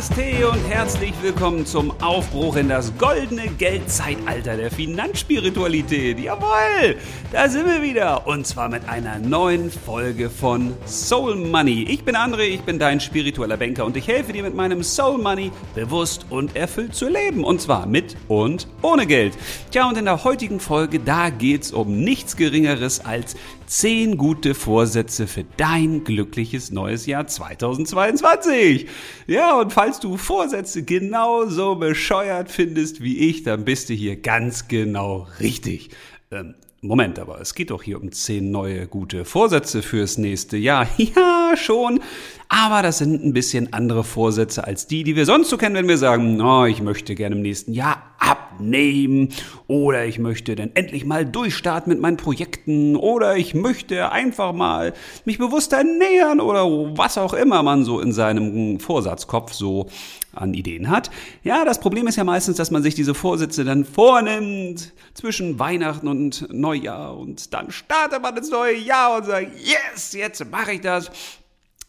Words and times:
Namaste 0.00 0.48
und 0.48 0.66
herzlich 0.70 1.12
willkommen 1.20 1.66
zum 1.66 1.92
Aufbruch 2.00 2.56
in 2.56 2.70
das 2.70 2.90
goldene 2.96 3.48
Geldzeitalter 3.48 4.56
der 4.56 4.70
Finanzspiritualität. 4.70 6.18
Jawohl, 6.18 6.96
da 7.30 7.50
sind 7.50 7.66
wir 7.66 7.82
wieder 7.82 8.26
und 8.26 8.46
zwar 8.46 8.70
mit 8.70 8.88
einer 8.88 9.18
neuen 9.18 9.70
Folge 9.70 10.30
von 10.30 10.72
Soul 10.86 11.36
Money. 11.36 11.82
Ich 11.82 12.02
bin 12.02 12.16
André, 12.16 12.44
ich 12.44 12.62
bin 12.62 12.78
dein 12.78 12.98
spiritueller 12.98 13.58
Banker 13.58 13.84
und 13.84 13.94
ich 13.94 14.08
helfe 14.08 14.32
dir 14.32 14.42
mit 14.42 14.54
meinem 14.54 14.82
Soul 14.82 15.18
Money 15.18 15.52
bewusst 15.74 16.24
und 16.30 16.56
erfüllt 16.56 16.94
zu 16.94 17.06
leben 17.10 17.44
und 17.44 17.60
zwar 17.60 17.84
mit 17.84 18.16
und 18.26 18.68
ohne 18.80 19.06
Geld. 19.06 19.34
Tja, 19.70 19.86
und 19.86 19.98
in 19.98 20.06
der 20.06 20.24
heutigen 20.24 20.60
Folge, 20.60 20.98
da 20.98 21.28
geht's 21.28 21.72
um 21.72 22.00
nichts 22.00 22.36
geringeres 22.36 23.04
als 23.04 23.36
10 23.70 24.16
gute 24.18 24.54
Vorsätze 24.54 25.28
für 25.28 25.44
dein 25.56 26.02
glückliches 26.02 26.72
neues 26.72 27.06
Jahr 27.06 27.28
2022. 27.28 28.88
Ja, 29.28 29.60
und 29.60 29.72
falls 29.72 30.00
du 30.00 30.16
Vorsätze 30.16 30.82
genauso 30.82 31.76
bescheuert 31.76 32.50
findest 32.50 33.00
wie 33.00 33.30
ich, 33.30 33.44
dann 33.44 33.64
bist 33.64 33.88
du 33.88 33.94
hier 33.94 34.16
ganz 34.16 34.66
genau 34.66 35.28
richtig. 35.38 35.90
Ähm, 36.32 36.56
Moment, 36.82 37.20
aber 37.20 37.40
es 37.40 37.54
geht 37.54 37.70
doch 37.70 37.84
hier 37.84 38.02
um 38.02 38.10
zehn 38.10 38.50
neue 38.50 38.88
gute 38.88 39.24
Vorsätze 39.24 39.82
fürs 39.82 40.18
nächste 40.18 40.56
Jahr. 40.56 40.88
Ja, 40.98 41.56
schon. 41.56 42.00
Aber 42.48 42.82
das 42.82 42.98
sind 42.98 43.24
ein 43.24 43.32
bisschen 43.32 43.72
andere 43.72 44.02
Vorsätze 44.02 44.64
als 44.64 44.88
die, 44.88 45.04
die 45.04 45.14
wir 45.14 45.26
sonst 45.26 45.48
so 45.48 45.56
kennen, 45.56 45.76
wenn 45.76 45.88
wir 45.88 45.98
sagen, 45.98 46.40
oh, 46.40 46.64
ich 46.64 46.82
möchte 46.82 47.14
gerne 47.14 47.36
im 47.36 47.42
nächsten 47.42 47.72
Jahr 47.72 48.09
abnehmen 48.20 49.30
oder 49.66 50.04
ich 50.04 50.18
möchte 50.18 50.54
dann 50.54 50.70
endlich 50.74 51.04
mal 51.04 51.26
durchstarten 51.26 51.90
mit 51.90 52.00
meinen 52.00 52.16
Projekten 52.16 52.94
oder 52.94 53.36
ich 53.36 53.54
möchte 53.54 54.12
einfach 54.12 54.52
mal 54.52 54.92
mich 55.24 55.38
bewusster 55.38 55.78
ernähren 55.78 56.40
oder 56.40 56.64
was 56.96 57.18
auch 57.18 57.32
immer 57.32 57.62
man 57.62 57.84
so 57.84 57.98
in 58.00 58.12
seinem 58.12 58.78
Vorsatzkopf 58.78 59.52
so 59.52 59.88
an 60.32 60.54
Ideen 60.54 60.88
hat. 60.88 61.10
Ja, 61.42 61.64
das 61.64 61.80
Problem 61.80 62.06
ist 62.06 62.16
ja 62.16 62.24
meistens, 62.24 62.56
dass 62.56 62.70
man 62.70 62.82
sich 62.82 62.94
diese 62.94 63.14
Vorsätze 63.14 63.64
dann 63.64 63.84
vornimmt 63.84 64.92
zwischen 65.14 65.58
Weihnachten 65.58 66.06
und 66.06 66.46
Neujahr 66.52 67.16
und 67.16 67.52
dann 67.52 67.70
startet 67.72 68.22
man 68.22 68.36
ins 68.36 68.50
neue 68.50 68.76
Jahr 68.76 69.16
und 69.16 69.24
sagt, 69.24 69.48
yes, 69.58 70.12
jetzt 70.12 70.48
mache 70.50 70.72
ich 70.72 70.80
das. 70.82 71.10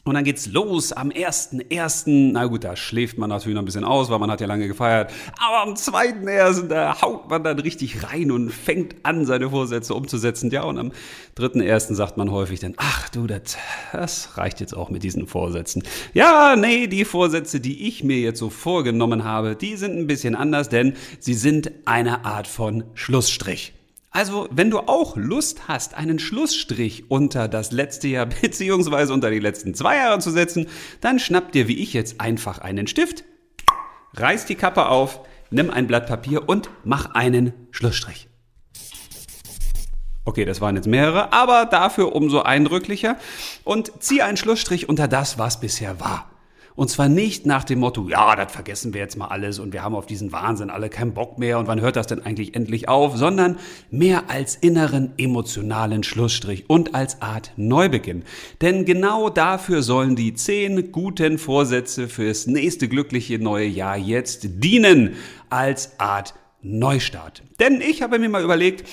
Und 0.03 0.15
dann 0.15 0.23
geht's 0.23 0.47
los 0.47 0.93
am 0.93 1.09
1.1. 1.09 2.31
Na 2.31 2.45
gut, 2.45 2.63
da 2.63 2.75
schläft 2.75 3.19
man 3.19 3.29
natürlich 3.29 3.53
noch 3.53 3.61
ein 3.61 3.65
bisschen 3.65 3.83
aus, 3.83 4.09
weil 4.09 4.17
man 4.17 4.31
hat 4.31 4.41
ja 4.41 4.47
lange 4.47 4.67
gefeiert. 4.67 5.11
Aber 5.37 5.61
am 5.61 5.75
2.1. 5.75 6.67
da 6.67 6.99
haut 7.03 7.29
man 7.29 7.43
dann 7.43 7.59
richtig 7.59 8.03
rein 8.03 8.31
und 8.31 8.49
fängt 8.49 8.95
an, 9.03 9.25
seine 9.25 9.51
Vorsätze 9.51 9.93
umzusetzen. 9.93 10.49
Ja, 10.49 10.63
und 10.63 10.79
am 10.79 10.91
3.1. 11.37 11.93
sagt 11.93 12.17
man 12.17 12.31
häufig 12.31 12.59
dann, 12.59 12.73
ach 12.77 13.09
du, 13.09 13.27
das, 13.27 13.57
das 13.91 14.37
reicht 14.37 14.59
jetzt 14.59 14.75
auch 14.75 14.89
mit 14.89 15.03
diesen 15.03 15.27
Vorsätzen. 15.27 15.83
Ja, 16.15 16.55
nee, 16.55 16.87
die 16.87 17.05
Vorsätze, 17.05 17.59
die 17.59 17.87
ich 17.87 18.03
mir 18.03 18.17
jetzt 18.17 18.39
so 18.39 18.49
vorgenommen 18.49 19.23
habe, 19.23 19.55
die 19.55 19.75
sind 19.75 19.95
ein 19.97 20.07
bisschen 20.07 20.33
anders, 20.33 20.69
denn 20.69 20.95
sie 21.19 21.35
sind 21.35 21.71
eine 21.85 22.25
Art 22.25 22.47
von 22.47 22.85
Schlussstrich. 22.95 23.73
Also, 24.13 24.49
wenn 24.51 24.69
du 24.69 24.79
auch 24.79 25.15
Lust 25.15 25.69
hast, 25.69 25.93
einen 25.93 26.19
Schlussstrich 26.19 27.09
unter 27.09 27.47
das 27.47 27.71
letzte 27.71 28.09
Jahr 28.09 28.25
beziehungsweise 28.41 29.13
unter 29.13 29.31
die 29.31 29.39
letzten 29.39 29.73
zwei 29.73 29.95
Jahre 29.95 30.19
zu 30.19 30.31
setzen, 30.31 30.67
dann 30.99 31.17
schnapp 31.17 31.53
dir 31.53 31.69
wie 31.69 31.81
ich 31.81 31.93
jetzt 31.93 32.19
einfach 32.19 32.59
einen 32.59 32.87
Stift, 32.87 33.23
reiß 34.15 34.45
die 34.45 34.55
Kappe 34.55 34.87
auf, 34.87 35.21
nimm 35.49 35.69
ein 35.69 35.87
Blatt 35.87 36.07
Papier 36.07 36.49
und 36.49 36.69
mach 36.83 37.15
einen 37.15 37.53
Schlussstrich. 37.71 38.27
Okay, 40.25 40.43
das 40.43 40.59
waren 40.59 40.75
jetzt 40.75 40.87
mehrere, 40.87 41.31
aber 41.31 41.65
dafür 41.65 42.13
umso 42.13 42.41
eindrücklicher 42.41 43.15
und 43.63 44.03
zieh 44.03 44.21
einen 44.21 44.37
Schlussstrich 44.37 44.89
unter 44.89 45.07
das, 45.07 45.39
was 45.39 45.61
bisher 45.61 46.01
war. 46.01 46.30
Und 46.75 46.89
zwar 46.89 47.09
nicht 47.09 47.45
nach 47.45 47.63
dem 47.63 47.79
Motto, 47.79 48.07
ja, 48.07 48.35
das 48.35 48.51
vergessen 48.51 48.93
wir 48.93 49.01
jetzt 49.01 49.17
mal 49.17 49.27
alles 49.27 49.59
und 49.59 49.73
wir 49.73 49.83
haben 49.83 49.95
auf 49.95 50.05
diesen 50.05 50.31
Wahnsinn 50.31 50.69
alle 50.69 50.89
keinen 50.89 51.13
Bock 51.13 51.37
mehr 51.37 51.59
und 51.59 51.67
wann 51.67 51.81
hört 51.81 51.95
das 51.95 52.07
denn 52.07 52.25
eigentlich 52.25 52.55
endlich 52.55 52.87
auf, 52.87 53.17
sondern 53.17 53.57
mehr 53.89 54.29
als 54.29 54.55
inneren 54.55 55.13
emotionalen 55.17 56.03
Schlussstrich 56.03 56.69
und 56.69 56.95
als 56.95 57.21
Art 57.21 57.51
Neubeginn. 57.57 58.23
Denn 58.61 58.85
genau 58.85 59.29
dafür 59.29 59.83
sollen 59.83 60.15
die 60.15 60.33
zehn 60.33 60.91
guten 60.91 61.37
Vorsätze 61.37 62.07
fürs 62.07 62.47
nächste 62.47 62.87
glückliche 62.87 63.39
neue 63.39 63.67
Jahr 63.67 63.97
jetzt 63.97 64.63
dienen, 64.63 65.15
als 65.49 65.99
Art 65.99 66.33
Neustart. 66.61 67.43
Denn 67.59 67.81
ich 67.81 68.01
habe 68.01 68.19
mir 68.19 68.29
mal 68.29 68.43
überlegt, 68.43 68.87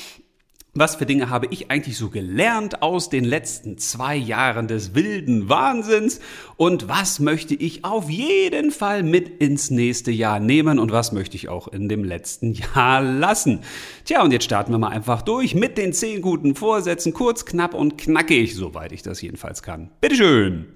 was 0.75 0.97
für 0.97 1.07
Dinge 1.07 1.31
habe 1.31 1.49
ich 1.51 1.71
eigentlich 1.71 1.97
so 1.97 2.11
gelernt 2.11 2.83
aus 2.83 3.09
den 3.09 3.25
letzten 3.25 3.79
zwei 3.79 4.15
Jahren 4.15 4.69
des 4.69 4.95
wilden 4.95 5.49
Wahnsinns? 5.49 6.21
Und 6.57 6.89
was 6.89 7.21
möchte 7.21 7.55
ich 7.55 7.85
auf 7.85 8.11
jeden 8.11 8.71
Fall 8.71 9.03
mit 9.03 9.29
ins 9.41 9.71
nächste 9.71 10.11
Jahr 10.11 10.41
nehmen? 10.41 10.79
Und 10.79 10.93
was 10.93 11.13
möchte 11.13 11.37
ich 11.37 11.49
auch 11.49 11.69
in 11.69 11.89
dem 11.89 12.05
letzten 12.05 12.53
Jahr 12.53 13.03
lassen? 13.03 13.61
Tja, 14.05 14.23
und 14.23 14.33
jetzt 14.33 14.45
starten 14.45 14.73
wir 14.73 14.79
mal 14.79 14.89
einfach 14.89 15.23
durch 15.23 15.55
mit 15.55 15.79
den 15.79 15.93
zehn 15.93 16.23
guten 16.23 16.55
Vorsätzen. 16.55 17.13
Kurz, 17.13 17.45
knapp 17.45 17.75
und 17.75 17.99
knackig, 17.99 18.55
soweit 18.55 18.93
ich 18.93 19.03
das 19.03 19.21
jedenfalls 19.23 19.63
kann. 19.63 19.91
Bitteschön! 20.01 20.67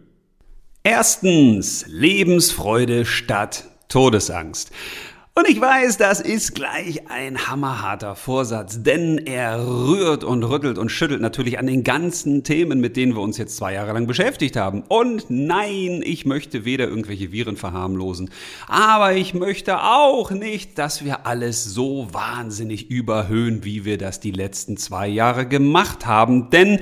Erstens, 0.85 1.85
Lebensfreude 1.87 3.05
statt 3.05 3.67
Todesangst. 3.89 4.73
Und 5.35 5.49
ich 5.49 5.59
weiß, 5.59 5.97
das 5.97 6.21
ist 6.21 6.55
gleich 6.55 7.09
ein 7.09 7.49
hammerharter 7.49 8.17
Vorsatz, 8.17 8.83
denn 8.83 9.17
er 9.17 9.67
rührt 9.67 10.25
und 10.25 10.45
rüttelt 10.45 10.77
und 10.77 10.91
schüttelt 10.91 11.23
natürlich 11.23 11.59
an 11.59 11.67
den 11.67 11.85
ganzen 11.85 12.45
Themen, 12.45 12.81
mit 12.81 12.99
denen 12.99 13.15
wir 13.15 13.23
uns 13.23 13.39
jetzt 13.39 13.57
zwei 13.57 13.73
Jahre 13.73 13.95
lang 13.95 14.07
beschäftigt 14.07 14.57
haben. 14.57 14.83
Und 14.89 15.31
nein, 15.31 16.03
ich 16.05 16.27
möchte 16.27 16.67
weder 16.67 16.87
irgendwelche 16.87 17.33
Viren 17.33 17.57
verharmlosen, 17.57 18.29
aber 18.69 19.15
ich 19.15 19.33
möchte 19.33 19.81
auch 19.83 20.31
nicht, 20.33 20.77
dass 20.77 21.03
wir 21.03 21.27
alles 21.27 21.65
so 21.65 22.09
wahnsinnig 22.13 22.91
überhöhen, 22.91 23.65
wie 23.65 23.87
wir 23.87 23.97
das 23.97 24.21
die 24.21 24.33
letzten 24.33 24.77
zwei 24.77 25.09
Jahre 25.09 25.47
gemacht 25.49 26.05
haben, 26.05 26.51
denn 26.51 26.79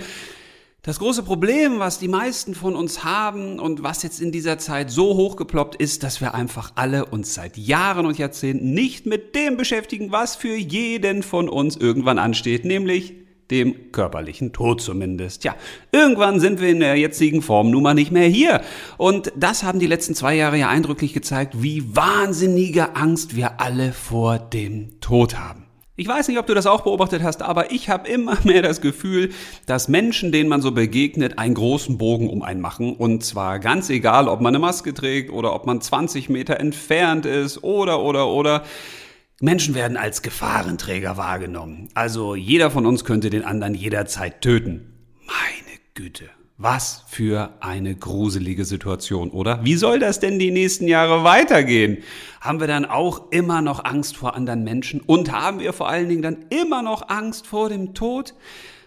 das 0.82 0.98
große 0.98 1.22
Problem, 1.22 1.78
was 1.78 1.98
die 1.98 2.08
meisten 2.08 2.54
von 2.54 2.74
uns 2.74 3.04
haben 3.04 3.58
und 3.58 3.82
was 3.82 4.02
jetzt 4.02 4.18
in 4.18 4.32
dieser 4.32 4.56
Zeit 4.56 4.90
so 4.90 5.14
hochgeploppt 5.14 5.76
ist, 5.76 6.02
dass 6.02 6.22
wir 6.22 6.34
einfach 6.34 6.72
alle 6.74 7.04
uns 7.04 7.34
seit 7.34 7.58
Jahren 7.58 8.06
und 8.06 8.16
Jahrzehnten 8.16 8.72
nicht 8.72 9.04
mit 9.04 9.34
dem 9.34 9.58
beschäftigen, 9.58 10.10
was 10.10 10.36
für 10.36 10.56
jeden 10.56 11.22
von 11.22 11.50
uns 11.50 11.76
irgendwann 11.76 12.18
ansteht, 12.18 12.64
nämlich 12.64 13.12
dem 13.50 13.92
körperlichen 13.92 14.54
Tod 14.54 14.80
zumindest. 14.80 15.44
Ja, 15.44 15.54
irgendwann 15.92 16.40
sind 16.40 16.60
wir 16.60 16.70
in 16.70 16.80
der 16.80 16.96
jetzigen 16.96 17.42
Form 17.42 17.70
nun 17.70 17.82
mal 17.82 17.94
nicht 17.94 18.12
mehr 18.12 18.28
hier. 18.28 18.62
Und 18.96 19.32
das 19.36 19.64
haben 19.64 19.80
die 19.80 19.86
letzten 19.86 20.14
zwei 20.14 20.34
Jahre 20.34 20.56
ja 20.56 20.68
eindrücklich 20.70 21.12
gezeigt, 21.12 21.62
wie 21.62 21.94
wahnsinnige 21.94 22.96
Angst 22.96 23.36
wir 23.36 23.60
alle 23.60 23.92
vor 23.92 24.38
dem 24.38 25.00
Tod 25.00 25.38
haben. 25.38 25.69
Ich 26.00 26.08
weiß 26.08 26.28
nicht, 26.28 26.38
ob 26.38 26.46
du 26.46 26.54
das 26.54 26.66
auch 26.66 26.80
beobachtet 26.80 27.22
hast, 27.22 27.42
aber 27.42 27.72
ich 27.72 27.90
habe 27.90 28.08
immer 28.08 28.38
mehr 28.44 28.62
das 28.62 28.80
Gefühl, 28.80 29.34
dass 29.66 29.86
Menschen, 29.86 30.32
denen 30.32 30.48
man 30.48 30.62
so 30.62 30.72
begegnet, 30.72 31.38
einen 31.38 31.52
großen 31.52 31.98
Bogen 31.98 32.30
um 32.30 32.40
einen 32.40 32.62
machen. 32.62 32.96
Und 32.96 33.22
zwar 33.22 33.58
ganz 33.58 33.90
egal, 33.90 34.26
ob 34.26 34.40
man 34.40 34.54
eine 34.54 34.60
Maske 34.60 34.94
trägt 34.94 35.30
oder 35.30 35.54
ob 35.54 35.66
man 35.66 35.82
20 35.82 36.30
Meter 36.30 36.58
entfernt 36.58 37.26
ist 37.26 37.62
oder, 37.62 38.00
oder, 38.00 38.28
oder. 38.28 38.64
Menschen 39.42 39.74
werden 39.74 39.98
als 39.98 40.22
Gefahrenträger 40.22 41.18
wahrgenommen. 41.18 41.90
Also 41.92 42.34
jeder 42.34 42.70
von 42.70 42.86
uns 42.86 43.04
könnte 43.04 43.28
den 43.28 43.44
anderen 43.44 43.74
jederzeit 43.74 44.40
töten. 44.40 44.94
Meine 45.26 45.78
Güte. 45.92 46.30
Was 46.62 47.04
für 47.08 47.54
eine 47.60 47.94
gruselige 47.94 48.66
Situation, 48.66 49.30
oder? 49.30 49.64
Wie 49.64 49.76
soll 49.76 49.98
das 49.98 50.20
denn 50.20 50.38
die 50.38 50.50
nächsten 50.50 50.88
Jahre 50.88 51.24
weitergehen? 51.24 52.02
Haben 52.42 52.60
wir 52.60 52.66
dann 52.66 52.84
auch 52.84 53.30
immer 53.30 53.62
noch 53.62 53.82
Angst 53.86 54.18
vor 54.18 54.34
anderen 54.34 54.62
Menschen 54.62 55.00
und 55.00 55.32
haben 55.32 55.60
wir 55.60 55.72
vor 55.72 55.88
allen 55.88 56.10
Dingen 56.10 56.20
dann 56.20 56.44
immer 56.50 56.82
noch 56.82 57.08
Angst 57.08 57.46
vor 57.46 57.70
dem 57.70 57.94
Tod? 57.94 58.34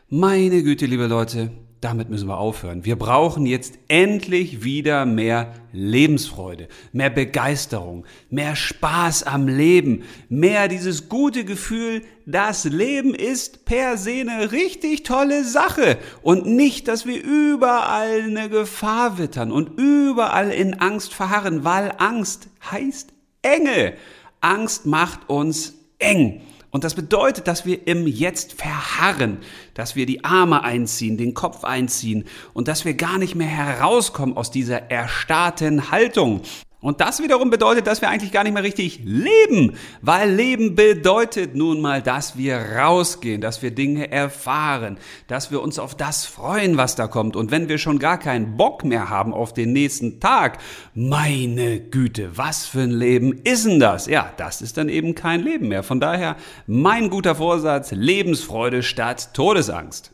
Meine 0.08 0.62
Güte, 0.62 0.86
liebe 0.86 1.08
Leute, 1.08 1.50
damit 1.84 2.10
müssen 2.10 2.28
wir 2.28 2.38
aufhören. 2.38 2.86
Wir 2.86 2.96
brauchen 2.96 3.46
jetzt 3.46 3.78
endlich 3.88 4.64
wieder 4.64 5.06
mehr 5.06 5.54
Lebensfreude, 5.72 6.68
mehr 6.92 7.10
Begeisterung, 7.10 8.06
mehr 8.30 8.56
Spaß 8.56 9.24
am 9.24 9.48
Leben, 9.48 10.04
mehr 10.30 10.68
dieses 10.68 11.10
gute 11.10 11.46
Gefühl, 11.46 12.04
das 12.26 12.64
Leben 12.64 13.14
ist 13.14 13.66
per 13.66 13.98
se 13.98 14.22
eine 14.22 14.52
richtig 14.52 15.04
tolle 15.04 15.44
Sache 15.44 15.98
und 16.22 16.46
nicht, 16.46 16.88
dass 16.88 17.06
wir 17.06 17.22
überall 17.22 18.22
eine 18.22 18.50
Gefahr 18.50 19.18
wittern 19.18 19.52
und 19.52 19.78
überall 19.78 20.52
in 20.52 20.76
Angst 20.76 21.14
verharren, 21.14 21.64
weil 21.64 21.94
Angst 21.98 22.48
heißt 22.72 23.10
Enge. 23.42 23.94
Angst 24.40 24.86
macht 24.86 25.30
uns 25.30 25.74
eng. 26.00 26.42
Und 26.74 26.84
das 26.84 26.96
bedeutet, 26.96 27.48
dass 27.48 27.68
wir 27.68 27.86
im 27.88 28.08
Jetzt 28.08 28.54
verharren, 28.54 29.38
dass 29.76 29.96
wir 29.96 30.08
die 30.08 30.24
Arme 30.24 30.64
einziehen, 30.64 31.18
den 31.18 31.36
Kopf 31.36 31.64
einziehen 31.64 32.26
und 32.54 32.68
dass 32.68 32.84
wir 32.84 32.96
gar 32.96 33.20
nicht 33.20 33.36
mehr 33.36 33.48
herauskommen 33.48 34.36
aus 34.36 34.50
dieser 34.50 34.90
erstarrten 34.90 35.92
Haltung. 35.92 36.42
Und 36.84 37.00
das 37.00 37.24
wiederum 37.24 37.50
bedeutet, 37.50 37.88
dass 37.88 38.02
wir 38.02 38.10
eigentlich 38.10 38.34
gar 38.34 38.44
nicht 38.44 38.52
mehr 38.54 38.62
richtig 38.62 39.00
leben, 39.06 39.78
weil 40.02 40.30
Leben 40.30 40.76
bedeutet 40.76 41.56
nun 41.56 41.80
mal, 41.80 42.02
dass 42.02 42.38
wir 42.38 42.58
rausgehen, 42.58 43.40
dass 43.40 43.62
wir 43.62 43.72
Dinge 43.72 44.12
erfahren, 44.12 44.98
dass 45.28 45.50
wir 45.50 45.62
uns 45.62 45.80
auf 45.80 45.96
das 45.96 46.26
freuen, 46.26 46.76
was 46.76 46.96
da 46.96 47.08
kommt. 47.08 47.38
Und 47.38 47.52
wenn 47.52 47.70
wir 47.70 47.78
schon 47.78 48.00
gar 48.00 48.18
keinen 48.18 48.58
Bock 48.58 48.84
mehr 48.84 49.10
haben 49.10 49.34
auf 49.34 49.54
den 49.54 49.72
nächsten 49.72 50.20
Tag, 50.20 50.58
meine 50.94 51.80
Güte, 51.80 52.38
was 52.38 52.66
für 52.66 52.82
ein 52.82 52.92
Leben 52.92 53.40
ist 53.46 53.66
denn 53.66 53.80
das? 53.80 54.08
Ja, 54.08 54.34
das 54.36 54.62
ist 54.62 54.76
dann 54.76 54.90
eben 54.90 55.16
kein 55.16 55.42
Leben 55.42 55.70
mehr. 55.70 55.84
Von 55.84 56.02
daher 56.02 56.36
mein 56.68 57.10
guter 57.10 57.36
Vorsatz, 57.36 57.92
Lebensfreude 57.92 58.84
statt 58.84 59.34
Todesangst. 59.34 60.12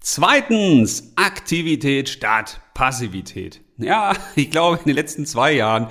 Zweitens, 0.00 1.12
Aktivität 1.16 2.10
statt 2.10 2.60
Passivität. 2.74 3.62
Ja, 3.82 4.12
ich 4.34 4.50
glaube, 4.50 4.78
in 4.78 4.84
den 4.84 4.96
letzten 4.96 5.26
zwei 5.26 5.52
Jahren, 5.52 5.88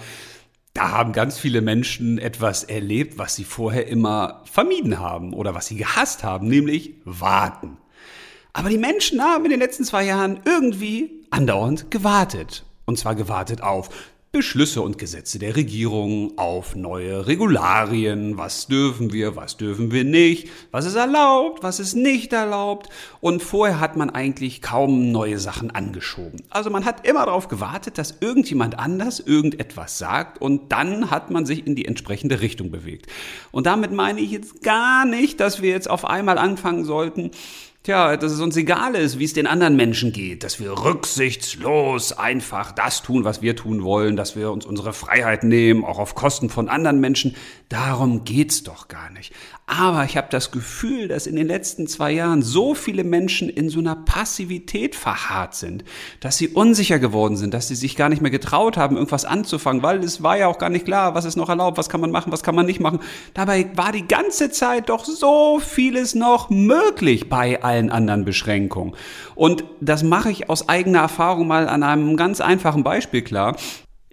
da 0.73 0.91
haben 0.91 1.11
ganz 1.11 1.37
viele 1.37 1.61
Menschen 1.61 2.17
etwas 2.17 2.63
erlebt, 2.63 3.17
was 3.17 3.35
sie 3.35 3.43
vorher 3.43 3.87
immer 3.87 4.43
vermieden 4.51 4.99
haben 4.99 5.33
oder 5.33 5.53
was 5.53 5.67
sie 5.67 5.75
gehasst 5.75 6.23
haben, 6.23 6.47
nämlich 6.47 6.95
warten. 7.03 7.77
Aber 8.53 8.69
die 8.69 8.77
Menschen 8.77 9.21
haben 9.21 9.45
in 9.45 9.51
den 9.51 9.59
letzten 9.59 9.83
zwei 9.83 10.03
Jahren 10.03 10.41
irgendwie 10.45 11.25
andauernd 11.29 11.91
gewartet. 11.91 12.63
Und 12.85 12.97
zwar 12.97 13.15
gewartet 13.15 13.61
auf 13.61 13.89
Beschlüsse 14.33 14.81
und 14.81 14.97
Gesetze 14.97 15.39
der 15.39 15.57
Regierung, 15.57 16.37
auf 16.37 16.73
neue 16.73 17.27
Regularien, 17.27 18.37
was 18.37 18.67
dürfen 18.67 19.11
wir, 19.11 19.35
was 19.35 19.57
dürfen 19.57 19.91
wir 19.91 20.05
nicht, 20.05 20.47
was 20.71 20.85
ist 20.85 20.95
erlaubt, 20.95 21.63
was 21.63 21.81
ist 21.81 21.95
nicht 21.95 22.31
erlaubt. 22.31 22.87
Und 23.19 23.43
vorher 23.43 23.81
hat 23.81 23.97
man 23.97 24.09
eigentlich 24.09 24.61
kaum 24.61 25.11
neue 25.11 25.37
Sachen 25.37 25.69
angeschoben. 25.71 26.43
Also 26.49 26.69
man 26.69 26.85
hat 26.85 27.05
immer 27.05 27.25
darauf 27.25 27.49
gewartet, 27.49 27.97
dass 27.97 28.19
irgendjemand 28.21 28.79
anders 28.79 29.19
irgendetwas 29.19 29.97
sagt 29.97 30.39
und 30.39 30.71
dann 30.71 31.11
hat 31.11 31.29
man 31.29 31.45
sich 31.45 31.67
in 31.67 31.75
die 31.75 31.83
entsprechende 31.83 32.39
Richtung 32.39 32.71
bewegt. 32.71 33.07
Und 33.51 33.65
damit 33.65 33.91
meine 33.91 34.21
ich 34.21 34.31
jetzt 34.31 34.63
gar 34.63 35.03
nicht, 35.03 35.41
dass 35.41 35.61
wir 35.61 35.71
jetzt 35.71 35.89
auf 35.89 36.05
einmal 36.05 36.37
anfangen 36.37 36.85
sollten, 36.85 37.31
Tja, 37.83 38.15
dass 38.15 38.31
es 38.31 38.39
uns 38.41 38.55
egal 38.57 38.93
ist, 38.93 39.17
wie 39.17 39.23
es 39.23 39.33
den 39.33 39.47
anderen 39.47 39.75
Menschen 39.75 40.11
geht, 40.11 40.43
dass 40.43 40.59
wir 40.59 40.69
rücksichtslos 40.69 42.13
einfach 42.13 42.71
das 42.71 43.01
tun, 43.01 43.23
was 43.23 43.41
wir 43.41 43.55
tun 43.55 43.81
wollen, 43.81 44.15
dass 44.15 44.35
wir 44.35 44.51
uns 44.51 44.67
unsere 44.67 44.93
Freiheit 44.93 45.43
nehmen, 45.43 45.83
auch 45.83 45.97
auf 45.97 46.13
Kosten 46.13 46.51
von 46.51 46.69
anderen 46.69 46.99
Menschen. 46.99 47.35
Darum 47.69 48.23
geht's 48.23 48.61
doch 48.61 48.87
gar 48.87 49.09
nicht. 49.09 49.33
Aber 49.73 50.03
ich 50.03 50.17
habe 50.17 50.27
das 50.29 50.51
Gefühl, 50.51 51.07
dass 51.07 51.27
in 51.27 51.37
den 51.37 51.47
letzten 51.47 51.87
zwei 51.87 52.11
Jahren 52.11 52.41
so 52.41 52.75
viele 52.75 53.05
Menschen 53.05 53.47
in 53.47 53.69
so 53.69 53.79
einer 53.79 53.95
Passivität 53.95 54.95
verharrt 54.95 55.55
sind, 55.55 55.85
dass 56.19 56.37
sie 56.37 56.49
unsicher 56.49 56.99
geworden 56.99 57.37
sind, 57.37 57.53
dass 57.53 57.69
sie 57.69 57.75
sich 57.75 57.95
gar 57.95 58.09
nicht 58.09 58.21
mehr 58.21 58.31
getraut 58.31 58.75
haben, 58.75 58.97
irgendwas 58.97 59.23
anzufangen, 59.23 59.81
weil 59.81 60.03
es 60.03 60.21
war 60.21 60.37
ja 60.37 60.47
auch 60.47 60.57
gar 60.57 60.69
nicht 60.69 60.83
klar, 60.83 61.15
was 61.15 61.23
ist 61.23 61.37
noch 61.37 61.47
erlaubt, 61.47 61.77
was 61.77 61.87
kann 61.87 62.01
man 62.01 62.11
machen, 62.11 62.33
was 62.33 62.43
kann 62.43 62.53
man 62.53 62.65
nicht 62.65 62.81
machen. 62.81 62.99
Dabei 63.33 63.71
war 63.73 63.93
die 63.93 64.05
ganze 64.05 64.51
Zeit 64.51 64.89
doch 64.89 65.05
so 65.05 65.61
vieles 65.65 66.15
noch 66.15 66.49
möglich 66.49 67.29
bei 67.29 67.63
allen 67.63 67.91
anderen 67.91 68.25
Beschränkungen. 68.25 68.93
Und 69.35 69.63
das 69.79 70.03
mache 70.03 70.31
ich 70.31 70.49
aus 70.49 70.67
eigener 70.67 70.99
Erfahrung 70.99 71.47
mal 71.47 71.69
an 71.69 71.83
einem 71.83 72.17
ganz 72.17 72.41
einfachen 72.41 72.83
Beispiel 72.83 73.21
klar. 73.21 73.55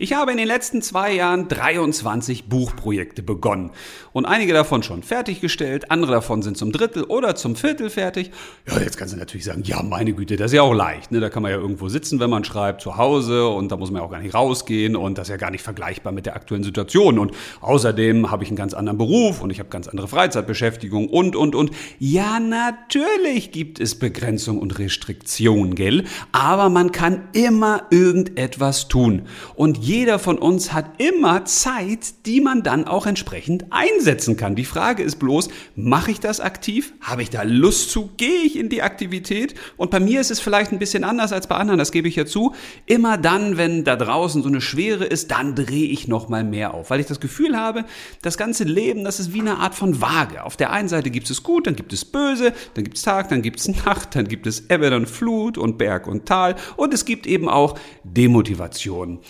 Ich 0.01 0.13
habe 0.13 0.31
in 0.31 0.37
den 0.37 0.47
letzten 0.47 0.81
zwei 0.81 1.13
Jahren 1.13 1.49
23 1.49 2.49
Buchprojekte 2.49 3.21
begonnen 3.21 3.73
und 4.13 4.27
einige 4.27 4.53
davon 4.53 4.85
schon 4.85 5.03
fertiggestellt, 5.03 5.91
andere 5.91 6.13
davon 6.13 6.41
sind 6.41 6.57
zum 6.57 6.71
Drittel 6.71 7.03
oder 7.03 7.35
zum 7.35 7.57
Viertel 7.57 7.91
fertig. 7.91 8.31
Ja, 8.69 8.79
jetzt 8.79 8.97
kannst 8.97 9.15
du 9.15 9.19
natürlich 9.19 9.45
sagen, 9.45 9.65
ja, 9.65 9.83
meine 9.83 10.13
Güte, 10.13 10.37
das 10.37 10.53
ist 10.53 10.55
ja 10.55 10.63
auch 10.63 10.73
leicht. 10.73 11.11
Ne? 11.11 11.19
Da 11.19 11.31
kann 11.31 11.43
man 11.43 11.51
ja 11.51 11.59
irgendwo 11.59 11.89
sitzen, 11.89 12.21
wenn 12.21 12.31
man 12.31 12.45
schreibt, 12.45 12.81
zu 12.81 12.97
Hause 12.97 13.49
und 13.49 13.73
da 13.73 13.77
muss 13.77 13.91
man 13.91 14.01
ja 14.01 14.07
auch 14.07 14.11
gar 14.13 14.21
nicht 14.21 14.37
rausgehen 14.37 14.95
und 14.95 15.19
das 15.19 15.27
ist 15.27 15.33
ja 15.33 15.37
gar 15.37 15.51
nicht 15.51 15.63
vergleichbar 15.63 16.13
mit 16.13 16.27
der 16.27 16.37
aktuellen 16.37 16.63
Situation. 16.63 17.19
Und 17.19 17.33
außerdem 17.61 18.31
habe 18.31 18.45
ich 18.45 18.51
einen 18.51 18.57
ganz 18.57 18.75
anderen 18.75 18.99
Beruf 18.99 19.43
und 19.43 19.51
ich 19.51 19.59
habe 19.59 19.69
ganz 19.69 19.89
andere 19.89 20.07
Freizeitbeschäftigung 20.07 21.09
und, 21.09 21.35
und, 21.35 21.57
und. 21.57 21.73
Ja, 21.99 22.39
natürlich 22.39 23.51
gibt 23.51 23.81
es 23.81 23.99
Begrenzung 23.99 24.61
und 24.61 24.79
Restriktion, 24.79 25.75
gell? 25.75 26.05
Aber 26.31 26.69
man 26.69 26.93
kann 26.93 27.31
immer 27.33 27.83
irgendetwas 27.91 28.87
tun. 28.87 29.23
Und 29.57 29.88
jeder 29.89 30.19
von 30.19 30.37
uns 30.37 30.75
hat 30.75 31.01
immer 31.01 31.47
Zeit, 31.47 32.27
die 32.27 32.43
man 32.43 32.63
dann 32.63 32.87
auch 32.87 33.07
entsprechend 33.07 33.65
einsetzen 33.71 34.37
kann. 34.37 34.55
Die 34.55 34.67
Frage 34.67 35.03
ist 35.03 35.17
bloß, 35.17 35.49
mache 35.77 36.11
ich 36.11 36.21
das 36.21 36.41
aktiv? 36.41 36.93
Habe 37.01 37.23
ich 37.23 37.31
da 37.31 37.43
Lust 37.43 37.91
zu? 37.91 38.11
Gehe 38.19 38.43
ich 38.45 38.59
in 38.59 38.69
die 38.69 38.83
Aktivität? 38.83 39.55
Und 39.79 39.91
bei 39.91 39.99
mir 39.99 40.21
ist 40.21 40.31
es 40.31 40.41
vielleicht 40.41 40.73
ein 40.73 40.79
bisschen 40.79 41.05
anders 41.05 41.33
als 41.33 41.47
bei 41.47 41.57
anderen, 41.57 41.79
das 41.79 41.91
gebe 41.91 42.07
ich 42.07 42.17
ja 42.17 42.27
zu. 42.27 42.55
Immer 42.85 43.17
dann, 43.17 43.57
wenn 43.57 43.83
da 43.85 43.97
draußen 43.97 44.43
so 44.43 44.49
eine 44.51 44.61
Schwere 44.61 45.07
ist, 45.07 45.31
dann 45.31 45.55
drehe 45.55 45.89
ich 45.89 46.07
noch 46.07 46.29
mal 46.29 46.45
mehr 46.45 46.75
auf, 46.75 46.91
weil 46.91 47.01
ich 47.01 47.07
das 47.07 47.19
Gefühl 47.19 47.57
habe, 47.57 47.87
das 48.21 48.37
ganze 48.37 48.65
Leben, 48.65 49.05
das 49.05 49.21
ist 49.21 49.33
wie 49.33 49.41
eine 49.41 49.57
Art 49.57 49.75
von 49.75 50.03
Waage. 50.03 50.45
Auf 50.45 50.59
der 50.59 50.71
einen 50.71 50.91
Seite 50.91 51.09
gibt 51.09 51.31
es 51.31 51.43
gut, 51.43 51.67
dann 51.67 51.77
gibt 51.77 51.95
es 51.95 52.05
böse, 52.05 52.53
dann 52.75 52.85
gibt 52.85 52.99
es 52.99 53.05
Tag, 53.05 53.31
dann 53.31 53.41
gibt 53.41 53.59
es 53.59 53.69
Nacht, 53.69 54.15
dann 54.17 54.29
gibt 54.29 54.47
es 54.47 54.69
Ebbe 54.69 54.95
und 54.95 55.09
Flut 55.09 55.57
und 55.57 55.79
Berg 55.79 56.07
und 56.07 56.27
Tal 56.27 56.57
und 56.77 56.93
es 56.93 57.07
gibt 57.07 57.27
eben 57.27 57.49
auch 57.49 57.79
Demotivation. 58.05 59.21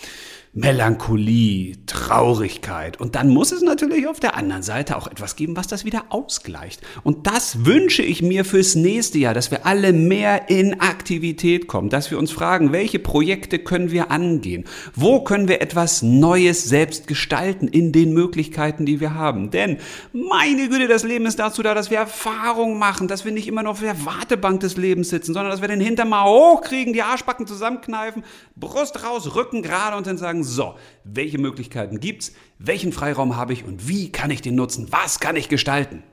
Melancholie, 0.53 1.75
Traurigkeit. 1.85 2.99
Und 2.99 3.13
dann 3.13 3.29
muss 3.29 3.51
es 3.51 3.61
natürlich 3.61 4.07
auf 4.07 4.19
der 4.19 4.35
anderen 4.35 4.63
Seite 4.63 4.97
auch 4.97 5.05
etwas 5.05 5.35
geben, 5.35 5.55
was 5.55 5.67
das 5.67 5.85
wieder 5.85 6.05
ausgleicht. 6.09 6.81
Und 7.03 7.27
das 7.27 7.65
wünsche 7.65 8.01
ich 8.01 8.23
mir 8.23 8.43
fürs 8.43 8.73
nächste 8.73 9.19
Jahr, 9.19 9.35
dass 9.35 9.51
wir 9.51 9.67
alle 9.67 9.93
mehr 9.93 10.49
in 10.49 10.81
Aktivität 10.81 11.67
kommen, 11.67 11.89
dass 11.89 12.09
wir 12.09 12.17
uns 12.17 12.31
fragen, 12.31 12.71
welche 12.71 12.97
Projekte 12.97 13.59
können 13.59 13.91
wir 13.91 14.09
angehen? 14.09 14.65
Wo 14.95 15.23
können 15.23 15.47
wir 15.47 15.61
etwas 15.61 16.01
Neues 16.01 16.63
selbst 16.63 17.05
gestalten 17.05 17.67
in 17.67 17.91
den 17.91 18.13
Möglichkeiten, 18.13 18.87
die 18.87 18.99
wir 18.99 19.13
haben? 19.13 19.51
Denn 19.51 19.77
meine 20.11 20.67
Güte, 20.67 20.87
das 20.87 21.03
Leben 21.03 21.27
ist 21.27 21.37
dazu 21.37 21.61
da, 21.61 21.75
dass 21.75 21.91
wir 21.91 21.99
Erfahrungen 21.99 22.79
machen, 22.79 23.07
dass 23.07 23.23
wir 23.23 23.31
nicht 23.31 23.47
immer 23.47 23.61
nur 23.61 23.73
auf 23.73 23.81
der 23.81 24.03
Wartebank 24.03 24.61
des 24.61 24.77
Lebens 24.77 25.09
sitzen, 25.09 25.33
sondern 25.33 25.51
dass 25.51 25.61
wir 25.61 25.67
den 25.67 25.79
Hintern 25.79 26.09
hochkriegen, 26.11 26.91
die 26.93 27.03
Arschbacken 27.03 27.45
zusammenkneifen, 27.45 28.23
Brust 28.55 29.03
raus, 29.03 29.35
Rücken 29.35 29.61
gerade 29.61 29.95
und 29.95 30.07
dann 30.07 30.17
sagen, 30.17 30.43
so, 30.55 30.75
welche 31.03 31.37
Möglichkeiten 31.37 31.99
gibt's, 31.99 32.33
welchen 32.57 32.91
Freiraum 32.91 33.35
habe 33.35 33.53
ich 33.53 33.63
und 33.63 33.87
wie 33.87 34.11
kann 34.11 34.31
ich 34.31 34.41
den 34.41 34.55
nutzen, 34.55 34.87
was 34.91 35.19
kann 35.19 35.35
ich 35.35 35.49
gestalten? 35.49 36.03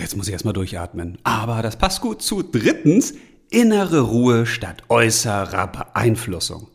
Jetzt 0.00 0.16
muss 0.16 0.28
ich 0.28 0.32
erstmal 0.32 0.54
durchatmen. 0.54 1.18
Aber 1.22 1.60
das 1.60 1.76
passt 1.76 2.00
gut 2.00 2.22
zu 2.22 2.42
drittens, 2.42 3.14
innere 3.50 4.00
Ruhe 4.00 4.46
statt 4.46 4.82
äußerer 4.88 5.66
Beeinflussung. 5.66 6.68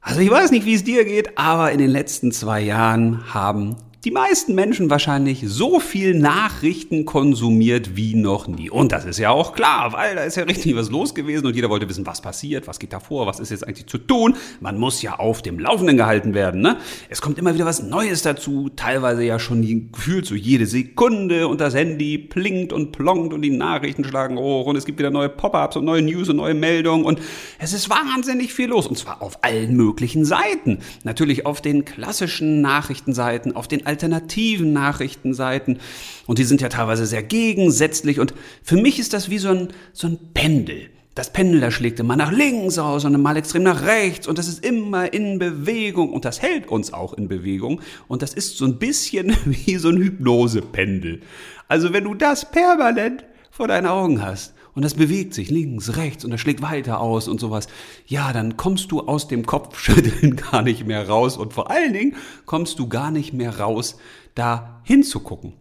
Also 0.00 0.20
ich 0.20 0.30
weiß 0.30 0.52
nicht, 0.52 0.64
wie 0.64 0.74
es 0.74 0.84
dir 0.84 1.04
geht, 1.04 1.36
aber 1.36 1.72
in 1.72 1.78
den 1.78 1.90
letzten 1.90 2.32
zwei 2.32 2.60
Jahren 2.60 3.34
haben 3.34 3.76
die 4.06 4.12
meisten 4.12 4.54
Menschen 4.54 4.88
wahrscheinlich 4.88 5.42
so 5.44 5.80
viel 5.80 6.14
Nachrichten 6.14 7.06
konsumiert 7.06 7.96
wie 7.96 8.14
noch 8.14 8.46
nie. 8.46 8.70
Und 8.70 8.92
das 8.92 9.04
ist 9.04 9.18
ja 9.18 9.30
auch 9.30 9.52
klar, 9.52 9.92
weil 9.94 10.14
da 10.14 10.22
ist 10.22 10.36
ja 10.36 10.44
richtig 10.44 10.76
was 10.76 10.90
los 10.90 11.12
gewesen 11.12 11.44
und 11.44 11.56
jeder 11.56 11.70
wollte 11.70 11.88
wissen, 11.88 12.06
was 12.06 12.20
passiert, 12.20 12.68
was 12.68 12.78
geht 12.78 12.92
da 12.92 13.00
vor, 13.00 13.26
was 13.26 13.40
ist 13.40 13.50
jetzt 13.50 13.66
eigentlich 13.66 13.88
zu 13.88 13.98
tun. 13.98 14.36
Man 14.60 14.78
muss 14.78 15.02
ja 15.02 15.18
auf 15.18 15.42
dem 15.42 15.58
Laufenden 15.58 15.96
gehalten 15.96 16.34
werden. 16.34 16.60
Ne? 16.60 16.76
Es 17.08 17.20
kommt 17.20 17.36
immer 17.36 17.52
wieder 17.52 17.64
was 17.64 17.82
Neues 17.82 18.22
dazu, 18.22 18.70
teilweise 18.76 19.24
ja 19.24 19.40
schon 19.40 19.90
gefühlt 19.90 20.24
so 20.24 20.36
jede 20.36 20.66
Sekunde 20.66 21.48
und 21.48 21.60
das 21.60 21.74
Handy 21.74 22.16
plinkt 22.16 22.72
und 22.72 22.92
plonkt 22.92 23.34
und 23.34 23.42
die 23.42 23.50
Nachrichten 23.50 24.04
schlagen 24.04 24.38
hoch 24.38 24.66
und 24.66 24.76
es 24.76 24.84
gibt 24.84 25.00
wieder 25.00 25.10
neue 25.10 25.30
Pop-ups 25.30 25.74
und 25.74 25.84
neue 25.84 26.02
News 26.02 26.28
und 26.28 26.36
neue 26.36 26.54
Meldungen 26.54 27.04
und 27.04 27.20
es 27.58 27.72
ist 27.72 27.90
wahnsinnig 27.90 28.54
viel 28.54 28.68
los 28.68 28.86
und 28.86 28.96
zwar 28.96 29.20
auf 29.20 29.42
allen 29.42 29.74
möglichen 29.74 30.24
Seiten. 30.24 30.78
Natürlich 31.02 31.44
auf 31.44 31.60
den 31.60 31.84
klassischen 31.84 32.60
Nachrichtenseiten, 32.60 33.56
auf 33.56 33.66
den 33.66 33.84
alternativen 33.96 34.72
Nachrichtenseiten. 34.72 35.78
Und 36.26 36.38
die 36.38 36.44
sind 36.44 36.60
ja 36.60 36.68
teilweise 36.68 37.06
sehr 37.06 37.22
gegensätzlich. 37.22 38.20
Und 38.20 38.34
für 38.62 38.76
mich 38.76 38.98
ist 38.98 39.14
das 39.14 39.30
wie 39.30 39.38
so 39.38 39.48
ein, 39.48 39.68
so 39.92 40.06
ein 40.06 40.18
Pendel. 40.34 40.90
Das 41.14 41.32
Pendel, 41.32 41.62
da 41.62 41.70
schlägt 41.70 41.98
immer 41.98 42.14
nach 42.14 42.30
links 42.30 42.76
aus 42.76 43.06
und 43.06 43.18
mal 43.22 43.38
extrem 43.38 43.62
nach 43.62 43.86
rechts 43.86 44.28
und 44.28 44.36
das 44.36 44.48
ist 44.48 44.62
immer 44.62 45.14
in 45.14 45.38
Bewegung 45.38 46.12
und 46.12 46.26
das 46.26 46.42
hält 46.42 46.68
uns 46.68 46.92
auch 46.92 47.14
in 47.14 47.26
Bewegung 47.26 47.80
und 48.06 48.20
das 48.20 48.34
ist 48.34 48.58
so 48.58 48.66
ein 48.66 48.78
bisschen 48.78 49.34
wie 49.46 49.76
so 49.76 49.88
ein 49.88 49.96
Hypnosependel. 49.96 51.22
Also 51.68 51.94
wenn 51.94 52.04
du 52.04 52.12
das 52.12 52.50
permanent 52.50 53.24
vor 53.50 53.66
deinen 53.66 53.86
Augen 53.86 54.20
hast, 54.20 54.52
und 54.76 54.84
das 54.84 54.94
bewegt 54.94 55.34
sich 55.34 55.50
links, 55.50 55.96
rechts 55.96 56.24
und 56.24 56.30
das 56.30 56.40
schlägt 56.40 56.60
weiter 56.60 57.00
aus 57.00 57.28
und 57.28 57.40
sowas. 57.40 57.66
Ja, 58.06 58.32
dann 58.34 58.58
kommst 58.58 58.92
du 58.92 59.00
aus 59.00 59.26
dem 59.26 59.46
Kopfschütteln 59.46 60.36
gar 60.52 60.62
nicht 60.62 60.86
mehr 60.86 61.08
raus 61.08 61.38
und 61.38 61.54
vor 61.54 61.70
allen 61.70 61.94
Dingen 61.94 62.14
kommst 62.44 62.78
du 62.78 62.86
gar 62.86 63.10
nicht 63.10 63.32
mehr 63.32 63.58
raus, 63.58 63.96
da 64.34 64.82
hinzugucken. 64.84 65.54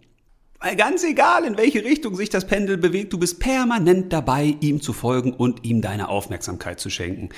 Weil 0.59 0.75
ganz 0.75 1.03
egal, 1.03 1.45
in 1.45 1.57
welche 1.57 1.83
Richtung 1.83 2.15
sich 2.15 2.29
das 2.29 2.45
Pendel 2.45 2.77
bewegt, 2.77 3.13
du 3.13 3.17
bist 3.17 3.39
permanent 3.39 4.11
dabei, 4.11 4.57
ihm 4.59 4.81
zu 4.81 4.91
folgen 4.91 5.31
und 5.31 5.63
ihm 5.63 5.81
deine 5.81 6.09
Aufmerksamkeit 6.09 6.79
zu 6.79 6.89
schenken. 6.89 7.29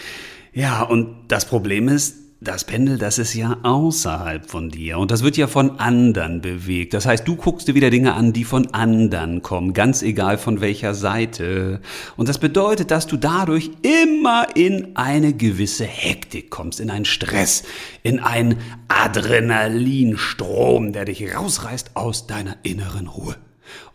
Ja, 0.54 0.82
und 0.82 1.16
das 1.28 1.46
Problem 1.46 1.90
ist, 1.90 2.16
das 2.40 2.66
Pendel, 2.66 3.00
das 3.00 3.18
ist 3.18 3.34
ja 3.34 3.58
außerhalb 3.64 4.48
von 4.48 4.70
dir 4.70 5.00
und 5.00 5.10
das 5.10 5.24
wird 5.24 5.38
ja 5.38 5.48
von 5.48 5.80
anderen 5.80 6.40
bewegt. 6.40 6.94
Das 6.94 7.08
heißt, 7.08 7.28
du 7.28 7.36
guckst 7.36 7.68
dir 7.68 7.74
wieder 7.74 7.90
Dinge 7.90 8.14
an, 8.14 8.32
die 8.32 8.44
von 8.44 8.76
anderen 8.76 9.42
kommen, 9.42 9.74
ganz 9.74 10.04
egal 10.04 10.38
von 10.38 10.62
welcher 10.62 10.94
Seite. 10.94 11.82
Und 12.16 12.30
das 12.30 12.38
bedeutet, 12.38 12.92
dass 12.92 13.08
du 13.08 13.18
dadurch 13.18 13.72
immer 13.82 14.56
in 14.56 14.96
eine 14.96 15.34
gewisse 15.34 15.86
Hektik 15.86 16.52
kommst, 16.52 16.80
in 16.80 16.92
einen 16.92 17.06
Stress, 17.06 17.64
in 18.04 18.20
einen 18.20 18.58
Adrenalinstrom, 18.88 20.94
der 20.94 21.06
dich 21.06 21.36
rausreißt 21.36 21.96
aus 21.96 22.28
deiner 22.28 22.58
inneren 22.62 23.08
Ruhe. 23.08 23.36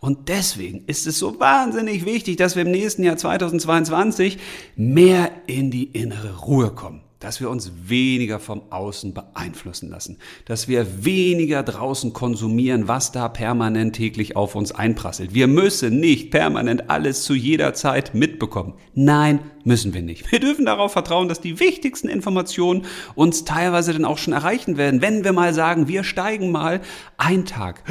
Und 0.01 0.27
deswegen 0.27 0.83
ist 0.85 1.07
es 1.07 1.17
so 1.17 1.39
wahnsinnig 1.39 2.05
wichtig, 2.05 2.35
dass 2.35 2.57
wir 2.57 2.63
im 2.63 2.71
nächsten 2.71 3.03
Jahr 3.03 3.15
2022 3.15 4.37
mehr 4.75 5.31
in 5.47 5.71
die 5.71 5.85
innere 5.85 6.39
Ruhe 6.39 6.71
kommen 6.71 7.03
dass 7.23 7.39
wir 7.39 7.49
uns 7.49 7.71
weniger 7.85 8.39
vom 8.39 8.63
Außen 8.69 9.13
beeinflussen 9.13 9.89
lassen, 9.89 10.17
dass 10.45 10.67
wir 10.67 11.05
weniger 11.05 11.63
draußen 11.63 12.11
konsumieren, 12.11 12.87
was 12.87 13.11
da 13.11 13.29
permanent 13.29 13.95
täglich 13.95 14.35
auf 14.35 14.55
uns 14.55 14.73
einprasselt. 14.73 15.33
Wir 15.33 15.47
müssen 15.47 15.99
nicht 15.99 16.31
permanent 16.31 16.89
alles 16.89 17.23
zu 17.23 17.33
jeder 17.33 17.73
Zeit 17.73 18.13
mitbekommen. 18.13 18.73
Nein, 18.93 19.39
müssen 19.63 19.93
wir 19.93 20.01
nicht. 20.01 20.31
Wir 20.31 20.39
dürfen 20.39 20.65
darauf 20.65 20.91
vertrauen, 20.91 21.29
dass 21.29 21.39
die 21.39 21.59
wichtigsten 21.59 22.09
Informationen 22.09 22.85
uns 23.15 23.45
teilweise 23.45 23.93
dann 23.93 24.05
auch 24.05 24.17
schon 24.17 24.33
erreichen 24.33 24.75
werden, 24.75 25.01
wenn 25.01 25.23
wir 25.23 25.31
mal 25.31 25.53
sagen, 25.53 25.87
wir 25.87 26.03
steigen 26.03 26.51
mal 26.51 26.81
einen 27.17 27.45
Tag, 27.45 27.83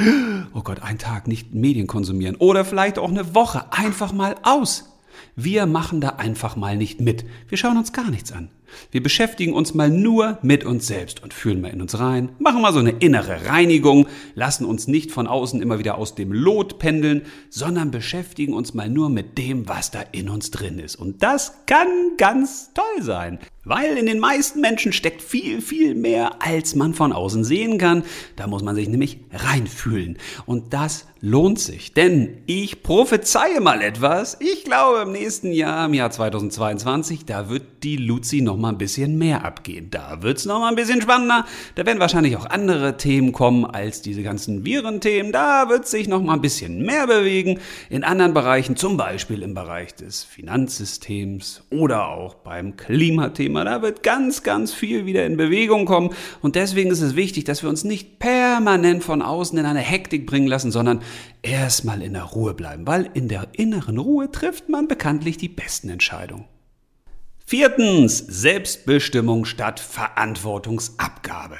oh 0.53 0.61
Gott, 0.61 0.83
einen 0.83 0.99
Tag 0.99 1.27
nicht 1.27 1.55
Medien 1.55 1.87
konsumieren 1.87 2.35
oder 2.35 2.65
vielleicht 2.65 2.99
auch 2.99 3.09
eine 3.09 3.33
Woche 3.33 3.71
einfach 3.71 4.13
mal 4.13 4.35
aus. 4.43 4.89
Wir 5.35 5.65
machen 5.65 6.01
da 6.01 6.09
einfach 6.09 6.55
mal 6.55 6.77
nicht 6.77 7.01
mit. 7.01 7.25
Wir 7.47 7.57
schauen 7.57 7.77
uns 7.77 7.93
gar 7.93 8.09
nichts 8.11 8.31
an. 8.31 8.49
Wir 8.91 9.03
beschäftigen 9.03 9.53
uns 9.53 9.73
mal 9.73 9.89
nur 9.89 10.37
mit 10.41 10.65
uns 10.65 10.87
selbst 10.87 11.23
und 11.23 11.33
fühlen 11.33 11.61
mal 11.61 11.71
in 11.71 11.81
uns 11.81 11.99
rein, 11.99 12.29
machen 12.39 12.61
mal 12.61 12.73
so 12.73 12.79
eine 12.79 12.91
innere 12.91 13.47
Reinigung, 13.47 14.07
lassen 14.35 14.65
uns 14.65 14.87
nicht 14.87 15.11
von 15.11 15.27
außen 15.27 15.61
immer 15.61 15.79
wieder 15.79 15.97
aus 15.97 16.15
dem 16.15 16.31
Lot 16.31 16.79
pendeln, 16.79 17.23
sondern 17.49 17.91
beschäftigen 17.91 18.53
uns 18.53 18.73
mal 18.73 18.89
nur 18.89 19.09
mit 19.09 19.37
dem, 19.37 19.67
was 19.67 19.91
da 19.91 20.01
in 20.11 20.29
uns 20.29 20.51
drin 20.51 20.79
ist. 20.79 20.95
Und 20.95 21.23
das 21.23 21.53
kann 21.65 21.87
ganz 22.17 22.71
toll 22.73 23.01
sein. 23.01 23.39
Weil 23.65 23.97
in 23.97 24.07
den 24.07 24.19
meisten 24.19 24.59
Menschen 24.59 24.91
steckt 24.91 25.21
viel, 25.21 25.61
viel 25.61 25.95
mehr, 25.95 26.41
als 26.41 26.75
man 26.75 26.93
von 26.93 27.13
außen 27.13 27.45
sehen 27.45 27.77
kann. 27.77 28.03
Da 28.35 28.45
muss 28.45 28.61
man 28.61 28.75
sich 28.75 28.89
nämlich 28.89 29.19
reinfühlen. 29.31 30.17
Und 30.45 30.73
das 30.73 31.05
lohnt 31.21 31.59
sich. 31.59 31.93
Denn 31.93 32.41
ich 32.45 32.83
prophezeie 32.83 33.61
mal 33.61 33.81
etwas. 33.81 34.35
Ich 34.41 34.65
glaube, 34.65 35.03
im 35.03 35.13
nächsten 35.13 35.53
Jahr, 35.53 35.85
im 35.85 35.93
Jahr 35.93 36.11
2022, 36.11 37.23
da 37.23 37.47
wird 37.47 37.63
die 37.83 37.95
Luzi 37.95 38.41
noch 38.41 38.57
mal 38.57 38.69
ein 38.69 38.77
bisschen 38.77 39.17
mehr 39.17 39.45
abgehen. 39.45 39.89
Da 39.89 40.21
wird's 40.21 40.43
noch 40.43 40.59
mal 40.59 40.67
ein 40.67 40.75
bisschen 40.75 41.01
spannender. 41.01 41.45
Da 41.75 41.85
werden 41.85 42.01
wahrscheinlich 42.01 42.35
auch 42.35 42.45
andere 42.45 42.97
Themen 42.97 43.31
kommen 43.31 43.63
als 43.63 44.01
diese 44.01 44.23
ganzen 44.23 44.65
Virenthemen. 44.65 45.31
Da 45.31 45.69
wird 45.69 45.87
sich 45.87 46.09
noch 46.09 46.21
mal 46.21 46.33
ein 46.33 46.41
bisschen 46.41 46.85
mehr 46.85 47.07
bewegen. 47.07 47.61
In 47.89 48.03
anderen 48.03 48.33
Bereichen, 48.33 48.75
zum 48.75 48.97
Beispiel 48.97 49.41
im 49.41 49.53
Bereich 49.53 49.95
des 49.95 50.25
Finanzsystems 50.25 51.63
oder 51.69 52.09
auch 52.09 52.33
beim 52.33 52.75
Klimathema 52.75 53.52
Thema. 53.53 53.63
Da 53.65 53.81
wird 53.81 54.03
ganz, 54.03 54.43
ganz 54.43 54.73
viel 54.73 55.05
wieder 55.05 55.25
in 55.25 55.37
Bewegung 55.37 55.85
kommen. 55.85 56.09
Und 56.41 56.55
deswegen 56.55 56.89
ist 56.89 57.01
es 57.01 57.15
wichtig, 57.15 57.43
dass 57.43 57.61
wir 57.61 57.69
uns 57.69 57.83
nicht 57.83 58.19
permanent 58.19 59.03
von 59.03 59.21
außen 59.21 59.57
in 59.57 59.65
eine 59.65 59.79
Hektik 59.79 60.25
bringen 60.25 60.47
lassen, 60.47 60.71
sondern 60.71 61.01
erstmal 61.43 62.01
in 62.01 62.13
der 62.13 62.23
Ruhe 62.23 62.53
bleiben. 62.53 62.87
Weil 62.87 63.09
in 63.13 63.27
der 63.27 63.47
inneren 63.53 63.97
Ruhe 63.99 64.31
trifft 64.31 64.69
man 64.69 64.87
bekanntlich 64.87 65.37
die 65.37 65.49
besten 65.49 65.89
Entscheidungen. 65.89 66.45
Viertens, 67.45 68.17
Selbstbestimmung 68.17 69.45
statt 69.45 69.79
Verantwortungsabgabe. 69.79 71.57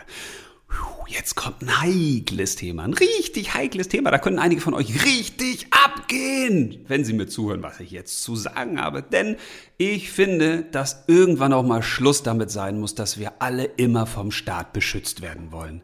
Jetzt 1.07 1.35
kommt 1.35 1.61
ein 1.61 1.81
heikles 1.81 2.55
Thema, 2.55 2.83
ein 2.83 2.93
richtig 2.93 3.53
heikles 3.53 3.87
Thema. 3.87 4.09
Da 4.09 4.17
können 4.17 4.39
einige 4.39 4.61
von 4.61 4.73
euch 4.73 5.05
richtig 5.05 5.67
abgehen, 5.69 6.85
wenn 6.87 7.05
sie 7.05 7.13
mir 7.13 7.27
zuhören, 7.27 7.61
was 7.61 7.79
ich 7.79 7.91
jetzt 7.91 8.23
zu 8.23 8.35
sagen 8.35 8.81
habe. 8.81 9.03
Denn 9.03 9.35
ich 9.77 10.11
finde, 10.11 10.63
dass 10.63 11.03
irgendwann 11.07 11.53
auch 11.53 11.63
mal 11.63 11.83
Schluss 11.83 12.23
damit 12.23 12.49
sein 12.49 12.79
muss, 12.79 12.95
dass 12.95 13.19
wir 13.19 13.33
alle 13.39 13.65
immer 13.65 14.07
vom 14.07 14.31
Staat 14.31 14.73
beschützt 14.73 15.21
werden 15.21 15.51
wollen. 15.51 15.83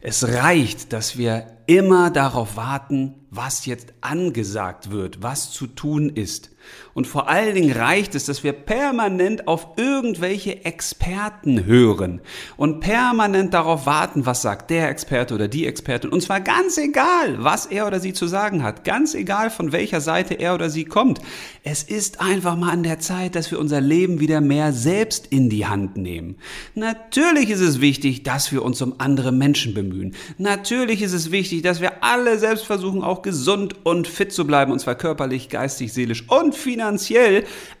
Es 0.00 0.26
reicht, 0.26 0.92
dass 0.92 1.18
wir 1.18 1.46
immer 1.66 2.10
darauf 2.10 2.56
warten, 2.56 3.26
was 3.30 3.66
jetzt 3.66 3.92
angesagt 4.00 4.90
wird, 4.90 5.22
was 5.22 5.50
zu 5.52 5.66
tun 5.66 6.10
ist. 6.10 6.50
Und 6.94 7.06
vor 7.06 7.28
allen 7.28 7.54
Dingen 7.54 7.72
reicht 7.72 8.14
es, 8.14 8.26
dass 8.26 8.42
wir 8.42 8.52
permanent 8.52 9.46
auf 9.46 9.68
irgendwelche 9.76 10.64
Experten 10.64 11.64
hören 11.64 12.20
und 12.56 12.80
permanent 12.80 13.54
darauf 13.54 13.86
warten, 13.86 14.26
was 14.26 14.42
sagt 14.42 14.70
der 14.70 14.88
Experte 14.88 15.34
oder 15.34 15.48
die 15.48 15.66
Expertin. 15.66 16.10
Und 16.10 16.22
zwar 16.22 16.40
ganz 16.40 16.78
egal, 16.78 17.36
was 17.38 17.66
er 17.66 17.86
oder 17.86 18.00
sie 18.00 18.12
zu 18.12 18.26
sagen 18.26 18.62
hat, 18.62 18.84
ganz 18.84 19.14
egal, 19.14 19.50
von 19.50 19.72
welcher 19.72 20.00
Seite 20.00 20.34
er 20.34 20.54
oder 20.54 20.68
sie 20.68 20.84
kommt. 20.84 21.20
Es 21.62 21.82
ist 21.82 22.20
einfach 22.20 22.56
mal 22.56 22.70
an 22.70 22.82
der 22.82 22.98
Zeit, 22.98 23.34
dass 23.34 23.50
wir 23.50 23.58
unser 23.58 23.80
Leben 23.80 24.18
wieder 24.20 24.40
mehr 24.40 24.72
selbst 24.72 25.28
in 25.28 25.48
die 25.48 25.66
Hand 25.66 25.96
nehmen. 25.96 26.36
Natürlich 26.74 27.50
ist 27.50 27.60
es 27.60 27.80
wichtig, 27.80 28.24
dass 28.24 28.50
wir 28.50 28.62
uns 28.62 28.82
um 28.82 28.94
andere 28.98 29.32
Menschen 29.32 29.74
bemühen. 29.74 30.14
Natürlich 30.38 31.02
ist 31.02 31.12
es 31.12 31.30
wichtig, 31.30 31.62
dass 31.62 31.80
wir 31.80 32.02
alle 32.02 32.38
selbst 32.38 32.66
versuchen, 32.66 33.02
auch 33.02 33.22
gesund 33.22 33.74
und 33.84 34.08
fit 34.08 34.32
zu 34.32 34.46
bleiben, 34.46 34.72
und 34.72 34.80
zwar 34.80 34.96
körperlich, 34.96 35.48
geistig, 35.48 35.92
seelisch 35.92 36.28
und 36.28 36.54
finanziell. 36.54 36.79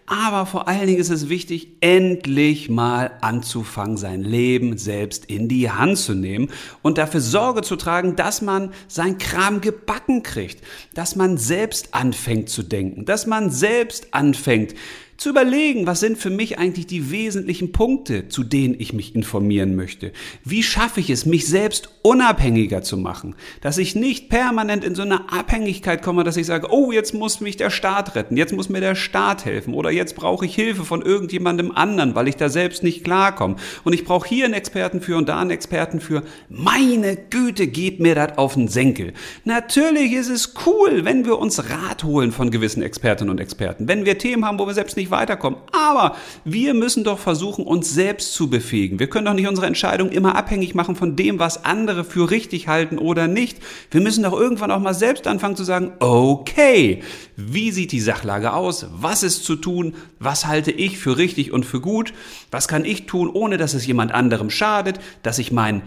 Aber 0.06 0.44
vor 0.44 0.66
allen 0.66 0.86
Dingen 0.86 0.98
ist 0.98 1.10
es 1.10 1.28
wichtig, 1.28 1.68
endlich 1.80 2.68
mal 2.68 3.12
anzufangen, 3.20 3.96
sein 3.96 4.22
Leben 4.22 4.76
selbst 4.76 5.26
in 5.26 5.48
die 5.48 5.70
Hand 5.70 5.98
zu 5.98 6.14
nehmen 6.14 6.50
und 6.82 6.98
dafür 6.98 7.20
Sorge 7.20 7.62
zu 7.62 7.76
tragen, 7.76 8.16
dass 8.16 8.42
man 8.42 8.72
sein 8.88 9.18
Kram 9.18 9.60
gebacken 9.60 10.22
kriegt, 10.22 10.64
dass 10.94 11.14
man 11.14 11.38
selbst 11.38 11.94
anfängt 11.94 12.48
zu 12.48 12.62
denken, 12.62 13.04
dass 13.04 13.26
man 13.26 13.50
selbst 13.50 14.12
anfängt, 14.12 14.74
zu 15.20 15.28
überlegen, 15.28 15.86
was 15.86 16.00
sind 16.00 16.16
für 16.16 16.30
mich 16.30 16.58
eigentlich 16.58 16.86
die 16.86 17.10
wesentlichen 17.10 17.72
Punkte, 17.72 18.28
zu 18.28 18.42
denen 18.42 18.74
ich 18.78 18.94
mich 18.94 19.14
informieren 19.14 19.76
möchte. 19.76 20.12
Wie 20.44 20.62
schaffe 20.62 21.00
ich 21.00 21.10
es, 21.10 21.26
mich 21.26 21.46
selbst 21.46 21.90
unabhängiger 22.00 22.80
zu 22.80 22.96
machen, 22.96 23.34
dass 23.60 23.76
ich 23.76 23.94
nicht 23.94 24.30
permanent 24.30 24.82
in 24.82 24.94
so 24.94 25.02
eine 25.02 25.30
Abhängigkeit 25.30 26.00
komme, 26.00 26.24
dass 26.24 26.38
ich 26.38 26.46
sage, 26.46 26.68
oh, 26.70 26.90
jetzt 26.90 27.12
muss 27.12 27.42
mich 27.42 27.58
der 27.58 27.68
Staat 27.68 28.14
retten, 28.14 28.38
jetzt 28.38 28.54
muss 28.54 28.70
mir 28.70 28.80
der 28.80 28.94
Staat 28.94 29.44
helfen 29.44 29.74
oder 29.74 29.90
jetzt 29.90 30.16
brauche 30.16 30.46
ich 30.46 30.54
Hilfe 30.54 30.86
von 30.86 31.02
irgendjemandem 31.02 31.70
anderen, 31.70 32.14
weil 32.14 32.26
ich 32.26 32.36
da 32.36 32.48
selbst 32.48 32.82
nicht 32.82 33.04
klarkomme 33.04 33.56
und 33.84 33.92
ich 33.92 34.06
brauche 34.06 34.26
hier 34.26 34.46
einen 34.46 34.54
Experten 34.54 35.02
für 35.02 35.18
und 35.18 35.28
da 35.28 35.38
einen 35.38 35.50
Experten 35.50 36.00
für. 36.00 36.22
Meine 36.48 37.18
Güte, 37.28 37.66
geht 37.66 38.00
mir 38.00 38.14
das 38.14 38.38
auf 38.38 38.54
den 38.54 38.68
Senkel. 38.68 39.12
Natürlich 39.44 40.12
ist 40.12 40.30
es 40.30 40.54
cool, 40.64 41.04
wenn 41.04 41.26
wir 41.26 41.38
uns 41.38 41.68
Rat 41.68 42.04
holen 42.04 42.32
von 42.32 42.50
gewissen 42.50 42.82
Expertinnen 42.82 43.30
und 43.30 43.38
Experten, 43.38 43.86
wenn 43.86 44.06
wir 44.06 44.16
Themen 44.16 44.46
haben, 44.46 44.58
wo 44.58 44.66
wir 44.66 44.72
selbst 44.72 44.96
nicht 44.96 45.09
weiterkommen. 45.10 45.60
Aber 45.72 46.16
wir 46.44 46.74
müssen 46.74 47.04
doch 47.04 47.18
versuchen, 47.18 47.64
uns 47.64 47.92
selbst 47.92 48.34
zu 48.34 48.50
befähigen. 48.50 48.98
Wir 48.98 49.08
können 49.08 49.26
doch 49.26 49.34
nicht 49.34 49.48
unsere 49.48 49.66
Entscheidung 49.66 50.10
immer 50.10 50.36
abhängig 50.36 50.74
machen 50.74 50.96
von 50.96 51.16
dem, 51.16 51.38
was 51.38 51.64
andere 51.64 52.04
für 52.04 52.30
richtig 52.30 52.68
halten 52.68 52.98
oder 52.98 53.28
nicht. 53.28 53.58
Wir 53.90 54.00
müssen 54.00 54.24
doch 54.24 54.38
irgendwann 54.38 54.70
auch 54.70 54.80
mal 54.80 54.94
selbst 54.94 55.26
anfangen 55.26 55.56
zu 55.56 55.64
sagen, 55.64 55.92
okay, 56.00 57.02
wie 57.36 57.70
sieht 57.70 57.92
die 57.92 58.00
Sachlage 58.00 58.52
aus? 58.52 58.86
Was 58.92 59.22
ist 59.22 59.44
zu 59.44 59.56
tun? 59.56 59.94
Was 60.18 60.46
halte 60.46 60.70
ich 60.70 60.98
für 60.98 61.16
richtig 61.16 61.52
und 61.52 61.64
für 61.64 61.80
gut? 61.80 62.12
Was 62.50 62.68
kann 62.68 62.84
ich 62.84 63.06
tun, 63.06 63.28
ohne 63.28 63.56
dass 63.56 63.74
es 63.74 63.86
jemand 63.86 64.12
anderem 64.12 64.50
schadet, 64.50 65.00
dass 65.22 65.38
ich 65.38 65.52
meinen 65.52 65.82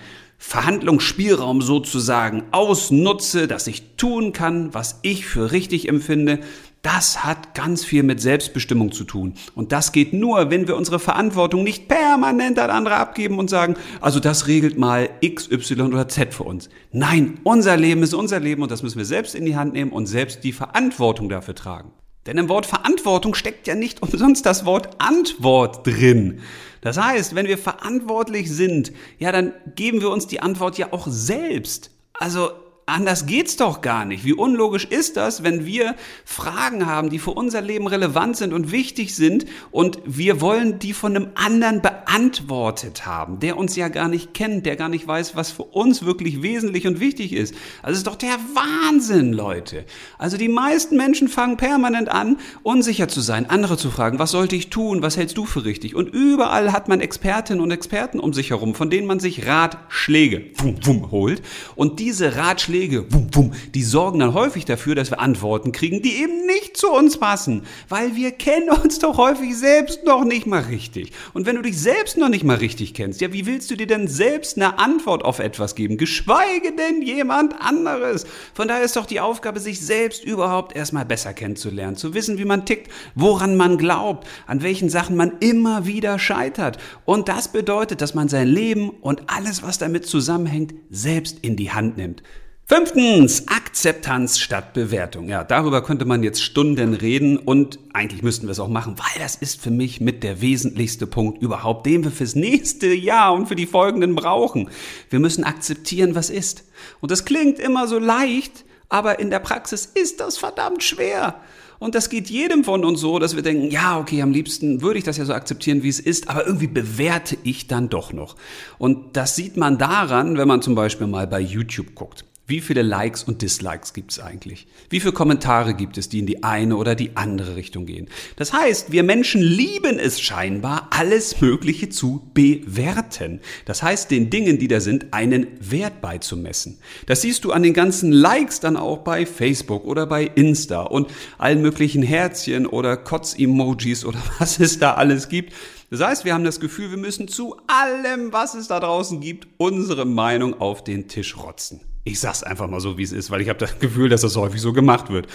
Verhandlungsspielraum 0.46 1.62
sozusagen 1.62 2.44
ausnutze, 2.52 3.48
dass 3.48 3.66
ich 3.68 3.96
tun 3.96 4.34
kann, 4.34 4.74
was 4.74 5.00
ich 5.02 5.26
für 5.26 5.54
richtig 5.54 5.88
empfinde, 5.88 6.40
das 6.84 7.24
hat 7.24 7.56
ganz 7.56 7.86
viel 7.86 8.04
mit 8.04 8.22
Selbstbestimmung 8.22 8.92
zu 8.92 9.06
tun. 9.06 9.36
Und 9.56 9.72
das 9.72 9.94
geht 9.94 10.12
nur, 10.12 10.52
wenn 10.52 10.68
wir 10.68 10.76
unsere 10.76 11.00
Verantwortung 11.00 11.64
nicht 11.64 11.88
permanent 11.88 12.60
an 12.60 12.70
andere 12.70 12.98
abgeben 12.98 13.40
und 13.40 13.50
sagen, 13.50 13.76
also 14.02 14.20
das 14.20 14.48
regelt 14.48 14.78
mal 14.78 15.10
X, 15.22 15.50
Y 15.50 15.94
oder 15.94 16.10
Z 16.10 16.34
für 16.34 16.44
uns. 16.44 16.70
Nein, 16.92 17.40
unser 17.44 17.78
Leben 17.78 18.04
ist 18.04 18.14
unser 18.14 18.42
Leben 18.42 18.62
und 18.62 18.70
das 18.70 18.84
müssen 18.84 18.98
wir 18.98 19.06
selbst 19.06 19.34
in 19.34 19.46
die 19.46 19.56
Hand 19.56 19.74
nehmen 19.74 19.94
und 19.94 20.08
selbst 20.08 20.44
die 20.44 20.52
Verantwortung 20.52 21.30
dafür 21.30 21.56
tragen. 21.56 21.94
Denn 22.26 22.38
im 22.38 22.50
Wort 22.50 22.66
Verantwortung 22.66 23.34
steckt 23.34 23.66
ja 23.66 23.76
nicht 23.76 24.02
umsonst 24.02 24.46
das 24.46 24.66
Wort 24.66 24.90
Antwort 24.98 25.88
drin. 25.88 26.42
Das 26.82 26.98
heißt, 26.98 27.34
wenn 27.34 27.48
wir 27.48 27.58
verantwortlich 27.58 28.52
sind, 28.52 28.92
ja, 29.20 29.32
dann 29.32 29.54
geben 29.76 30.02
wir 30.02 30.10
uns 30.10 30.28
die 30.28 30.42
Antwort 30.42 30.78
ja 30.78 30.92
auch 30.92 31.08
selbst. 31.08 31.92
Also 32.14 32.52
anders 32.86 33.26
geht's 33.26 33.56
doch 33.56 33.82
gar 33.82 34.06
nicht. 34.06 34.26
Wie 34.26 34.34
unlogisch 34.34 34.86
ist 34.86 35.16
das, 35.18 35.44
wenn 35.44 35.66
wir 35.66 35.96
Fragen 36.26 36.86
haben, 36.86 37.10
die 37.10 37.20
für 37.20 37.32
unser 37.32 37.62
Leben 37.62 37.88
relevant 37.88 38.38
sind 38.38 38.54
und 38.54 38.72
wichtig 38.72 39.16
sind 39.16 39.46
und 39.72 40.00
wir 40.06 40.42
wollen 40.42 40.80
die 40.80 40.94
von 40.94 41.16
einem 41.16 41.30
anderen 41.36 41.82
beantwortet 41.82 43.06
haben, 43.06 43.40
der 43.40 43.58
uns 43.58 43.76
ja 43.76 43.88
gar 43.88 44.08
nicht 44.10 44.34
kennt, 44.34 44.66
der 44.66 44.76
gar 44.76 44.90
nicht 44.90 45.08
weiß, 45.08 45.36
was 45.36 45.52
für 45.52 45.64
uns 45.64 46.06
wirklich 46.06 46.42
wesentlich 46.42 46.86
und 46.86 47.00
wichtig 47.00 47.34
ist. 47.34 47.56
Also 47.82 47.98
ist 47.98 48.08
doch 48.08 48.16
der 48.16 48.38
Wahnsinn, 48.54 49.32
Leute. 49.32 49.86
Also 50.18 50.38
die 50.38 50.50
meisten 50.50 50.98
Menschen 50.98 51.30
fangen 51.30 51.58
permanent 51.58 52.10
an, 52.10 52.38
unsicher 52.64 53.08
zu 53.08 53.22
sein, 53.22 53.50
andere 53.50 53.78
zu 53.78 53.92
fragen, 53.92 54.20
was 54.20 54.32
sollte 54.32 54.56
ich 54.56 54.70
tun, 54.70 55.02
was 55.02 55.18
hältst 55.18 55.38
du 55.38 55.46
für 55.46 55.64
richtig? 55.64 55.96
Und 55.96 56.10
überall 56.10 56.74
hat 56.74 56.90
man 56.90 57.00
Expertinnen 57.00 57.64
und 57.64 57.72
Experten 57.72 58.20
um 58.20 58.34
sich 58.34 58.50
herum, 58.50 58.76
von 58.76 58.90
denen 58.90 59.08
man 59.08 59.20
sich 59.20 59.48
Ratschläge 59.48 60.52
wum, 60.58 60.78
wum, 60.84 61.12
holt. 61.12 61.42
Und 61.76 62.00
diese 62.00 62.36
Ratschläge 62.36 62.73
Ratschläge, 62.74 63.06
wum, 63.14 63.28
wum, 63.34 63.52
die 63.74 63.84
sorgen 63.84 64.20
dann 64.20 64.34
häufig 64.34 64.66
dafür, 64.66 64.96
dass 64.96 65.12
wir 65.12 65.20
Antworten 65.20 65.72
kriegen, 65.72 66.02
die 66.02 66.16
eben 66.18 66.46
nicht 66.46 66.76
zu 66.76 66.92
uns 66.92 67.18
passen, 67.18 67.64
weil 67.88 68.16
wir 68.16 68.32
kennen 68.32 68.70
uns 68.70 69.00
doch 69.00 69.18
häufig 69.18 69.56
selbst 69.56 70.04
noch 70.06 70.24
nicht 70.24 70.48
mal 70.48 70.64
richtig. 70.64 71.12
Und 71.34 71.46
wenn 71.46 71.56
du 71.56 71.62
dich 71.62 71.78
selbst 71.78 72.18
noch 72.18 72.30
nicht 72.30 72.44
mal 72.44 72.58
richtig 72.58 72.94
kennst, 72.94 73.22
ja, 73.22 73.32
wie 73.32 73.46
willst 73.46 73.70
du 73.70 73.76
dir 73.76 73.88
denn 73.88 74.08
selbst 74.08 74.58
eine 74.58 74.80
Antwort 74.80 75.24
auf 75.24 75.40
etwas 75.40 75.76
geben, 75.76 75.98
geschweige 75.98 76.76
denn 76.76 77.02
jemand 77.02 77.62
anderes? 77.62 78.26
Von 78.54 78.68
daher 78.68 78.84
ist 78.84 78.96
doch 78.96 79.06
die 79.06 79.20
Aufgabe, 79.20 79.60
sich 79.60 79.80
selbst 79.80 80.24
überhaupt 80.24 80.76
erstmal 80.76 81.06
besser 81.06 81.34
kennenzulernen, 81.34 81.96
zu 81.96 82.14
wissen, 82.14 82.38
wie 82.38 82.46
man 82.46 82.66
tickt, 82.66 82.90
woran 83.16 83.56
man 83.56 83.78
glaubt, 83.78 84.28
an 84.48 84.64
welchen 84.64 84.90
Sachen 84.90 85.16
man 85.16 85.34
immer 85.40 85.86
wieder 85.86 86.18
scheitert. 86.18 86.78
Und 87.06 87.30
das 87.30 87.50
bedeutet, 87.50 88.02
dass 88.02 88.16
man 88.16 88.30
sein 88.30 88.48
Leben 88.48 88.90
und 88.90 89.24
alles, 89.28 89.62
was 89.62 89.78
damit 89.78 90.06
zusammenhängt, 90.06 90.74
selbst 90.90 91.38
in 91.42 91.56
die 91.56 91.72
Hand 91.72 91.98
nimmt. 91.98 92.24
Fünftens, 92.66 93.50
Akzeptanz 93.50 94.40
statt 94.40 94.72
Bewertung. 94.72 95.28
Ja, 95.28 95.44
darüber 95.44 95.84
könnte 95.84 96.06
man 96.06 96.24
jetzt 96.24 96.42
Stunden 96.42 96.94
reden 96.94 97.38
und 97.38 97.78
eigentlich 97.92 98.24
müssten 98.24 98.48
wir 98.48 98.52
es 98.52 98.60
auch 98.62 98.70
machen, 98.70 98.96
weil 98.98 99.22
das 99.22 99.36
ist 99.36 99.62
für 99.62 99.70
mich 99.70 100.00
mit 100.00 100.24
der 100.24 100.40
wesentlichste 100.40 101.06
Punkt 101.06 101.42
überhaupt, 101.42 101.86
den 101.86 102.06
wir 102.06 102.12
fürs 102.12 102.36
nächste 102.36 102.88
Jahr 102.88 103.34
und 103.34 103.48
für 103.48 103.58
die 103.58 103.66
folgenden 103.66 104.16
brauchen. 104.16 104.70
Wir 105.10 105.20
müssen 105.20 105.44
akzeptieren, 105.44 106.16
was 106.16 106.30
ist. 106.30 106.64
Und 107.02 107.12
das 107.12 107.26
klingt 107.26 107.60
immer 107.60 107.86
so 107.86 108.00
leicht, 108.00 108.64
aber 108.88 109.20
in 109.20 109.30
der 109.30 109.40
Praxis 109.40 109.86
ist 109.86 110.22
das 110.22 110.38
verdammt 110.38 110.84
schwer. 110.84 111.36
Und 111.80 111.96
das 111.96 112.10
geht 112.10 112.30
jedem 112.30 112.64
von 112.64 112.86
uns 112.86 113.02
so, 113.02 113.20
dass 113.20 113.36
wir 113.36 113.44
denken, 113.44 113.72
ja, 113.72 114.00
okay, 114.00 114.22
am 114.22 114.32
liebsten 114.32 114.82
würde 114.82 115.00
ich 115.00 115.04
das 115.04 115.18
ja 115.18 115.26
so 115.26 115.34
akzeptieren, 115.34 115.84
wie 115.84 115.90
es 115.90 116.00
ist, 116.00 116.30
aber 116.30 116.48
irgendwie 116.48 116.68
bewerte 116.68 117.38
ich 117.44 117.68
dann 117.68 117.90
doch 117.90 118.14
noch. 118.14 118.38
Und 118.78 119.18
das 119.18 119.36
sieht 119.36 119.58
man 119.58 119.78
daran, 119.78 120.38
wenn 120.38 120.48
man 120.48 120.62
zum 120.62 120.76
Beispiel 120.76 121.08
mal 121.08 121.28
bei 121.28 121.42
YouTube 121.42 121.94
guckt. 121.94 122.24
Wie 122.46 122.60
viele 122.60 122.82
Likes 122.82 123.24
und 123.24 123.42
Dislikes 123.42 123.94
gibt 123.94 124.12
es 124.12 124.20
eigentlich? 124.20 124.68
Wie 124.90 125.00
viele 125.00 125.14
Kommentare 125.14 125.76
gibt 125.76 125.98
es, 125.98 126.10
die 126.10 126.20
in 126.20 126.26
die 126.26 126.44
eine 126.44 126.76
oder 126.76 126.94
die 126.94 127.16
andere 127.16 127.56
Richtung 127.56 127.86
gehen? 127.86 128.10
Das 128.36 128.52
heißt, 128.52 128.92
wir 128.92 129.04
Menschen 129.04 129.42
lieben 129.42 129.98
es 129.98 130.20
scheinbar, 130.20 130.90
alles 130.90 131.40
Mögliche 131.40 131.88
zu 131.88 132.30
bewerten. 132.34 133.40
Das 133.64 133.82
heißt, 133.82 134.12
den 134.12 134.30
Dingen, 134.30 134.60
die 134.60 134.68
da 134.68 134.82
sind, 134.82 135.14
einen 135.14 135.48
Wert 135.62 136.02
beizumessen. 136.02 136.80
Das 137.06 137.22
siehst 137.22 137.46
du 137.46 137.54
an 137.54 137.64
den 137.64 137.74
ganzen 137.74 138.12
Likes 138.12 138.60
dann 138.60 138.76
auch 138.76 138.98
bei 138.98 139.26
Facebook 139.26 139.86
oder 139.86 140.06
bei 140.06 140.26
Insta 140.26 140.82
und 140.82 141.08
allen 141.38 141.62
möglichen 141.62 142.04
Herzchen 142.04 142.66
oder 142.68 142.98
Kotz-Emojis 142.98 144.04
oder 144.04 144.20
was 144.40 144.60
es 144.60 144.80
da 144.80 144.96
alles 144.96 145.30
gibt. 145.30 145.54
Das 145.92 146.02
heißt, 146.02 146.26
wir 146.26 146.34
haben 146.34 146.44
das 146.44 146.60
Gefühl, 146.60 146.90
wir 146.90 146.98
müssen 146.98 147.30
zu 147.30 147.56
allem, 147.68 148.34
was 148.34 148.54
es 148.54 148.68
da 148.68 148.82
draußen 148.82 149.22
gibt, 149.22 149.48
unsere 149.56 150.04
Meinung 150.04 150.60
auf 150.60 150.84
den 150.84 151.08
Tisch 151.08 151.38
rotzen. 151.38 151.80
Ich 152.06 152.20
sag's 152.20 152.44
einfach 152.44 152.68
mal 152.68 152.82
so, 152.82 152.98
wie 152.98 153.04
es 153.04 153.12
ist, 153.12 153.32
weil 153.32 153.42
ich 153.42 153.50
habe 153.50 153.60
das 153.60 153.80
Gefühl, 153.80 154.10
dass 154.10 154.22
das 154.22 154.36
häufig 154.36 154.62
so 154.62 154.74
gemacht 154.74 155.10
wird. 155.10 155.28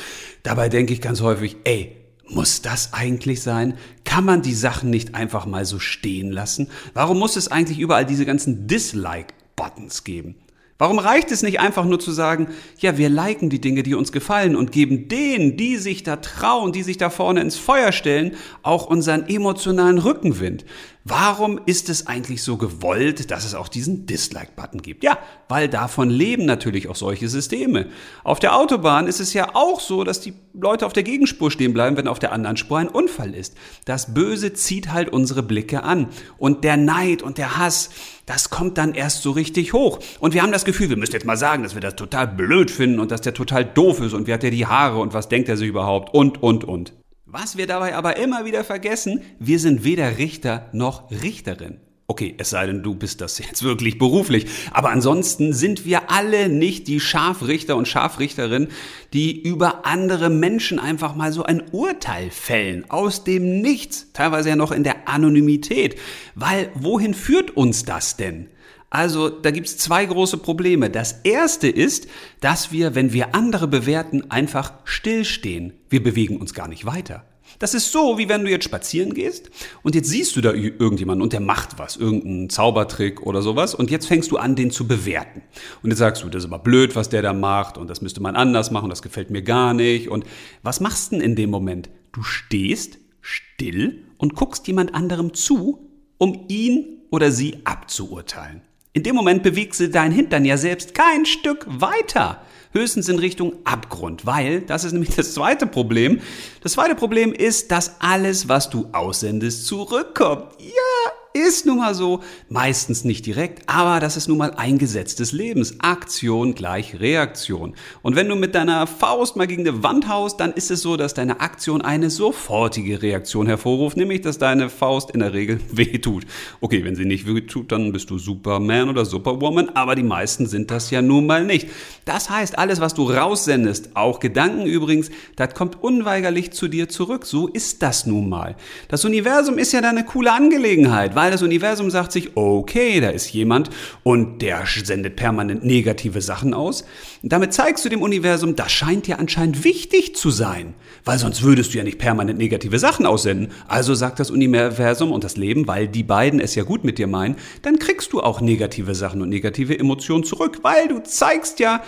Dabei 0.43 0.69
denke 0.69 0.93
ich 0.93 1.01
ganz 1.01 1.21
häufig, 1.21 1.57
ey, 1.65 1.97
muss 2.31 2.61
das 2.61 2.93
eigentlich 2.93 3.43
sein? 3.43 3.79
Kann 4.05 4.25
man 4.25 4.43
die 4.43 4.55
Sachen 4.55 4.91
nicht 4.91 5.15
einfach 5.15 5.47
mal 5.47 5.65
so 5.65 5.79
stehen 5.79 6.31
lassen? 6.31 6.69
Warum 6.93 7.19
muss 7.19 7.37
es 7.37 7.49
eigentlich 7.49 7.79
überall 7.79 8.05
diese 8.05 8.27
ganzen 8.27 8.67
Dislike-Buttons 8.67 10.05
geben? 10.05 10.35
Warum 10.81 11.01
reicht 11.01 11.33
es 11.33 11.43
nicht 11.43 11.59
einfach 11.59 11.85
nur 11.85 11.99
zu 11.99 12.13
sagen, 12.13 12.49
ja, 12.79 12.97
wir 12.97 13.09
liken 13.09 13.51
die 13.51 13.61
Dinge, 13.61 13.83
die 13.83 13.97
uns 13.97 14.13
gefallen 14.13 14.55
und 14.55 14.71
geben 14.71 15.09
denen, 15.09 15.57
die 15.57 15.77
sich 15.77 16.05
da 16.05 16.17
trauen, 16.17 16.71
die 16.71 16.85
sich 16.85 16.97
da 16.99 17.11
vorne 17.11 17.41
ins 17.41 17.57
Feuer 17.57 17.91
stellen, 17.91 18.37
auch 18.63 18.87
unseren 18.87 19.27
emotionalen 19.27 19.99
Rückenwind? 19.99 20.65
Warum 21.09 21.59
ist 21.65 21.89
es 21.89 22.07
eigentlich 22.07 22.43
so 22.43 22.59
gewollt, 22.59 23.31
dass 23.31 23.47
es 23.47 23.55
auch 23.55 23.69
diesen 23.69 24.05
Dislike-Button 24.05 24.83
gibt? 24.83 25.03
Ja, 25.03 25.19
weil 25.49 25.67
davon 25.67 26.11
leben 26.11 26.45
natürlich 26.45 26.89
auch 26.89 26.97
solche 26.97 27.31
Systeme. 27.31 27.87
Auf 28.25 28.41
der 28.41 28.55
Autobahn 28.55 29.07
ist 29.07 29.19
es 29.19 29.33
ja 29.33 29.55
auch 29.55 29.81
so, 29.81 30.05
dass 30.05 30.21
die 30.21 30.35
Leute 30.53 30.85
auf 30.85 30.93
der 30.93 31.05
Gegenspur 31.05 31.51
stehen 31.51 31.73
bleiben, 31.73 31.97
wenn 31.97 32.09
auf 32.09 32.19
der 32.19 32.33
anderen 32.33 32.59
Spur 32.59 32.79
ein 32.79 32.89
Unfall 32.89 33.35
ist. 33.35 33.55
Das 33.87 34.13
Böse 34.13 34.53
zieht 34.53 34.93
halt 34.93 35.09
unsere 35.09 35.43
Blicke 35.43 35.83
an. 35.83 36.09
Und 36.37 36.63
der 36.63 36.77
Neid 36.77 37.23
und 37.23 37.39
der 37.39 37.57
Hass, 37.57 37.89
das 38.27 38.51
kommt 38.51 38.77
dann 38.77 38.93
erst 38.93 39.23
so 39.23 39.31
richtig 39.31 39.73
hoch. 39.73 40.01
Und 40.21 40.35
wir 40.35 40.43
haben 40.43 40.53
das 40.53 40.67
Gefühl, 40.67 40.91
wir 40.91 40.99
müssen 40.99 41.13
jetzt 41.13 41.25
mal 41.25 41.39
sagen, 41.39 41.63
dass 41.63 41.75
wir 41.75 41.81
das 41.81 41.97
total 41.97 42.29
blöd 42.29 42.71
finden 42.71 43.01
und 43.01 43.11
dass 43.11 43.23
der 43.23 43.33
total 43.33 43.65
doof 43.65 44.01
ist 44.01 44.13
und 44.13 44.27
wie 44.27 44.35
hat 44.35 44.43
der 44.43 44.51
die 44.51 44.67
Haare 44.67 44.99
und 44.99 45.15
was 45.15 45.31
denkt 45.31 45.49
er 45.49 45.57
sich 45.57 45.69
überhaupt 45.69 46.13
und, 46.13 46.43
und, 46.43 46.65
und. 46.65 46.93
Was 47.31 47.59
wir 47.59 47.67
dabei 47.67 47.95
aber 47.95 48.17
immer 48.17 48.47
wieder 48.47 48.65
vergessen, 48.65 49.21
wir 49.39 49.59
sind 49.59 49.85
weder 49.85 50.17
Richter 50.17 50.71
noch 50.73 51.11
Richterin. 51.11 51.79
Okay, 52.07 52.35
es 52.39 52.49
sei 52.49 52.65
denn, 52.65 52.83
du 52.83 52.95
bist 52.95 53.21
das 53.21 53.37
jetzt 53.39 53.63
wirklich 53.63 53.99
beruflich. 53.99 54.47
Aber 54.71 54.89
ansonsten 54.89 55.53
sind 55.53 55.85
wir 55.85 56.11
alle 56.11 56.49
nicht 56.49 56.89
die 56.89 57.01
Scharfrichter 57.01 57.77
und 57.77 57.87
Scharfrichterinnen, 57.87 58.69
die 59.13 59.43
über 59.43 59.85
andere 59.85 60.31
Menschen 60.31 60.79
einfach 60.79 61.15
mal 61.15 61.31
so 61.31 61.43
ein 61.43 61.65
Urteil 61.71 62.31
fällen. 62.31 62.91
Aus 62.91 63.25
dem 63.25 63.61
Nichts. 63.61 64.07
Teilweise 64.15 64.49
ja 64.49 64.57
noch 64.57 64.73
in 64.73 64.83
der 64.83 65.07
Anonymität. 65.07 65.97
Weil 66.35 66.71
wohin 66.77 67.13
führt 67.13 67.51
uns 67.51 67.85
das 67.85 68.17
denn? 68.17 68.49
Also 68.91 69.29
da 69.29 69.51
gibt's 69.51 69.77
zwei 69.77 70.07
große 70.07 70.39
Probleme. 70.39 70.89
Das 70.89 71.21
erste 71.25 71.69
ist, 71.69 72.09
dass 72.41 72.73
wir, 72.73 72.95
wenn 72.95 73.13
wir 73.13 73.35
andere 73.35 73.69
bewerten, 73.69 74.31
einfach 74.31 74.73
stillstehen. 74.85 75.75
Wir 75.91 76.03
bewegen 76.03 76.39
uns 76.39 76.55
gar 76.55 76.69
nicht 76.69 76.87
weiter. 76.87 77.25
Das 77.59 77.75
ist 77.75 77.91
so, 77.91 78.19
wie 78.19 78.29
wenn 78.29 78.45
du 78.45 78.51
jetzt 78.51 78.65
spazieren 78.65 79.15
gehst 79.15 79.51
und 79.83 79.95
jetzt 79.95 80.09
siehst 80.09 80.37
du 80.37 80.41
da 80.41 80.53
irgendjemanden 80.53 81.23
und 81.23 81.33
der 81.33 81.41
macht 81.41 81.79
was, 81.79 81.97
irgendeinen 81.97 82.51
Zaubertrick 82.51 83.23
oder 83.23 83.43
sowas 83.43 83.75
und 83.75 83.91
jetzt 83.91 84.07
fängst 84.07 84.31
du 84.31 84.37
an, 84.37 84.55
den 84.55 84.71
zu 84.71 84.87
bewerten. 84.87 85.43
Und 85.83 85.91
jetzt 85.91 85.99
sagst 85.99 86.23
du, 86.23 86.29
das 86.29 86.45
ist 86.45 86.51
aber 86.53 86.63
blöd, 86.63 86.95
was 86.95 87.09
der 87.09 87.23
da 87.23 87.33
macht 87.33 87.79
und 87.79 87.89
das 87.89 88.01
müsste 88.01 88.21
man 88.21 88.37
anders 88.37 88.71
machen, 88.71 88.91
das 88.91 89.03
gefällt 89.03 89.31
mir 89.31 89.43
gar 89.43 89.75
nicht. 89.75 90.09
Und 90.09 90.25
was 90.63 90.81
machst 90.81 91.11
du 91.11 91.17
denn 91.17 91.25
in 91.25 91.37
dem 91.37 91.51
Moment? 91.51 91.91
Du 92.13 92.23
stehst 92.23 92.99
still 93.21 94.05
und 94.19 94.35
guckst 94.35 94.67
jemand 94.69 94.95
anderem 94.95 95.35
zu, 95.35 95.91
um 96.19 96.45
ihn 96.49 96.99
oder 97.11 97.33
sie 97.33 97.63
abzuurteilen. 97.65 98.63
In 98.93 99.03
dem 99.03 99.15
Moment 99.15 99.43
bewegst 99.43 99.81
du 99.81 99.89
dein 99.89 100.13
Hintern 100.13 100.45
ja 100.45 100.57
selbst 100.57 100.95
kein 100.95 101.27
Stück 101.27 101.67
weiter. 101.69 102.43
Höchstens 102.73 103.09
in 103.09 103.19
Richtung 103.19 103.55
Abgrund, 103.65 104.27
weil, 104.27 104.61
das 104.61 104.85
ist 104.85 104.93
nämlich 104.93 105.15
das 105.15 105.35
zweite 105.35 105.67
Problem. 105.67 106.21
Das 106.63 106.73
zweite 106.73 106.95
Problem 106.95 107.33
ist, 107.33 107.71
dass 107.71 108.01
alles, 108.01 108.49
was 108.49 108.71
du 108.71 108.89
aussendest, 108.93 109.67
zurückkommt. 109.67 110.53
Ja, 110.59 111.13
ist 111.39 111.67
nun 111.67 111.79
mal 111.79 111.95
so, 111.95 112.21
meistens 112.49 113.05
nicht 113.05 113.27
direkt, 113.27 113.69
aber 113.69 114.01
das 114.01 114.17
ist 114.17 114.29
nun 114.29 114.39
mal 114.39 114.53
ein 114.57 114.79
Gesetz 114.79 115.15
des 115.15 115.33
Lebens. 115.33 115.81
Aktion 115.81 116.55
gleich 116.55 117.01
Reaktion. 117.01 117.75
Und 118.03 118.17
wenn 118.17 118.29
du 118.29 118.37
mit 118.37 118.55
deiner 118.55 118.87
Faust 118.87 119.37
mal 119.37 119.47
gegen 119.47 119.67
eine 119.67 119.83
Wand 119.83 120.09
haust, 120.09 120.41
dann 120.41 120.53
ist 120.53 120.71
es 120.71 120.83
so, 120.83 120.97
dass 120.97 121.15
deine 121.15 121.41
Aktion 121.41 121.83
eine 121.83 122.11
sofortige 122.11 123.03
Reaktion 123.03 123.47
hervorruft, 123.47 123.97
nämlich 123.97 124.21
dass 124.21 124.39
deine 124.39 124.71
Faust 124.71 125.11
in 125.11 125.21
der 125.21 125.33
Regel 125.33 125.61
wehtut. 125.73 126.27
Okay, 126.61 126.85
wenn 126.85 126.97
sie 126.97 127.05
nicht 127.05 127.27
wehtut, 127.27 127.73
dann 127.73 127.93
bist 127.93 128.11
du 128.11 128.19
Superman 128.19 128.89
oder 128.89 129.05
Superwoman, 129.05 129.71
aber 129.71 129.95
die 129.95 130.03
meisten 130.03 130.47
sind 130.47 130.71
das 130.71 130.91
ja 130.91 131.03
nun 131.03 131.27
mal 131.27 131.45
nicht. 131.45 131.69
Das 132.05 132.31
heißt, 132.31 132.59
alles, 132.59 132.81
was 132.81 132.95
du 132.95 133.11
raussendest, 133.11 133.91
auch 133.95 134.21
Gedanken 134.21 134.67
übrigens, 134.67 135.11
das 135.37 135.55
kommt 135.55 135.83
unweigerlich 135.83 136.53
zu 136.53 136.69
dir 136.69 136.89
zurück. 136.89 137.27
So 137.27 137.49
ist 137.49 137.83
das 137.83 138.07
nun 138.07 138.29
mal. 138.29 138.57
Das 138.89 139.05
Universum 139.05 139.59
ist 139.59 139.73
ja 139.73 139.81
eine 139.81 140.05
coole 140.05 140.33
Angelegenheit, 140.33 141.15
weil 141.15 141.28
weil 141.29 141.33
das 141.33 141.43
Universum 141.43 141.91
sagt 141.91 142.13
sich, 142.13 142.39
okay, 142.39 143.03
da 143.03 143.11
ist 143.11 143.31
jemand 143.35 143.69
und 144.03 144.41
der 144.41 144.65
sendet 144.83 145.17
permanent 145.17 145.63
negative 145.63 146.23
Sachen 146.23 146.55
aus. 146.55 146.87
damit 147.23 147.53
zeigst 147.53 147.85
du 147.85 147.91
dem 147.91 148.01
Universum, 148.01 148.57
das 148.57 148.73
scheint 148.73 149.07
dir 149.07 149.19
anscheinend 149.19 149.63
wichtig 149.63 150.17
zu 150.17 150.31
sein, 150.31 150.73
weil 151.05 151.19
sonst 151.19 151.43
würdest 151.43 151.75
du 151.75 151.79
ja 151.79 151.85
nicht 151.85 151.99
permanent 151.99 152.39
negative 152.39 152.79
Sachen 152.79 153.05
aussenden. 153.05 153.53
Also 153.67 153.95
sagt 153.95 154.21
das 154.21 154.31
Universum 154.31 155.13
und 155.13 155.23
das 155.23 155.37
Leben, 155.37 155.69
weil 155.69 155.87
die 155.87 156.03
beiden 156.03 156.41
es 156.41 156.55
ja 156.55 156.63
gut 156.63 156.83
mit 156.83 156.97
dir 156.97 157.09
meinen, 157.09 157.37
dann 157.61 157.79
kriegst 157.79 158.15
du 158.15 158.23
auch 158.23 158.41
negative 158.41 158.95
Sachen 158.95 159.21
und 159.21 159.29
negative 159.29 159.79
Emotionen 159.79 160.25
zurück, 160.25 160.61
weil 160.63 160.89
du 160.89 161.01
zeigst 161.01 161.61
ja, 161.61 161.83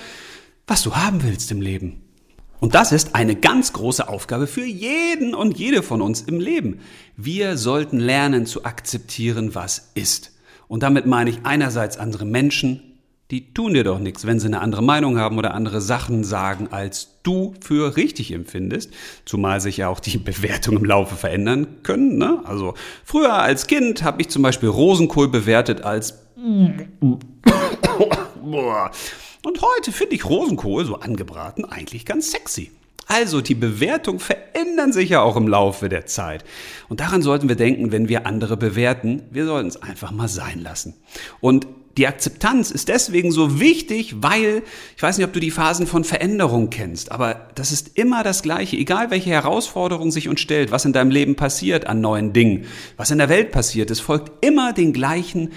was 0.66 0.83
du 0.83 0.96
haben 0.96 1.22
willst 1.22 1.50
im 1.50 1.62
Leben. 1.62 2.10
Und 2.61 2.75
das 2.75 2.92
ist 2.92 3.14
eine 3.14 3.35
ganz 3.35 3.73
große 3.73 4.09
Aufgabe 4.09 4.46
für 4.46 4.64
jeden 4.64 5.35
und 5.35 5.59
jede 5.59 5.83
von 5.83 6.03
uns 6.03 6.20
im 6.20 6.38
Leben. 6.38 6.81
Wir 7.16 7.57
sollten 7.57 7.99
lernen 7.99 8.46
zu 8.46 8.64
akzeptieren, 8.64 9.55
was 9.55 9.90
ist. 9.94 10.33
Und 10.68 10.83
damit 10.83 11.07
meine 11.07 11.31
ich 11.31 11.40
einerseits 11.44 11.96
andere 11.96 12.25
Menschen 12.25 12.90
die 13.31 13.55
tun 13.55 13.75
dir 13.75 13.85
doch 13.85 14.01
nichts, 14.01 14.27
wenn 14.27 14.40
sie 14.40 14.49
eine 14.49 14.61
andere 14.61 14.83
Meinung 14.83 15.16
haben 15.18 15.38
oder 15.38 15.55
andere 15.55 15.81
Sachen 15.81 16.25
sagen, 16.25 16.68
als 16.73 17.20
du 17.23 17.55
für 17.61 17.96
richtig 17.96 18.33
empfindest. 18.33 18.92
Zumal 19.25 19.61
sich 19.61 19.77
ja 19.77 19.88
auch 19.88 20.01
die 20.01 20.18
Bewertungen 20.25 20.79
im 20.79 20.85
Laufe 20.85 21.14
verändern 21.14 21.68
können. 21.83 22.18
Ne? 22.18 22.40
Also 22.44 22.75
früher 23.05 23.35
als 23.35 23.68
Kind 23.68 24.03
habe 24.03 24.20
ich 24.20 24.29
zum 24.31 24.42
Beispiel 24.42 24.68
Rosenkohl 24.68 25.29
bewertet 25.29 25.83
als 25.83 26.27
und 29.44 29.61
heute 29.62 29.92
finde 29.92 30.14
ich 30.14 30.24
Rosenkohl 30.24 30.85
so 30.85 30.96
angebraten 30.96 31.64
eigentlich 31.64 32.05
ganz 32.05 32.31
sexy. 32.31 32.70
Also 33.07 33.40
die 33.40 33.57
Bewertungen 33.57 34.20
verändern 34.20 34.92
sich 34.92 35.11
ja 35.11 35.20
auch 35.20 35.35
im 35.35 35.48
Laufe 35.48 35.88
der 35.88 36.07
Zeit. 36.07 36.44
Und 36.88 37.00
daran 37.00 37.22
sollten 37.22 37.48
wir 37.48 37.57
denken, 37.57 37.90
wenn 37.90 38.09
wir 38.09 38.24
andere 38.24 38.57
bewerten. 38.57 39.22
Wir 39.33 39.46
sollten 39.46 39.68
es 39.68 39.83
einfach 39.83 40.12
mal 40.12 40.29
sein 40.29 40.61
lassen. 40.61 40.94
Und 41.40 41.66
die 41.96 42.07
Akzeptanz 42.07 42.70
ist 42.70 42.88
deswegen 42.88 43.33
so 43.33 43.59
wichtig, 43.59 44.22
weil, 44.22 44.62
ich 44.96 45.03
weiß 45.03 45.18
nicht, 45.18 45.26
ob 45.26 45.33
du 45.33 45.40
die 45.40 45.50
Phasen 45.50 45.88
von 45.88 46.05
Veränderung 46.05 46.70
kennst, 46.70 47.11
aber 47.11 47.48
das 47.57 47.72
ist 47.72 47.98
immer 47.98 48.22
das 48.22 48.42
Gleiche. 48.42 48.76
Egal 48.76 49.11
welche 49.11 49.31
Herausforderung 49.31 50.12
sich 50.12 50.29
uns 50.29 50.40
stellt, 50.40 50.70
was 50.70 50.85
in 50.85 50.92
deinem 50.92 51.11
Leben 51.11 51.35
passiert 51.35 51.88
an 51.88 52.00
neuen 52.00 52.33
Dingen, 52.33 52.66
was 52.96 53.11
in 53.11 53.18
der 53.18 53.29
Welt 53.29 53.50
passiert, 53.50 53.90
es 53.90 53.98
folgt 53.98 54.44
immer 54.44 54.72
den 54.72 54.92
gleichen 54.92 55.50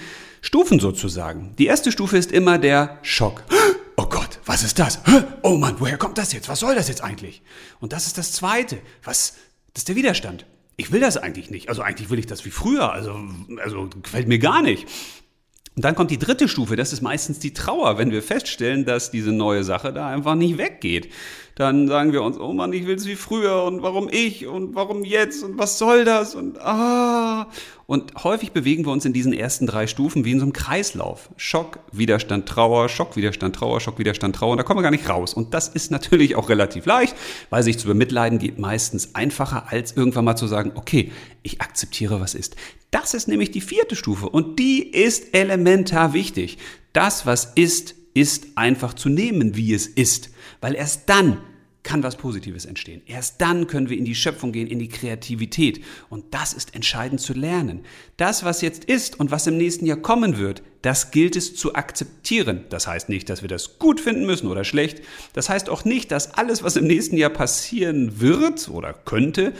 Stufen 0.44 0.78
sozusagen. 0.78 1.54
Die 1.56 1.64
erste 1.64 1.90
Stufe 1.90 2.18
ist 2.18 2.30
immer 2.30 2.58
der 2.58 2.98
Schock. 3.02 3.42
Oh 3.96 4.06
Gott, 4.06 4.40
was 4.44 4.64
ist 4.64 4.78
das? 4.78 5.00
Oh 5.42 5.56
Mann, 5.56 5.76
woher 5.78 5.96
kommt 5.96 6.18
das 6.18 6.32
jetzt? 6.32 6.48
Was 6.48 6.60
soll 6.60 6.74
das 6.74 6.88
jetzt 6.88 7.02
eigentlich? 7.02 7.42
Und 7.80 7.92
das 7.92 8.06
ist 8.06 8.18
das 8.18 8.32
zweite. 8.32 8.78
Was? 9.04 9.36
Das 9.72 9.82
ist 9.82 9.88
der 9.88 9.96
Widerstand. 9.96 10.44
Ich 10.76 10.92
will 10.92 11.00
das 11.00 11.16
eigentlich 11.16 11.48
nicht. 11.48 11.68
Also 11.68 11.80
eigentlich 11.80 12.10
will 12.10 12.18
ich 12.18 12.26
das 12.26 12.44
wie 12.44 12.50
früher. 12.50 12.92
Also, 12.92 13.16
also 13.62 13.88
gefällt 14.02 14.28
mir 14.28 14.38
gar 14.38 14.60
nicht. 14.60 14.86
Und 15.76 15.84
dann 15.84 15.94
kommt 15.94 16.10
die 16.10 16.18
dritte 16.18 16.48
Stufe, 16.48 16.76
das 16.76 16.92
ist 16.92 17.00
meistens 17.00 17.38
die 17.38 17.54
Trauer, 17.54 17.96
wenn 17.98 18.10
wir 18.10 18.22
feststellen, 18.22 18.84
dass 18.84 19.10
diese 19.10 19.32
neue 19.32 19.64
Sache 19.64 19.92
da 19.92 20.08
einfach 20.08 20.34
nicht 20.34 20.58
weggeht. 20.58 21.10
Dann 21.56 21.86
sagen 21.86 22.12
wir 22.12 22.22
uns, 22.22 22.38
oh 22.38 22.52
Mann, 22.52 22.72
ich 22.72 22.86
will 22.86 22.96
es 22.96 23.06
wie 23.06 23.14
früher 23.14 23.62
und 23.62 23.82
warum 23.82 24.08
ich 24.10 24.46
und 24.46 24.74
warum 24.74 25.04
jetzt 25.04 25.44
und 25.44 25.56
was 25.56 25.78
soll 25.78 26.04
das 26.04 26.34
und 26.34 26.60
ah. 26.60 27.46
Und 27.86 28.24
häufig 28.24 28.52
bewegen 28.52 28.84
wir 28.86 28.92
uns 28.92 29.04
in 29.04 29.12
diesen 29.12 29.32
ersten 29.32 29.66
drei 29.66 29.86
Stufen 29.86 30.24
wie 30.24 30.32
in 30.32 30.38
so 30.40 30.44
einem 30.44 30.52
Kreislauf. 30.52 31.28
Schock, 31.36 31.78
Widerstand, 31.92 32.48
Trauer, 32.48 32.88
Schock, 32.88 33.16
Widerstand, 33.16 33.54
Trauer, 33.54 33.80
Schock, 33.80 33.98
Widerstand, 33.98 34.34
Trauer. 34.34 34.52
Und 34.52 34.58
da 34.58 34.64
kommen 34.64 34.78
wir 34.78 34.82
gar 34.82 34.90
nicht 34.90 35.08
raus. 35.08 35.34
Und 35.34 35.54
das 35.54 35.68
ist 35.68 35.90
natürlich 35.90 36.34
auch 36.34 36.48
relativ 36.48 36.86
leicht, 36.86 37.14
weil 37.50 37.62
sich 37.62 37.78
zu 37.78 37.86
bemitleiden 37.86 38.38
geht 38.38 38.58
meistens 38.58 39.14
einfacher, 39.14 39.70
als 39.70 39.92
irgendwann 39.92 40.24
mal 40.24 40.36
zu 40.36 40.46
sagen, 40.46 40.72
okay, 40.74 41.12
ich 41.42 41.60
akzeptiere, 41.60 42.20
was 42.20 42.34
ist. 42.34 42.56
Das 42.90 43.14
ist 43.14 43.28
nämlich 43.28 43.50
die 43.50 43.60
vierte 43.60 43.96
Stufe 43.96 44.28
und 44.28 44.58
die 44.58 44.82
ist 44.82 45.34
elementar 45.34 46.14
wichtig. 46.14 46.58
Das, 46.92 47.26
was 47.26 47.52
ist, 47.54 47.94
ist 48.14 48.56
einfach 48.56 48.94
zu 48.94 49.08
nehmen, 49.08 49.56
wie 49.56 49.74
es 49.74 49.86
ist. 49.86 50.30
Weil 50.64 50.76
erst 50.76 51.10
dann 51.10 51.42
kann 51.82 52.02
was 52.02 52.16
Positives 52.16 52.64
entstehen. 52.64 53.02
Erst 53.04 53.42
dann 53.42 53.66
können 53.66 53.90
wir 53.90 53.98
in 53.98 54.06
die 54.06 54.14
Schöpfung 54.14 54.50
gehen, 54.50 54.66
in 54.66 54.78
die 54.78 54.88
Kreativität. 54.88 55.84
Und 56.08 56.32
das 56.32 56.54
ist 56.54 56.74
entscheidend 56.74 57.20
zu 57.20 57.34
lernen. 57.34 57.84
Das, 58.16 58.44
was 58.44 58.62
jetzt 58.62 58.84
ist 58.84 59.20
und 59.20 59.30
was 59.30 59.46
im 59.46 59.58
nächsten 59.58 59.84
Jahr 59.84 59.98
kommen 59.98 60.38
wird, 60.38 60.62
das 60.80 61.10
gilt 61.10 61.36
es 61.36 61.54
zu 61.54 61.74
akzeptieren. 61.74 62.64
Das 62.70 62.86
heißt 62.86 63.10
nicht, 63.10 63.28
dass 63.28 63.42
wir 63.42 63.50
das 63.50 63.78
gut 63.78 64.00
finden 64.00 64.24
müssen 64.24 64.46
oder 64.46 64.64
schlecht. 64.64 65.02
Das 65.34 65.50
heißt 65.50 65.68
auch 65.68 65.84
nicht, 65.84 66.10
dass 66.10 66.32
alles, 66.32 66.62
was 66.62 66.76
im 66.76 66.86
nächsten 66.86 67.18
Jahr 67.18 67.28
passieren 67.28 68.22
wird 68.22 68.70
oder 68.70 68.94
könnte, 68.94 69.52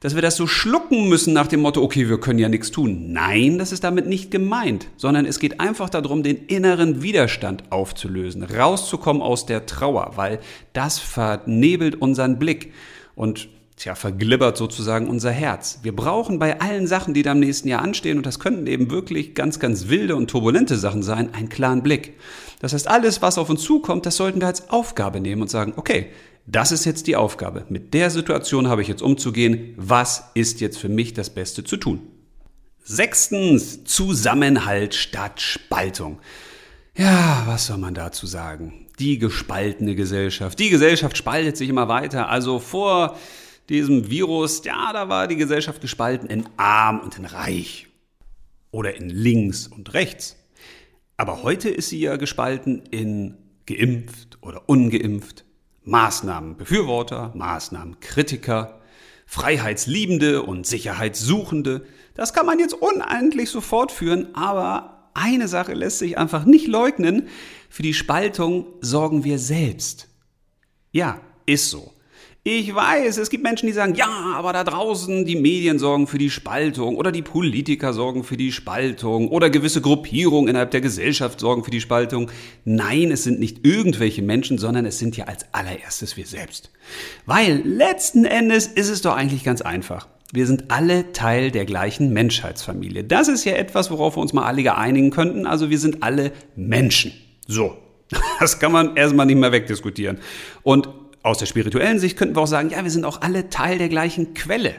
dass 0.00 0.14
wir 0.14 0.22
das 0.22 0.36
so 0.36 0.46
schlucken 0.46 1.08
müssen 1.08 1.34
nach 1.34 1.46
dem 1.46 1.60
Motto, 1.60 1.82
okay, 1.82 2.08
wir 2.08 2.18
können 2.18 2.38
ja 2.38 2.48
nichts 2.48 2.70
tun. 2.70 3.12
Nein, 3.12 3.58
das 3.58 3.70
ist 3.70 3.84
damit 3.84 4.06
nicht 4.06 4.30
gemeint, 4.30 4.86
sondern 4.96 5.26
es 5.26 5.38
geht 5.38 5.60
einfach 5.60 5.90
darum, 5.90 6.22
den 6.22 6.46
inneren 6.46 7.02
Widerstand 7.02 7.64
aufzulösen, 7.70 8.42
rauszukommen 8.42 9.20
aus 9.22 9.44
der 9.44 9.66
Trauer, 9.66 10.12
weil 10.16 10.40
das 10.72 10.98
vernebelt 10.98 12.00
unseren 12.00 12.38
Blick 12.38 12.72
und 13.14 13.48
tja, 13.76 13.94
verglibbert 13.94 14.56
sozusagen 14.56 15.08
unser 15.08 15.30
Herz. 15.30 15.80
Wir 15.82 15.94
brauchen 15.94 16.38
bei 16.38 16.60
allen 16.60 16.86
Sachen, 16.86 17.12
die 17.12 17.22
da 17.22 17.32
im 17.32 17.40
nächsten 17.40 17.68
Jahr 17.68 17.82
anstehen, 17.82 18.16
und 18.16 18.26
das 18.26 18.38
könnten 18.38 18.66
eben 18.66 18.90
wirklich 18.90 19.34
ganz, 19.34 19.58
ganz 19.58 19.88
wilde 19.88 20.16
und 20.16 20.30
turbulente 20.30 20.76
Sachen 20.76 21.02
sein, 21.02 21.34
einen 21.34 21.50
klaren 21.50 21.82
Blick. 21.82 22.14
Das 22.60 22.72
heißt, 22.72 22.88
alles, 22.88 23.22
was 23.22 23.38
auf 23.38 23.50
uns 23.50 23.62
zukommt, 23.62 24.06
das 24.06 24.16
sollten 24.16 24.40
wir 24.40 24.46
als 24.46 24.70
Aufgabe 24.70 25.20
nehmen 25.20 25.42
und 25.42 25.50
sagen, 25.50 25.74
okay, 25.76 26.08
das 26.46 26.72
ist 26.72 26.84
jetzt 26.84 27.06
die 27.06 27.16
Aufgabe. 27.16 27.64
Mit 27.68 27.94
der 27.94 28.10
Situation 28.10 28.68
habe 28.68 28.82
ich 28.82 28.88
jetzt 28.88 29.02
umzugehen. 29.02 29.74
Was 29.76 30.24
ist 30.34 30.60
jetzt 30.60 30.78
für 30.78 30.88
mich 30.88 31.14
das 31.14 31.30
Beste 31.30 31.64
zu 31.64 31.76
tun? 31.76 32.00
Sechstens, 32.82 33.84
Zusammenhalt 33.84 34.94
statt 34.94 35.40
Spaltung. 35.40 36.18
Ja, 36.96 37.44
was 37.46 37.66
soll 37.66 37.78
man 37.78 37.94
dazu 37.94 38.26
sagen? 38.26 38.86
Die 38.98 39.18
gespaltene 39.18 39.94
Gesellschaft. 39.94 40.58
Die 40.58 40.70
Gesellschaft 40.70 41.16
spaltet 41.16 41.56
sich 41.56 41.68
immer 41.68 41.88
weiter. 41.88 42.28
Also 42.28 42.58
vor 42.58 43.16
diesem 43.68 44.10
Virus, 44.10 44.64
ja, 44.64 44.92
da 44.92 45.08
war 45.08 45.28
die 45.28 45.36
Gesellschaft 45.36 45.80
gespalten 45.80 46.28
in 46.28 46.44
arm 46.56 47.00
und 47.00 47.16
in 47.16 47.24
reich. 47.24 47.86
Oder 48.72 48.96
in 48.96 49.08
links 49.08 49.66
und 49.68 49.94
rechts. 49.94 50.36
Aber 51.16 51.42
heute 51.42 51.68
ist 51.68 51.90
sie 51.90 52.00
ja 52.00 52.16
gespalten 52.16 52.82
in 52.90 53.36
geimpft 53.66 54.38
oder 54.40 54.68
ungeimpft, 54.68 55.44
Maßnahmenbefürworter, 55.90 57.32
Maßnahmenkritiker, 57.34 58.80
Freiheitsliebende 59.26 60.42
und 60.42 60.64
Sicherheitssuchende. 60.64 61.84
Das 62.14 62.32
kann 62.32 62.46
man 62.46 62.60
jetzt 62.60 62.74
unendlich 62.74 63.50
so 63.50 63.60
fortführen, 63.60 64.34
aber 64.34 65.10
eine 65.14 65.48
Sache 65.48 65.74
lässt 65.74 65.98
sich 65.98 66.16
einfach 66.16 66.44
nicht 66.44 66.68
leugnen. 66.68 67.28
Für 67.68 67.82
die 67.82 67.94
Spaltung 67.94 68.66
sorgen 68.80 69.24
wir 69.24 69.40
selbst. 69.40 70.08
Ja, 70.92 71.20
ist 71.44 71.70
so. 71.70 71.92
Ich 72.42 72.74
weiß, 72.74 73.18
es 73.18 73.28
gibt 73.28 73.42
Menschen, 73.42 73.66
die 73.66 73.74
sagen, 73.74 73.94
ja, 73.96 74.32
aber 74.34 74.54
da 74.54 74.64
draußen 74.64 75.26
die 75.26 75.36
Medien 75.36 75.78
sorgen 75.78 76.06
für 76.06 76.16
die 76.16 76.30
Spaltung 76.30 76.96
oder 76.96 77.12
die 77.12 77.20
Politiker 77.20 77.92
sorgen 77.92 78.24
für 78.24 78.38
die 78.38 78.50
Spaltung 78.50 79.28
oder 79.28 79.50
gewisse 79.50 79.82
Gruppierungen 79.82 80.48
innerhalb 80.48 80.70
der 80.70 80.80
Gesellschaft 80.80 81.38
sorgen 81.38 81.64
für 81.64 81.70
die 81.70 81.82
Spaltung. 81.82 82.30
Nein, 82.64 83.10
es 83.10 83.24
sind 83.24 83.40
nicht 83.40 83.66
irgendwelche 83.66 84.22
Menschen, 84.22 84.56
sondern 84.56 84.86
es 84.86 84.98
sind 84.98 85.18
ja 85.18 85.26
als 85.26 85.52
allererstes 85.52 86.16
wir 86.16 86.24
selbst. 86.24 86.70
Weil 87.26 87.60
letzten 87.62 88.24
Endes 88.24 88.66
ist 88.68 88.88
es 88.88 89.02
doch 89.02 89.14
eigentlich 89.14 89.44
ganz 89.44 89.60
einfach. 89.60 90.08
Wir 90.32 90.46
sind 90.46 90.70
alle 90.70 91.12
Teil 91.12 91.50
der 91.50 91.66
gleichen 91.66 92.10
Menschheitsfamilie. 92.14 93.04
Das 93.04 93.28
ist 93.28 93.44
ja 93.44 93.52
etwas, 93.52 93.90
worauf 93.90 94.16
wir 94.16 94.22
uns 94.22 94.32
mal 94.32 94.44
alle 94.44 94.78
einigen 94.78 95.10
könnten. 95.10 95.44
Also 95.44 95.68
wir 95.68 95.78
sind 95.78 96.02
alle 96.02 96.32
Menschen. 96.56 97.12
So. 97.46 97.76
Das 98.40 98.58
kann 98.58 98.72
man 98.72 98.96
erstmal 98.96 99.26
nicht 99.26 99.36
mehr 99.36 99.52
wegdiskutieren. 99.52 100.18
Und 100.62 100.88
aus 101.22 101.38
der 101.38 101.46
spirituellen 101.46 101.98
Sicht 101.98 102.16
könnten 102.16 102.36
wir 102.36 102.42
auch 102.42 102.46
sagen, 102.46 102.70
ja, 102.70 102.82
wir 102.82 102.90
sind 102.90 103.04
auch 103.04 103.20
alle 103.20 103.50
Teil 103.50 103.78
der 103.78 103.88
gleichen 103.88 104.34
Quelle. 104.34 104.74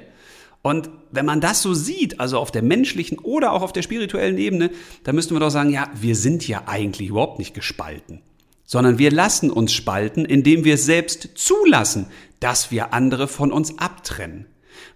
Und 0.64 0.90
wenn 1.12 1.26
man 1.26 1.42
das 1.42 1.62
so 1.62 1.74
sieht, 1.74 2.20
also 2.20 2.38
auf 2.38 2.52
der 2.52 2.62
menschlichen 2.62 3.18
oder 3.20 3.52
auch 3.52 3.64
auf 3.64 3.74
der 3.74 3.82
spirituellen 3.82 4.38
Ebene, 4.38 4.70
dann 5.04 5.16
müssten 5.16 5.34
wir 5.36 5.40
doch 5.40 5.50
sagen, 5.50 5.72
ja, 5.72 5.90
wir 6.00 6.16
sind 6.16 6.48
ja 6.48 6.64
eigentlich 6.68 7.10
überhaupt 7.10 7.40
nicht 7.40 7.54
gespalten, 7.54 8.22
sondern 8.64 9.00
wir 9.00 9.12
lassen 9.12 9.50
uns 9.50 9.74
spalten, 9.74 10.24
indem 10.24 10.64
wir 10.64 10.78
selbst 10.78 11.30
zulassen, 11.36 12.06
dass 12.40 12.72
wir 12.72 12.94
andere 12.94 13.28
von 13.28 13.52
uns 13.52 13.80
abtrennen. 13.80 14.46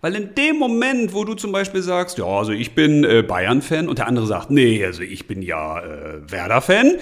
Weil 0.01 0.15
in 0.15 0.35
dem 0.35 0.57
Moment, 0.57 1.13
wo 1.13 1.23
du 1.23 1.33
zum 1.33 1.51
Beispiel 1.51 1.81
sagst, 1.81 2.19
ja, 2.19 2.25
also 2.25 2.51
ich 2.51 2.75
bin 2.75 3.03
äh, 3.03 3.23
Bayern-Fan 3.23 3.87
und 3.87 3.97
der 3.97 4.07
andere 4.07 4.27
sagt, 4.27 4.51
nee, 4.51 4.83
also 4.85 5.01
ich 5.01 5.27
bin 5.27 5.41
ja 5.41 5.79
äh, 5.79 6.31
Werder-Fan, 6.31 6.97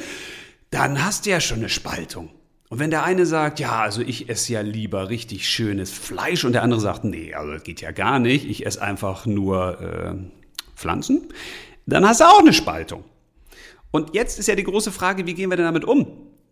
dann 0.70 1.04
hast 1.04 1.26
du 1.26 1.32
ja 1.32 1.42
schon 1.42 1.60
eine 1.60 1.70
Spaltung. 1.70 2.30
Und 2.74 2.80
wenn 2.80 2.90
der 2.90 3.04
eine 3.04 3.28
sagt, 3.28 3.60
ja, 3.60 3.84
also 3.84 4.02
ich 4.02 4.30
esse 4.30 4.54
ja 4.54 4.62
lieber 4.62 5.10
richtig 5.10 5.48
schönes 5.48 5.92
Fleisch 5.92 6.44
und 6.44 6.54
der 6.54 6.64
andere 6.64 6.80
sagt, 6.80 7.04
nee, 7.04 7.32
also 7.36 7.52
das 7.52 7.64
geht 7.64 7.82
ja 7.82 7.92
gar 7.92 8.18
nicht, 8.18 8.50
ich 8.50 8.66
esse 8.66 8.82
einfach 8.82 9.28
nur 9.28 9.80
äh, 9.80 10.16
Pflanzen, 10.76 11.28
dann 11.86 12.04
hast 12.04 12.22
du 12.22 12.24
auch 12.24 12.40
eine 12.40 12.52
Spaltung. 12.52 13.04
Und 13.92 14.16
jetzt 14.16 14.40
ist 14.40 14.48
ja 14.48 14.56
die 14.56 14.64
große 14.64 14.92
Frage, 14.92 15.28
wie 15.28 15.36
gehen 15.36 15.52
wir 15.52 15.56
denn 15.56 15.68
damit 15.68 15.86
um? 15.86 16.08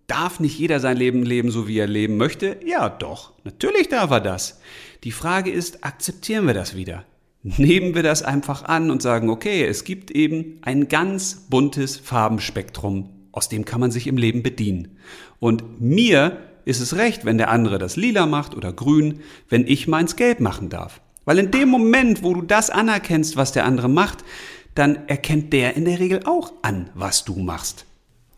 Darf 0.05 0.39
nicht 0.39 0.59
jeder 0.59 0.79
sein 0.79 0.95
Leben 0.95 1.23
leben, 1.23 1.49
so 1.49 1.67
wie 1.67 1.79
er 1.79 1.87
leben 1.87 2.17
möchte? 2.17 2.59
Ja, 2.67 2.87
doch. 2.87 3.33
Natürlich 3.43 3.89
darf 3.89 4.11
er 4.11 4.21
das. 4.21 4.61
Die 5.03 5.11
Frage 5.11 5.49
ist, 5.49 5.83
akzeptieren 5.83 6.45
wir 6.45 6.53
das 6.53 6.75
wieder? 6.75 7.03
Nehmen 7.41 7.95
wir 7.95 8.03
das 8.03 8.21
einfach 8.21 8.65
an 8.65 8.91
und 8.91 9.01
sagen, 9.01 9.31
okay, 9.31 9.65
es 9.65 9.85
gibt 9.85 10.11
eben 10.11 10.59
ein 10.61 10.87
ganz 10.87 11.47
buntes 11.49 11.97
Farbenspektrum 11.97 13.09
aus 13.31 13.49
dem 13.49 13.65
kann 13.65 13.79
man 13.79 13.91
sich 13.91 14.07
im 14.07 14.17
Leben 14.17 14.43
bedienen. 14.43 14.97
Und 15.39 15.81
mir 15.81 16.37
ist 16.65 16.79
es 16.79 16.95
recht, 16.95 17.25
wenn 17.25 17.37
der 17.37 17.49
andere 17.49 17.77
das 17.77 17.95
lila 17.95 18.25
macht 18.25 18.55
oder 18.55 18.71
grün, 18.73 19.21
wenn 19.49 19.65
ich 19.67 19.87
meins 19.87 20.15
gelb 20.15 20.39
machen 20.39 20.69
darf. 20.69 21.01
Weil 21.25 21.39
in 21.39 21.51
dem 21.51 21.69
Moment, 21.69 22.23
wo 22.23 22.33
du 22.33 22.41
das 22.41 22.69
anerkennst, 22.69 23.37
was 23.37 23.51
der 23.51 23.65
andere 23.65 23.89
macht, 23.89 24.23
dann 24.75 25.07
erkennt 25.07 25.53
der 25.53 25.75
in 25.75 25.85
der 25.85 25.99
Regel 25.99 26.21
auch 26.25 26.53
an, 26.61 26.89
was 26.93 27.25
du 27.25 27.37
machst. 27.37 27.85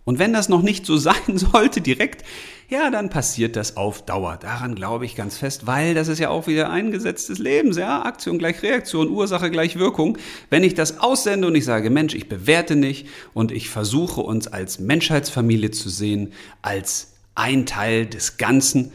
Und 0.06 0.20
wenn 0.20 0.34
das 0.34 0.50
noch 0.50 0.62
nicht 0.62 0.86
so 0.86 0.98
sein 0.98 1.38
sollte 1.38 1.82
direkt, 1.82 2.24
ja, 2.70 2.90
dann 2.90 3.10
passiert 3.10 3.56
das 3.56 3.78
auf 3.78 4.06
Dauer. 4.06 4.38
Daran 4.38 4.76
glaube 4.76 5.06
ich 5.06 5.16
ganz 5.16 5.38
fest, 5.38 5.68
weil 5.68 5.94
das 5.94 6.08
ist 6.08 6.20
ja 6.20 6.30
auch 6.30 6.48
wieder 6.48 6.70
ein 6.70 6.92
Gesetz 6.92 7.28
des 7.28 7.40
Lebens, 7.40 7.78
ja, 7.78 8.04
Aktion 8.04 8.40
gleich 8.40 8.64
Reaktion, 8.64 9.10
Ursache 9.10 9.52
gleich 9.52 9.78
Wirkung. 9.78 10.18
Wenn 10.50 10.64
ich 10.64 10.74
das 10.74 11.00
aussende 11.00 11.48
und 11.48 11.56
ich 11.56 11.66
sage, 11.66 11.90
Mensch, 11.90 12.16
ich 12.16 12.30
bewerte 12.30 12.76
nicht 12.76 13.08
und 13.34 13.52
ich 13.52 13.70
versuche 13.70 14.22
uns 14.22 14.48
als 14.48 14.80
Menschheitsfamilie 14.80 15.72
zu 15.72 15.90
sehen, 15.90 16.34
als 16.62 17.14
ein 17.36 17.66
Teil 17.66 18.06
des 18.06 18.38
Ganzen, 18.38 18.92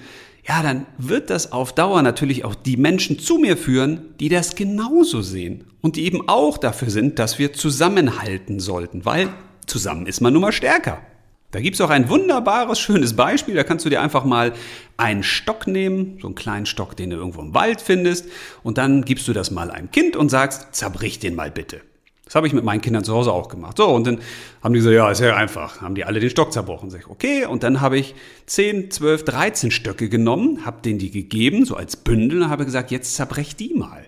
ja, 0.46 0.62
dann 0.62 0.86
wird 0.96 1.28
das 1.28 1.52
auf 1.52 1.74
Dauer 1.74 2.00
natürlich 2.02 2.44
auch 2.44 2.54
die 2.54 2.78
Menschen 2.78 3.18
zu 3.18 3.36
mir 3.36 3.56
führen, 3.56 4.14
die 4.18 4.30
das 4.30 4.54
genauso 4.54 5.20
sehen 5.20 5.64
und 5.82 5.96
die 5.96 6.06
eben 6.06 6.26
auch 6.28 6.56
dafür 6.56 6.90
sind, 6.90 7.18
dass 7.18 7.38
wir 7.38 7.52
zusammenhalten 7.52 8.58
sollten, 8.58 9.04
weil 9.04 9.28
zusammen 9.66 10.06
ist 10.06 10.20
man 10.22 10.32
nun 10.32 10.42
mal 10.42 10.52
stärker. 10.52 11.02
Da 11.50 11.60
gibt's 11.60 11.80
auch 11.80 11.88
ein 11.88 12.10
wunderbares, 12.10 12.78
schönes 12.78 13.16
Beispiel. 13.16 13.54
Da 13.54 13.64
kannst 13.64 13.84
du 13.86 13.88
dir 13.88 14.02
einfach 14.02 14.24
mal 14.24 14.52
einen 14.98 15.22
Stock 15.22 15.66
nehmen, 15.66 16.18
so 16.20 16.26
einen 16.26 16.34
kleinen 16.34 16.66
Stock, 16.66 16.94
den 16.94 17.08
du 17.08 17.16
irgendwo 17.16 17.40
im 17.40 17.54
Wald 17.54 17.80
findest, 17.80 18.26
und 18.62 18.76
dann 18.76 19.02
gibst 19.02 19.26
du 19.28 19.32
das 19.32 19.50
mal 19.50 19.70
einem 19.70 19.90
Kind 19.90 20.14
und 20.14 20.28
sagst, 20.28 20.74
zerbrich 20.74 21.20
den 21.20 21.34
mal 21.34 21.50
bitte. 21.50 21.80
Das 22.26 22.34
habe 22.34 22.46
ich 22.46 22.52
mit 22.52 22.64
meinen 22.64 22.82
Kindern 22.82 23.04
zu 23.04 23.14
Hause 23.14 23.32
auch 23.32 23.48
gemacht. 23.48 23.78
So, 23.78 23.88
und 23.88 24.06
dann 24.06 24.20
haben 24.62 24.74
die 24.74 24.80
gesagt, 24.80 24.94
ja, 24.94 25.10
ist 25.10 25.20
ja 25.20 25.34
einfach. 25.34 25.80
Haben 25.80 25.94
die 25.94 26.04
alle 26.04 26.20
den 26.20 26.28
Stock 26.28 26.52
zerbrochen. 26.52 26.90
Sag 26.90 27.00
ich, 27.00 27.06
okay, 27.06 27.46
und 27.46 27.62
dann 27.62 27.80
habe 27.80 27.96
ich 27.96 28.14
10, 28.44 28.90
12, 28.90 29.24
13 29.24 29.70
Stöcke 29.70 30.10
genommen, 30.10 30.66
habe 30.66 30.82
denen 30.82 30.98
die 30.98 31.10
gegeben, 31.10 31.64
so 31.64 31.76
als 31.76 31.96
Bündel, 31.96 32.42
und 32.42 32.50
habe 32.50 32.66
gesagt, 32.66 32.90
jetzt 32.90 33.14
zerbrech 33.14 33.56
die 33.56 33.72
mal. 33.72 34.04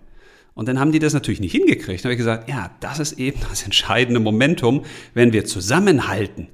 Und 0.53 0.69
dann 0.69 0.79
haben 0.79 0.93
die 0.93 0.99
das 0.99 1.15
natürlich 1.15 1.41
nicht 1.41 1.53
hingekriegt. 1.53 2.05
Dann 2.05 2.11
habe 2.11 2.13
ich 2.13 2.19
gesagt, 2.19 2.51
ja, 2.51 2.71
das 2.81 2.99
ist 2.99 3.19
eben 3.19 3.41
das 3.49 3.63
entscheidende 3.63 4.21
Momentum, 4.21 4.85
wenn 5.15 5.33
wir 5.33 5.47
zusammenhalten 5.47 6.49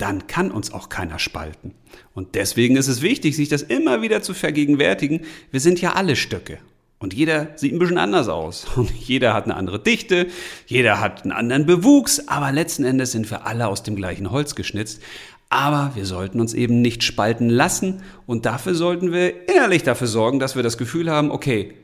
dann 0.00 0.26
kann 0.26 0.50
uns 0.50 0.72
auch 0.72 0.88
keiner 0.88 1.18
spalten. 1.18 1.74
Und 2.14 2.34
deswegen 2.34 2.76
ist 2.76 2.88
es 2.88 3.02
wichtig, 3.02 3.36
sich 3.36 3.48
das 3.48 3.62
immer 3.62 4.02
wieder 4.02 4.22
zu 4.22 4.34
vergegenwärtigen. 4.34 5.22
Wir 5.50 5.60
sind 5.60 5.80
ja 5.80 5.92
alle 5.92 6.16
Stöcke. 6.16 6.58
Und 6.98 7.14
jeder 7.14 7.48
sieht 7.56 7.72
ein 7.72 7.78
bisschen 7.78 7.98
anders 7.98 8.28
aus. 8.28 8.66
Und 8.76 8.90
jeder 8.90 9.32
hat 9.34 9.44
eine 9.44 9.56
andere 9.56 9.80
Dichte, 9.80 10.26
jeder 10.66 11.00
hat 11.00 11.22
einen 11.22 11.32
anderen 11.32 11.66
Bewuchs, 11.66 12.28
aber 12.28 12.52
letzten 12.52 12.84
Endes 12.84 13.12
sind 13.12 13.30
wir 13.30 13.46
alle 13.46 13.68
aus 13.68 13.82
dem 13.82 13.96
gleichen 13.96 14.30
Holz 14.30 14.54
geschnitzt. 14.54 15.00
Aber 15.48 15.92
wir 15.94 16.06
sollten 16.06 16.40
uns 16.40 16.54
eben 16.54 16.80
nicht 16.80 17.02
spalten 17.02 17.48
lassen 17.48 18.02
und 18.26 18.46
dafür 18.46 18.74
sollten 18.74 19.12
wir 19.12 19.48
innerlich 19.48 19.82
dafür 19.82 20.06
sorgen, 20.06 20.38
dass 20.38 20.54
wir 20.54 20.62
das 20.62 20.78
Gefühl 20.78 21.10
haben, 21.10 21.32
okay, 21.32 21.74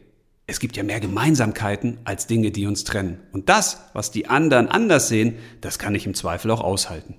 es 0.46 0.60
gibt 0.60 0.76
ja 0.76 0.84
mehr 0.84 1.00
Gemeinsamkeiten 1.00 1.98
als 2.04 2.28
Dinge, 2.28 2.52
die 2.52 2.66
uns 2.66 2.84
trennen. 2.84 3.18
Und 3.32 3.48
das, 3.48 3.80
was 3.92 4.12
die 4.12 4.28
anderen 4.28 4.68
anders 4.68 5.08
sehen, 5.08 5.38
das 5.60 5.80
kann 5.80 5.96
ich 5.96 6.06
im 6.06 6.14
Zweifel 6.14 6.52
auch 6.52 6.60
aushalten. 6.60 7.16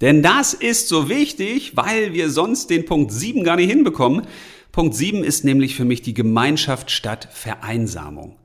Denn 0.00 0.22
das 0.22 0.54
ist 0.54 0.88
so 0.88 1.08
wichtig, 1.08 1.76
weil 1.76 2.12
wir 2.12 2.30
sonst 2.30 2.70
den 2.70 2.84
Punkt 2.84 3.12
7 3.12 3.42
gar 3.42 3.56
nicht 3.56 3.70
hinbekommen. 3.70 4.26
Punkt 4.70 4.94
7 4.94 5.24
ist 5.24 5.44
nämlich 5.44 5.74
für 5.74 5.84
mich 5.84 6.02
die 6.02 6.14
Gemeinschaft 6.14 6.90
statt 6.90 7.28
Vereinsamung. 7.32 8.36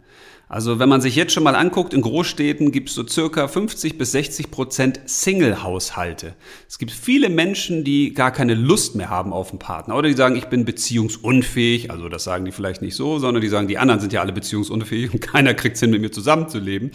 Also 0.53 0.77
wenn 0.77 0.87
man 0.87 1.01
sich 1.01 1.15
jetzt 1.15 1.33
schon 1.33 1.41
mal 1.41 1.55
anguckt, 1.55 1.95
in 1.95 2.01
Großstädten 2.01 2.71
gibt 2.71 2.89
es 2.89 2.93
so 2.93 3.07
circa 3.07 3.47
50 3.47 3.97
bis 3.97 4.11
60 4.11 4.51
Prozent 4.51 4.99
Single-Haushalte. 5.07 6.35
Es 6.69 6.77
gibt 6.77 6.91
viele 6.91 7.29
Menschen, 7.29 7.83
die 7.83 8.13
gar 8.13 8.29
keine 8.29 8.53
Lust 8.53 8.93
mehr 8.93 9.09
haben 9.09 9.33
auf 9.33 9.49
einen 9.49 9.57
Partner. 9.57 9.95
Oder 9.95 10.09
die 10.09 10.13
sagen, 10.13 10.35
ich 10.35 10.45
bin 10.49 10.63
beziehungsunfähig. 10.63 11.89
Also 11.89 12.07
das 12.07 12.23
sagen 12.23 12.45
die 12.45 12.51
vielleicht 12.51 12.83
nicht 12.83 12.95
so, 12.95 13.17
sondern 13.17 13.41
die 13.41 13.47
sagen, 13.47 13.67
die 13.67 13.79
anderen 13.79 13.99
sind 13.99 14.13
ja 14.13 14.21
alle 14.21 14.31
beziehungsunfähig 14.31 15.11
und 15.11 15.21
keiner 15.21 15.55
kriegt 15.55 15.73
es 15.73 15.79
hin, 15.79 15.89
mit 15.89 16.01
mir 16.01 16.11
zusammenzuleben. 16.11 16.91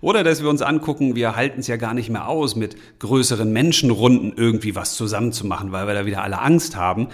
Oder 0.00 0.22
dass 0.22 0.40
wir 0.40 0.48
uns 0.48 0.62
angucken, 0.62 1.16
wir 1.16 1.34
halten 1.34 1.58
es 1.58 1.66
ja 1.66 1.78
gar 1.78 1.94
nicht 1.94 2.10
mehr 2.10 2.28
aus, 2.28 2.54
mit 2.54 2.76
größeren 3.00 3.52
Menschenrunden 3.52 4.34
irgendwie 4.36 4.76
was 4.76 4.94
zusammenzumachen, 4.94 5.72
weil 5.72 5.88
wir 5.88 5.94
da 5.94 6.06
wieder 6.06 6.22
alle 6.22 6.38
Angst 6.38 6.76
haben. 6.76 7.08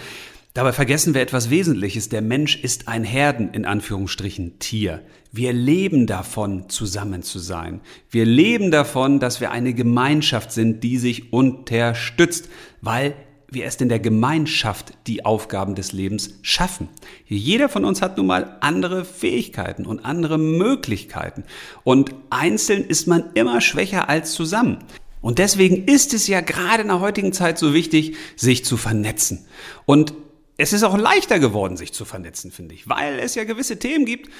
Dabei 0.56 0.72
vergessen 0.72 1.12
wir 1.12 1.20
etwas 1.20 1.50
Wesentliches. 1.50 2.08
Der 2.08 2.22
Mensch 2.22 2.56
ist 2.56 2.88
ein 2.88 3.04
Herden, 3.04 3.50
in 3.52 3.66
Anführungsstrichen, 3.66 4.58
Tier. 4.58 5.02
Wir 5.30 5.52
leben 5.52 6.06
davon, 6.06 6.70
zusammen 6.70 7.22
zu 7.22 7.38
sein. 7.38 7.82
Wir 8.08 8.24
leben 8.24 8.70
davon, 8.70 9.20
dass 9.20 9.42
wir 9.42 9.50
eine 9.50 9.74
Gemeinschaft 9.74 10.50
sind, 10.52 10.82
die 10.82 10.96
sich 10.96 11.30
unterstützt, 11.34 12.48
weil 12.80 13.14
wir 13.50 13.64
erst 13.64 13.82
in 13.82 13.90
der 13.90 13.98
Gemeinschaft 13.98 14.94
die 15.06 15.26
Aufgaben 15.26 15.74
des 15.74 15.92
Lebens 15.92 16.38
schaffen. 16.40 16.88
Jeder 17.26 17.68
von 17.68 17.84
uns 17.84 18.00
hat 18.00 18.16
nun 18.16 18.26
mal 18.26 18.56
andere 18.60 19.04
Fähigkeiten 19.04 19.84
und 19.84 20.06
andere 20.06 20.38
Möglichkeiten. 20.38 21.44
Und 21.84 22.14
einzeln 22.30 22.82
ist 22.82 23.06
man 23.06 23.24
immer 23.34 23.60
schwächer 23.60 24.08
als 24.08 24.32
zusammen. 24.32 24.78
Und 25.20 25.38
deswegen 25.38 25.84
ist 25.84 26.14
es 26.14 26.28
ja 26.28 26.40
gerade 26.40 26.80
in 26.80 26.88
der 26.88 27.00
heutigen 27.00 27.34
Zeit 27.34 27.58
so 27.58 27.74
wichtig, 27.74 28.16
sich 28.36 28.64
zu 28.64 28.78
vernetzen. 28.78 29.44
Und 29.84 30.14
es 30.56 30.72
ist 30.72 30.82
auch 30.82 30.96
leichter 30.96 31.38
geworden, 31.38 31.76
sich 31.76 31.92
zu 31.92 32.04
vernetzen, 32.04 32.50
finde 32.50 32.74
ich, 32.74 32.88
weil 32.88 33.18
es 33.18 33.34
ja 33.34 33.44
gewisse 33.44 33.78
Themen 33.78 34.06
gibt, 34.06 34.30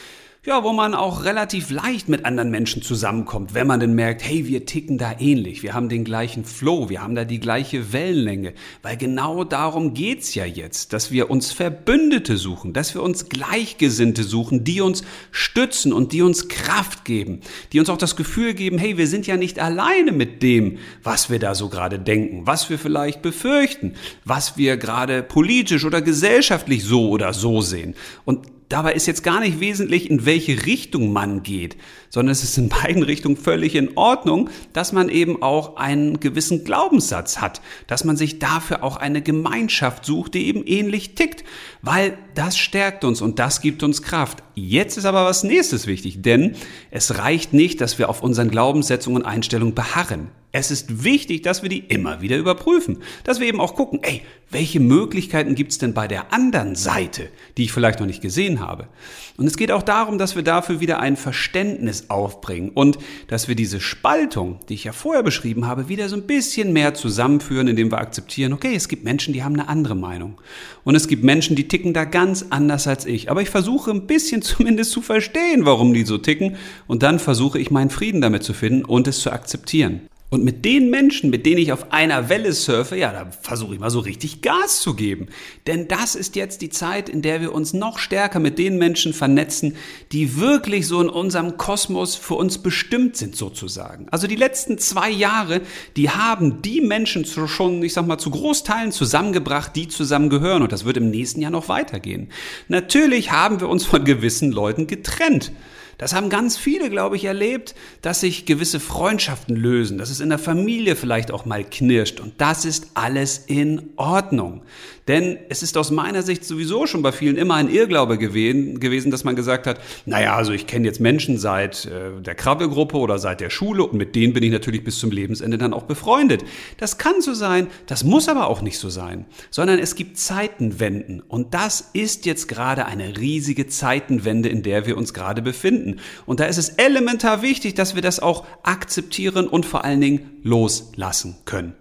ja, 0.44 0.62
wo 0.62 0.72
man 0.72 0.94
auch 0.94 1.24
relativ 1.24 1.70
leicht 1.70 2.08
mit 2.08 2.24
anderen 2.24 2.50
Menschen 2.50 2.80
zusammenkommt, 2.80 3.54
wenn 3.54 3.66
man 3.66 3.80
denn 3.80 3.94
merkt, 3.94 4.22
hey, 4.22 4.46
wir 4.46 4.64
ticken 4.64 4.96
da 4.96 5.16
ähnlich, 5.18 5.64
wir 5.64 5.74
haben 5.74 5.88
den 5.88 6.04
gleichen 6.04 6.44
Flow, 6.44 6.88
wir 6.88 7.02
haben 7.02 7.16
da 7.16 7.24
die 7.24 7.40
gleiche 7.40 7.92
Wellenlänge, 7.92 8.54
weil 8.82 8.96
genau 8.96 9.42
darum 9.42 9.92
geht's 9.92 10.34
ja 10.36 10.44
jetzt, 10.44 10.92
dass 10.92 11.10
wir 11.10 11.30
uns 11.30 11.52
Verbündete 11.52 12.36
suchen, 12.36 12.72
dass 12.72 12.94
wir 12.94 13.02
uns 13.02 13.28
Gleichgesinnte 13.28 14.22
suchen, 14.22 14.62
die 14.62 14.80
uns 14.80 15.02
stützen 15.32 15.92
und 15.92 16.12
die 16.12 16.22
uns 16.22 16.48
Kraft 16.48 17.04
geben, 17.04 17.40
die 17.72 17.80
uns 17.80 17.90
auch 17.90 17.98
das 17.98 18.14
Gefühl 18.14 18.54
geben, 18.54 18.78
hey, 18.78 18.96
wir 18.98 19.08
sind 19.08 19.26
ja 19.26 19.36
nicht 19.36 19.58
alleine 19.58 20.12
mit 20.12 20.42
dem, 20.42 20.78
was 21.02 21.28
wir 21.28 21.40
da 21.40 21.56
so 21.56 21.68
gerade 21.68 21.98
denken, 21.98 22.46
was 22.46 22.70
wir 22.70 22.78
vielleicht 22.78 23.20
befürchten, 23.20 23.94
was 24.24 24.56
wir 24.56 24.76
gerade 24.76 25.24
politisch 25.24 25.84
oder 25.84 26.02
gesellschaftlich 26.02 26.84
so 26.84 27.10
oder 27.10 27.32
so 27.32 27.60
sehen. 27.62 27.94
Und 28.24 28.55
dabei 28.68 28.92
ist 28.94 29.06
jetzt 29.06 29.22
gar 29.22 29.40
nicht 29.40 29.60
wesentlich, 29.60 30.10
in 30.10 30.26
welche 30.26 30.66
Richtung 30.66 31.12
man 31.12 31.42
geht, 31.42 31.76
sondern 32.08 32.32
es 32.32 32.42
ist 32.42 32.58
in 32.58 32.68
beiden 32.68 33.02
Richtungen 33.02 33.36
völlig 33.36 33.74
in 33.74 33.96
Ordnung, 33.96 34.50
dass 34.72 34.92
man 34.92 35.08
eben 35.08 35.42
auch 35.42 35.76
einen 35.76 36.20
gewissen 36.20 36.64
Glaubenssatz 36.64 37.38
hat, 37.38 37.60
dass 37.86 38.04
man 38.04 38.16
sich 38.16 38.38
dafür 38.38 38.82
auch 38.82 38.96
eine 38.96 39.22
Gemeinschaft 39.22 40.04
sucht, 40.04 40.34
die 40.34 40.46
eben 40.46 40.66
ähnlich 40.66 41.14
tickt, 41.14 41.44
weil 41.82 42.18
das 42.34 42.58
stärkt 42.58 43.04
uns 43.04 43.20
und 43.20 43.38
das 43.38 43.60
gibt 43.60 43.82
uns 43.82 44.02
Kraft. 44.02 44.42
Jetzt 44.54 44.96
ist 44.96 45.04
aber 45.04 45.24
was 45.24 45.44
nächstes 45.44 45.86
wichtig, 45.86 46.22
denn 46.22 46.56
es 46.90 47.18
reicht 47.18 47.52
nicht, 47.52 47.80
dass 47.80 47.98
wir 47.98 48.08
auf 48.08 48.22
unseren 48.22 48.50
Glaubenssetzungen 48.50 49.22
und 49.22 49.28
Einstellungen 49.28 49.74
beharren. 49.74 50.28
Es 50.58 50.70
ist 50.70 51.04
wichtig, 51.04 51.42
dass 51.42 51.62
wir 51.62 51.68
die 51.68 51.80
immer 51.80 52.22
wieder 52.22 52.38
überprüfen. 52.38 53.02
Dass 53.24 53.40
wir 53.40 53.46
eben 53.46 53.60
auch 53.60 53.74
gucken, 53.74 54.00
ey, 54.02 54.22
welche 54.50 54.80
Möglichkeiten 54.80 55.54
gibt 55.54 55.72
es 55.72 55.76
denn 55.76 55.92
bei 55.92 56.08
der 56.08 56.32
anderen 56.32 56.76
Seite, 56.76 57.28
die 57.58 57.64
ich 57.64 57.72
vielleicht 57.72 58.00
noch 58.00 58.06
nicht 58.06 58.22
gesehen 58.22 58.58
habe. 58.58 58.88
Und 59.36 59.46
es 59.46 59.58
geht 59.58 59.70
auch 59.70 59.82
darum, 59.82 60.16
dass 60.16 60.34
wir 60.34 60.42
dafür 60.42 60.80
wieder 60.80 60.98
ein 60.98 61.18
Verständnis 61.18 62.08
aufbringen 62.08 62.70
und 62.70 62.96
dass 63.28 63.48
wir 63.48 63.54
diese 63.54 63.80
Spaltung, 63.80 64.60
die 64.70 64.74
ich 64.74 64.84
ja 64.84 64.92
vorher 64.92 65.22
beschrieben 65.22 65.66
habe, 65.66 65.90
wieder 65.90 66.08
so 66.08 66.16
ein 66.16 66.26
bisschen 66.26 66.72
mehr 66.72 66.94
zusammenführen, 66.94 67.68
indem 67.68 67.90
wir 67.90 67.98
akzeptieren, 67.98 68.54
okay, 68.54 68.74
es 68.74 68.88
gibt 68.88 69.04
Menschen, 69.04 69.34
die 69.34 69.44
haben 69.44 69.60
eine 69.60 69.68
andere 69.68 69.94
Meinung. 69.94 70.40
Und 70.84 70.94
es 70.94 71.06
gibt 71.06 71.22
Menschen, 71.22 71.54
die 71.54 71.68
ticken 71.68 71.92
da 71.92 72.06
ganz 72.06 72.46
anders 72.48 72.86
als 72.86 73.04
ich. 73.04 73.30
Aber 73.30 73.42
ich 73.42 73.50
versuche 73.50 73.90
ein 73.90 74.06
bisschen 74.06 74.40
zumindest 74.42 74.92
zu 74.92 75.02
verstehen, 75.02 75.66
warum 75.66 75.92
die 75.92 76.06
so 76.06 76.16
ticken. 76.16 76.56
Und 76.86 77.02
dann 77.02 77.18
versuche 77.18 77.58
ich 77.58 77.70
meinen 77.70 77.90
Frieden 77.90 78.22
damit 78.22 78.42
zu 78.42 78.54
finden 78.54 78.86
und 78.86 79.06
es 79.06 79.20
zu 79.20 79.30
akzeptieren. 79.30 80.08
Und 80.28 80.42
mit 80.42 80.64
den 80.64 80.90
Menschen, 80.90 81.30
mit 81.30 81.46
denen 81.46 81.58
ich 81.58 81.70
auf 81.70 81.92
einer 81.92 82.28
Welle 82.28 82.52
surfe, 82.52 82.96
ja, 82.96 83.12
da 83.12 83.30
versuche 83.30 83.74
ich 83.74 83.80
mal 83.80 83.90
so 83.90 84.00
richtig 84.00 84.42
Gas 84.42 84.80
zu 84.80 84.94
geben. 84.94 85.28
Denn 85.68 85.86
das 85.86 86.16
ist 86.16 86.34
jetzt 86.34 86.62
die 86.62 86.68
Zeit, 86.68 87.08
in 87.08 87.22
der 87.22 87.40
wir 87.40 87.54
uns 87.54 87.72
noch 87.72 88.00
stärker 88.00 88.40
mit 88.40 88.58
den 88.58 88.76
Menschen 88.76 89.12
vernetzen, 89.12 89.76
die 90.10 90.40
wirklich 90.40 90.88
so 90.88 91.00
in 91.00 91.08
unserem 91.08 91.56
Kosmos 91.56 92.16
für 92.16 92.34
uns 92.34 92.58
bestimmt 92.58 93.16
sind, 93.16 93.36
sozusagen. 93.36 94.08
Also 94.10 94.26
die 94.26 94.34
letzten 94.34 94.78
zwei 94.78 95.10
Jahre, 95.10 95.60
die 95.96 96.10
haben 96.10 96.60
die 96.60 96.80
Menschen 96.80 97.24
schon, 97.24 97.80
ich 97.84 97.92
sag 97.92 98.08
mal, 98.08 98.18
zu 98.18 98.30
Großteilen 98.30 98.90
zusammengebracht, 98.90 99.76
die 99.76 99.86
zusammengehören. 99.86 100.62
Und 100.62 100.72
das 100.72 100.84
wird 100.84 100.96
im 100.96 101.08
nächsten 101.08 101.40
Jahr 101.40 101.52
noch 101.52 101.68
weitergehen. 101.68 102.30
Natürlich 102.66 103.30
haben 103.30 103.60
wir 103.60 103.68
uns 103.68 103.84
von 103.84 104.04
gewissen 104.04 104.50
Leuten 104.50 104.88
getrennt. 104.88 105.52
Das 105.98 106.14
haben 106.14 106.28
ganz 106.28 106.56
viele, 106.58 106.90
glaube 106.90 107.16
ich, 107.16 107.24
erlebt, 107.24 107.74
dass 108.02 108.20
sich 108.20 108.44
gewisse 108.44 108.80
Freundschaften 108.80 109.56
lösen, 109.56 109.96
dass 109.96 110.10
es 110.10 110.20
in 110.20 110.28
der 110.28 110.38
Familie 110.38 110.94
vielleicht 110.94 111.30
auch 111.30 111.46
mal 111.46 111.64
knirscht. 111.64 112.20
Und 112.20 112.34
das 112.38 112.64
ist 112.64 112.88
alles 112.94 113.38
in 113.46 113.90
Ordnung. 113.96 114.62
Denn 115.08 115.38
es 115.48 115.62
ist 115.62 115.78
aus 115.78 115.92
meiner 115.92 116.22
Sicht 116.22 116.44
sowieso 116.44 116.86
schon 116.86 117.02
bei 117.02 117.12
vielen 117.12 117.36
immer 117.36 117.54
ein 117.54 117.70
Irrglaube 117.70 118.18
gewesen, 118.18 119.10
dass 119.10 119.22
man 119.22 119.36
gesagt 119.36 119.66
hat, 119.66 119.80
naja, 120.04 120.34
also 120.34 120.52
ich 120.52 120.66
kenne 120.66 120.86
jetzt 120.86 121.00
Menschen 121.00 121.38
seit 121.38 121.86
äh, 121.86 122.20
der 122.20 122.34
Krabbelgruppe 122.34 122.96
oder 122.96 123.18
seit 123.18 123.40
der 123.40 123.50
Schule 123.50 123.84
und 123.84 123.94
mit 123.94 124.16
denen 124.16 124.32
bin 124.32 124.42
ich 124.42 124.50
natürlich 124.50 124.82
bis 124.82 124.98
zum 124.98 125.12
Lebensende 125.12 125.58
dann 125.58 125.72
auch 125.72 125.84
befreundet. 125.84 126.44
Das 126.78 126.98
kann 126.98 127.20
so 127.20 127.34
sein, 127.34 127.68
das 127.86 128.02
muss 128.02 128.28
aber 128.28 128.48
auch 128.48 128.62
nicht 128.62 128.78
so 128.78 128.88
sein, 128.88 129.26
sondern 129.50 129.78
es 129.78 129.94
gibt 129.94 130.18
Zeitenwenden 130.18 131.20
und 131.20 131.54
das 131.54 131.90
ist 131.92 132.26
jetzt 132.26 132.48
gerade 132.48 132.86
eine 132.86 133.16
riesige 133.16 133.68
Zeitenwende, 133.68 134.48
in 134.48 134.64
der 134.64 134.86
wir 134.86 134.96
uns 134.96 135.14
gerade 135.14 135.40
befinden. 135.40 136.00
Und 136.26 136.40
da 136.40 136.46
ist 136.46 136.58
es 136.58 136.70
elementar 136.70 137.42
wichtig, 137.42 137.74
dass 137.74 137.94
wir 137.94 138.02
das 138.02 138.18
auch 138.18 138.44
akzeptieren 138.64 139.46
und 139.46 139.66
vor 139.66 139.84
allen 139.84 140.00
Dingen 140.00 140.40
loslassen 140.42 141.36
können. 141.44 141.74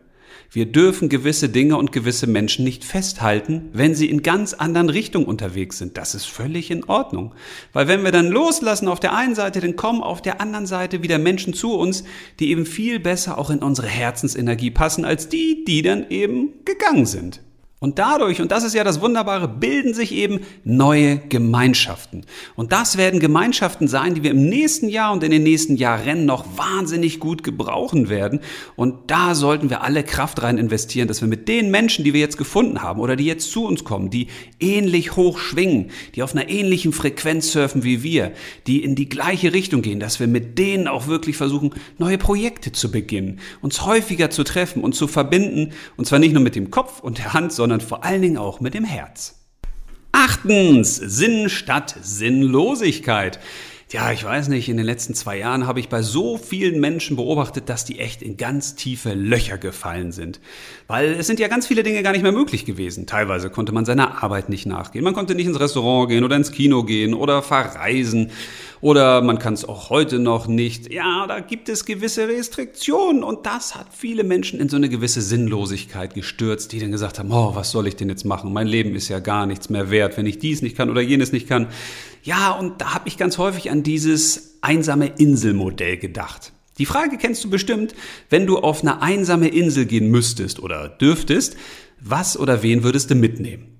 Wir 0.52 0.66
dürfen 0.66 1.10
gewisse 1.10 1.50
Dinge 1.50 1.78
und 1.78 1.92
gewisse 1.92 2.28
Menschen 2.28 2.64
nicht 2.64 2.84
festhalten, 2.84 3.70
wenn 3.74 3.96
sie 3.96 4.10
in 4.10 4.24
ganz 4.24 4.54
anderen 4.54 4.90
Richtungen 4.90 5.26
unterwegs 5.26 5.78
sind. 5.78 5.98
Das 5.98 6.16
ist 6.16 6.26
völlig 6.26 6.72
in 6.72 6.84
Ordnung. 6.86 7.34
Weil 7.74 7.88
wenn 7.88 8.04
wir 8.04 8.12
dann 8.12 8.30
loslassen 8.30 8.88
auf 8.88 9.00
der 9.00 9.16
einen 9.16 9.36
Seite, 9.36 9.60
dann 9.60 9.76
kommen 9.76 10.02
auf 10.02 10.22
der 10.22 10.42
anderen 10.42 10.66
Seite 10.66 11.04
wieder 11.04 11.18
Menschen 11.18 11.54
zu 11.54 11.74
uns, 11.74 12.04
die 12.40 12.50
eben 12.50 12.66
viel 12.66 13.00
besser 13.00 13.38
auch 13.38 13.50
in 13.50 13.60
unsere 13.60 13.88
Herzensenergie 13.88 14.72
passen, 14.72 15.06
als 15.06 15.30
die, 15.30 15.64
die 15.66 15.82
dann 15.82 16.10
eben 16.10 16.54
gegangen 16.66 17.06
sind. 17.06 17.42
Und 17.86 18.00
dadurch, 18.00 18.42
und 18.42 18.52
das 18.52 18.64
ist 18.64 18.74
ja 18.74 18.84
das 18.84 19.00
Wunderbare, 19.00 19.48
bilden 19.48 19.94
sich 19.94 20.12
eben 20.12 20.40
neue 20.64 21.18
Gemeinschaften. 21.18 22.26
Und 22.56 22.72
das 22.72 22.98
werden 22.98 23.20
Gemeinschaften 23.20 23.88
sein, 23.88 24.16
die 24.16 24.24
wir 24.24 24.32
im 24.32 24.50
nächsten 24.50 24.90
Jahr 24.90 25.14
und 25.14 25.24
in 25.24 25.30
den 25.30 25.44
nächsten 25.44 25.76
Jahren 25.76 26.26
noch 26.26 26.58
wahnsinnig 26.58 27.20
gut 27.20 27.44
gebrauchen 27.44 28.10
werden. 28.10 28.40
Und 28.76 29.12
da 29.12 29.36
sollten 29.36 29.70
wir 29.70 29.84
alle 29.84 30.04
Kraft 30.04 30.42
rein 30.42 30.58
investieren, 30.58 31.08
dass 31.08 31.22
wir 31.22 31.28
mit 31.28 31.48
den 31.48 31.70
Menschen, 31.70 32.04
die 32.04 32.16
wir 32.16 32.22
jetzt 32.22 32.40
gefunden 32.40 32.82
haben 32.82 33.00
oder 33.00 33.16
die 33.16 33.26
jetzt 33.26 33.52
zu 33.52 33.68
uns 33.68 33.84
kommen, 33.84 34.10
die 34.10 34.30
ähnlich 34.60 35.16
hoch 35.16 35.38
schwingen, 35.38 35.92
die 36.16 36.24
auf 36.24 36.34
einer 36.34 36.50
ähnlichen 36.50 36.92
Frequenz 36.92 37.52
surfen 37.52 37.84
wie 37.84 38.02
wir, 38.02 38.32
die 38.66 38.84
in 38.84 38.96
die 38.96 39.10
gleiche 39.10 39.54
Richtung 39.54 39.84
gehen, 39.84 40.00
dass 40.00 40.20
wir 40.20 40.26
mit 40.26 40.58
denen 40.58 40.88
auch 40.88 41.06
wirklich 41.06 41.38
versuchen, 41.38 41.76
neue 42.00 42.18
Projekte 42.18 42.72
zu 42.72 42.90
beginnen, 42.90 43.40
uns 43.62 43.86
häufiger 43.86 44.32
zu 44.32 44.44
treffen 44.44 44.84
und 44.84 44.96
zu 44.96 45.08
verbinden. 45.08 45.74
Und 45.98 46.06
zwar 46.06 46.18
nicht 46.18 46.34
nur 46.34 46.42
mit 46.42 46.56
dem 46.56 46.72
Kopf 46.72 47.00
und 47.02 47.20
der 47.20 47.34
Hand, 47.34 47.54
sondern 47.54 47.75
sondern 47.76 47.88
vor 47.88 48.04
allen 48.04 48.22
Dingen 48.22 48.38
auch 48.38 48.60
mit 48.62 48.74
dem 48.74 48.86
Herz. 48.86 49.36
Achtens, 50.12 50.96
Sinn 50.96 51.50
statt 51.50 51.96
Sinnlosigkeit. 52.02 53.40
Ja, 53.92 54.12
ich 54.12 54.24
weiß 54.24 54.48
nicht, 54.48 54.68
in 54.68 54.78
den 54.78 54.86
letzten 54.86 55.14
zwei 55.14 55.38
Jahren 55.38 55.68
habe 55.68 55.80
ich 55.80 55.90
bei 55.90 56.02
so 56.02 56.38
vielen 56.38 56.80
Menschen 56.80 57.18
beobachtet, 57.18 57.70
dass 57.70 57.86
die 57.86 58.00
echt 58.00 58.22
in 58.22 58.36
ganz 58.36 58.76
tiefe 58.76 59.14
Löcher 59.14 59.58
gefallen 59.58 60.12
sind. 60.12 60.40
Weil 60.88 61.12
es 61.12 61.28
sind 61.28 61.40
ja 61.40 61.48
ganz 61.50 61.68
viele 61.68 61.84
Dinge 61.84 62.02
gar 62.02 62.14
nicht 62.14 62.24
mehr 62.24 62.32
möglich 62.32 62.66
gewesen. 62.66 63.06
Teilweise 63.08 63.50
konnte 63.50 63.74
man 63.74 63.86
seiner 63.86 64.24
Arbeit 64.24 64.50
nicht 64.50 64.66
nachgehen. 64.66 65.04
Man 65.04 65.14
konnte 65.14 65.36
nicht 65.36 65.46
ins 65.46 65.60
Restaurant 65.60 66.10
gehen 66.10 66.24
oder 66.24 66.36
ins 66.36 66.52
Kino 66.52 66.84
gehen 66.84 67.14
oder 67.14 67.44
verreisen. 67.44 68.32
Oder 68.86 69.24
man 69.24 69.40
kann 69.40 69.56
es 69.56 69.68
auch 69.68 69.90
heute 69.90 70.20
noch 70.20 70.46
nicht. 70.46 70.94
Ja, 70.94 71.26
da 71.26 71.40
gibt 71.40 71.70
es 71.70 71.86
gewisse 71.86 72.28
Restriktionen 72.28 73.24
und 73.24 73.48
das 73.48 73.74
hat 73.74 73.88
viele 73.90 74.24
Menschen 74.24 74.60
in 74.60 74.70
so 74.70 74.76
eine 74.76 74.90
gewisse 74.90 75.24
Sinnlosigkeit 75.24 76.14
gestürzt, 76.14 76.72
die 76.72 76.78
dann 76.78 76.92
gesagt 76.92 77.18
haben, 77.18 77.32
oh, 77.32 77.56
was 77.56 77.72
soll 77.72 77.88
ich 77.88 77.96
denn 77.96 78.10
jetzt 78.10 78.26
machen? 78.26 78.54
Mein 78.54 78.68
Leben 78.68 78.94
ist 78.94 79.10
ja 79.10 79.18
gar 79.18 79.48
nichts 79.48 79.72
mehr 79.72 79.90
wert, 79.90 80.18
wenn 80.18 80.28
ich 80.28 80.38
dies 80.38 80.62
nicht 80.62 80.78
kann 80.78 80.92
oder 80.92 81.02
jenes 81.02 81.32
nicht 81.32 81.48
kann. 81.48 81.70
Ja, 82.22 82.52
und 82.52 82.80
da 82.80 82.94
habe 82.94 83.08
ich 83.08 83.18
ganz 83.18 83.40
häufig 83.40 83.72
an 83.72 83.82
dieses 83.82 84.60
einsame 84.62 85.08
Inselmodell 85.18 85.98
gedacht. 85.98 86.52
Die 86.78 86.86
Frage 86.86 87.18
kennst 87.18 87.44
du 87.44 87.50
bestimmt, 87.50 87.96
wenn 88.30 88.46
du 88.46 88.60
auf 88.60 88.84
eine 88.84 89.02
einsame 89.02 89.48
Insel 89.48 89.88
gehen 89.88 90.12
müsstest 90.12 90.60
oder 90.60 90.90
dürftest, 90.90 91.58
was 92.02 92.38
oder 92.38 92.62
wen 92.62 92.84
würdest 92.84 93.10
du 93.10 93.16
mitnehmen? 93.16 93.75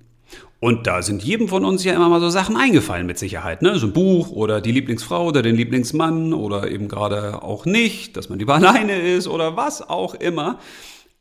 Und 0.66 0.88
da 0.88 1.00
sind 1.00 1.22
jedem 1.22 1.46
von 1.46 1.64
uns 1.64 1.84
ja 1.84 1.94
immer 1.94 2.08
mal 2.08 2.18
so 2.18 2.28
Sachen 2.28 2.56
eingefallen 2.56 3.06
mit 3.06 3.20
Sicherheit. 3.20 3.62
Ne? 3.62 3.78
So 3.78 3.86
ein 3.86 3.92
Buch 3.92 4.30
oder 4.30 4.60
die 4.60 4.72
Lieblingsfrau 4.72 5.24
oder 5.26 5.40
den 5.40 5.54
Lieblingsmann 5.54 6.32
oder 6.32 6.68
eben 6.68 6.88
gerade 6.88 7.40
auch 7.44 7.66
nicht, 7.66 8.16
dass 8.16 8.28
man 8.30 8.40
lieber 8.40 8.54
alleine 8.56 9.00
ist 9.00 9.28
oder 9.28 9.56
was 9.56 9.88
auch 9.88 10.14
immer. 10.14 10.58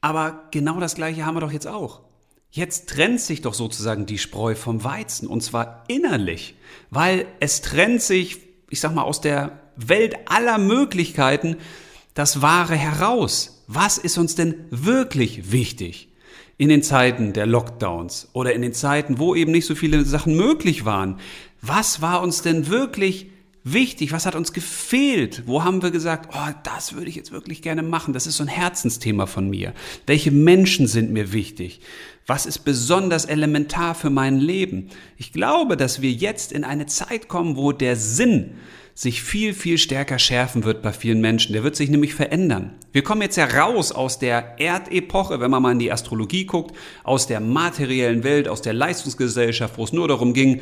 Aber 0.01 0.45
genau 0.49 0.79
das 0.79 0.95
gleiche 0.95 1.27
haben 1.27 1.35
wir 1.35 1.41
doch 1.41 1.51
jetzt 1.51 1.67
auch. 1.67 2.01
Jetzt 2.49 2.89
trennt 2.89 3.21
sich 3.21 3.43
doch 3.43 3.53
sozusagen 3.53 4.07
die 4.07 4.17
Spreu 4.17 4.55
vom 4.55 4.83
Weizen 4.83 5.27
und 5.27 5.41
zwar 5.41 5.83
innerlich, 5.89 6.55
weil 6.89 7.27
es 7.39 7.61
trennt 7.61 8.01
sich, 8.01 8.39
ich 8.71 8.79
sag 8.79 8.95
mal, 8.95 9.03
aus 9.03 9.21
der 9.21 9.59
Welt 9.75 10.15
aller 10.25 10.57
Möglichkeiten 10.57 11.57
das 12.15 12.41
Wahre 12.41 12.73
heraus. 12.73 13.63
Was 13.67 13.99
ist 13.99 14.17
uns 14.17 14.33
denn 14.33 14.65
wirklich 14.71 15.51
wichtig? 15.51 16.14
In 16.57 16.69
den 16.69 16.83
Zeiten 16.83 17.33
der 17.33 17.45
Lockdowns 17.45 18.29
oder 18.33 18.53
in 18.53 18.61
den 18.61 18.73
Zeiten, 18.73 19.19
wo 19.19 19.35
eben 19.35 19.51
nicht 19.51 19.65
so 19.65 19.75
viele 19.75 20.03
Sachen 20.05 20.35
möglich 20.35 20.85
waren. 20.85 21.19
Was 21.61 22.01
war 22.01 22.21
uns 22.21 22.41
denn 22.41 22.67
wirklich 22.67 23.27
wichtig? 23.63 24.13
Was 24.13 24.25
hat 24.25 24.35
uns 24.35 24.53
gefehlt? 24.53 25.43
Wo 25.47 25.63
haben 25.63 25.81
wir 25.81 25.91
gesagt, 25.91 26.33
oh, 26.33 26.53
das 26.63 26.93
würde 26.93 27.09
ich 27.09 27.15
jetzt 27.15 27.31
wirklich 27.31 27.61
gerne 27.61 27.83
machen? 27.83 28.13
Das 28.13 28.27
ist 28.27 28.37
so 28.37 28.43
ein 28.43 28.47
Herzensthema 28.47 29.25
von 29.25 29.49
mir. 29.49 29.73
Welche 30.05 30.31
Menschen 30.31 30.87
sind 30.87 31.11
mir 31.11 31.33
wichtig? 31.33 31.81
Was 32.27 32.45
ist 32.45 32.59
besonders 32.59 33.25
elementar 33.25 33.93
für 33.93 34.09
mein 34.09 34.37
Leben? 34.37 34.89
Ich 35.17 35.33
glaube, 35.33 35.75
dass 35.75 36.01
wir 36.01 36.11
jetzt 36.11 36.51
in 36.51 36.63
eine 36.63 36.85
Zeit 36.85 37.27
kommen, 37.27 37.57
wo 37.57 37.71
der 37.71 37.97
Sinn 37.97 38.55
sich 38.97 39.21
viel, 39.21 39.53
viel 39.53 39.77
stärker 39.77 40.17
schärfen 40.17 40.63
wird 40.63 40.81
bei 40.81 40.93
vielen 40.93 41.19
Menschen. 41.19 41.51
Der 41.51 41.63
wird 41.63 41.75
sich 41.75 41.89
nämlich 41.89 42.15
verändern. 42.15 42.73
Wir 42.93 43.03
kommen 43.03 43.21
jetzt 43.21 43.35
heraus 43.35 43.91
aus 43.91 44.19
der 44.19 44.55
Erdepoche, 44.57 45.41
wenn 45.41 45.51
man 45.51 45.61
mal 45.61 45.73
in 45.73 45.79
die 45.79 45.91
Astrologie 45.91 46.45
guckt, 46.45 46.73
aus 47.03 47.27
der 47.27 47.41
materiellen 47.41 48.23
Welt, 48.23 48.47
aus 48.47 48.61
der 48.61 48.71
Leistungsgesellschaft, 48.71 49.77
wo 49.77 49.83
es 49.83 49.91
nur 49.91 50.07
darum 50.07 50.33
ging, 50.33 50.61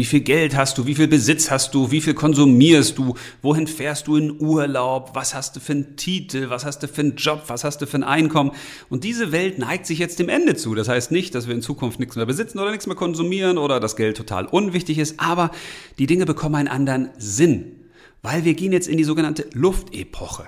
wie 0.00 0.06
viel 0.06 0.20
Geld 0.20 0.56
hast 0.56 0.78
du? 0.78 0.86
Wie 0.86 0.94
viel 0.94 1.08
Besitz 1.08 1.50
hast 1.50 1.74
du? 1.74 1.90
Wie 1.90 2.00
viel 2.00 2.14
konsumierst 2.14 2.96
du? 2.96 3.16
Wohin 3.42 3.66
fährst 3.66 4.06
du 4.06 4.16
in 4.16 4.40
Urlaub? 4.40 5.10
Was 5.12 5.34
hast 5.34 5.56
du 5.56 5.60
für 5.60 5.72
einen 5.72 5.96
Titel? 5.96 6.48
Was 6.48 6.64
hast 6.64 6.82
du 6.82 6.88
für 6.88 7.02
einen 7.02 7.16
Job? 7.16 7.42
Was 7.48 7.64
hast 7.64 7.82
du 7.82 7.86
für 7.86 7.98
ein 7.98 8.02
Einkommen? 8.02 8.52
Und 8.88 9.04
diese 9.04 9.30
Welt 9.30 9.58
neigt 9.58 9.84
sich 9.84 9.98
jetzt 9.98 10.18
dem 10.18 10.30
Ende 10.30 10.56
zu. 10.56 10.74
Das 10.74 10.88
heißt 10.88 11.10
nicht, 11.10 11.34
dass 11.34 11.48
wir 11.48 11.54
in 11.54 11.60
Zukunft 11.60 12.00
nichts 12.00 12.16
mehr 12.16 12.24
besitzen 12.24 12.58
oder 12.60 12.70
nichts 12.70 12.86
mehr 12.86 12.96
konsumieren 12.96 13.58
oder 13.58 13.78
das 13.78 13.94
Geld 13.94 14.16
total 14.16 14.46
unwichtig 14.46 14.96
ist, 14.96 15.20
aber 15.20 15.50
die 15.98 16.06
Dinge 16.06 16.24
bekommen 16.24 16.54
einen 16.54 16.68
anderen 16.68 17.10
Sinn, 17.18 17.72
weil 18.22 18.46
wir 18.46 18.54
gehen 18.54 18.72
jetzt 18.72 18.88
in 18.88 18.96
die 18.96 19.04
sogenannte 19.04 19.50
Luftepoche. 19.52 20.46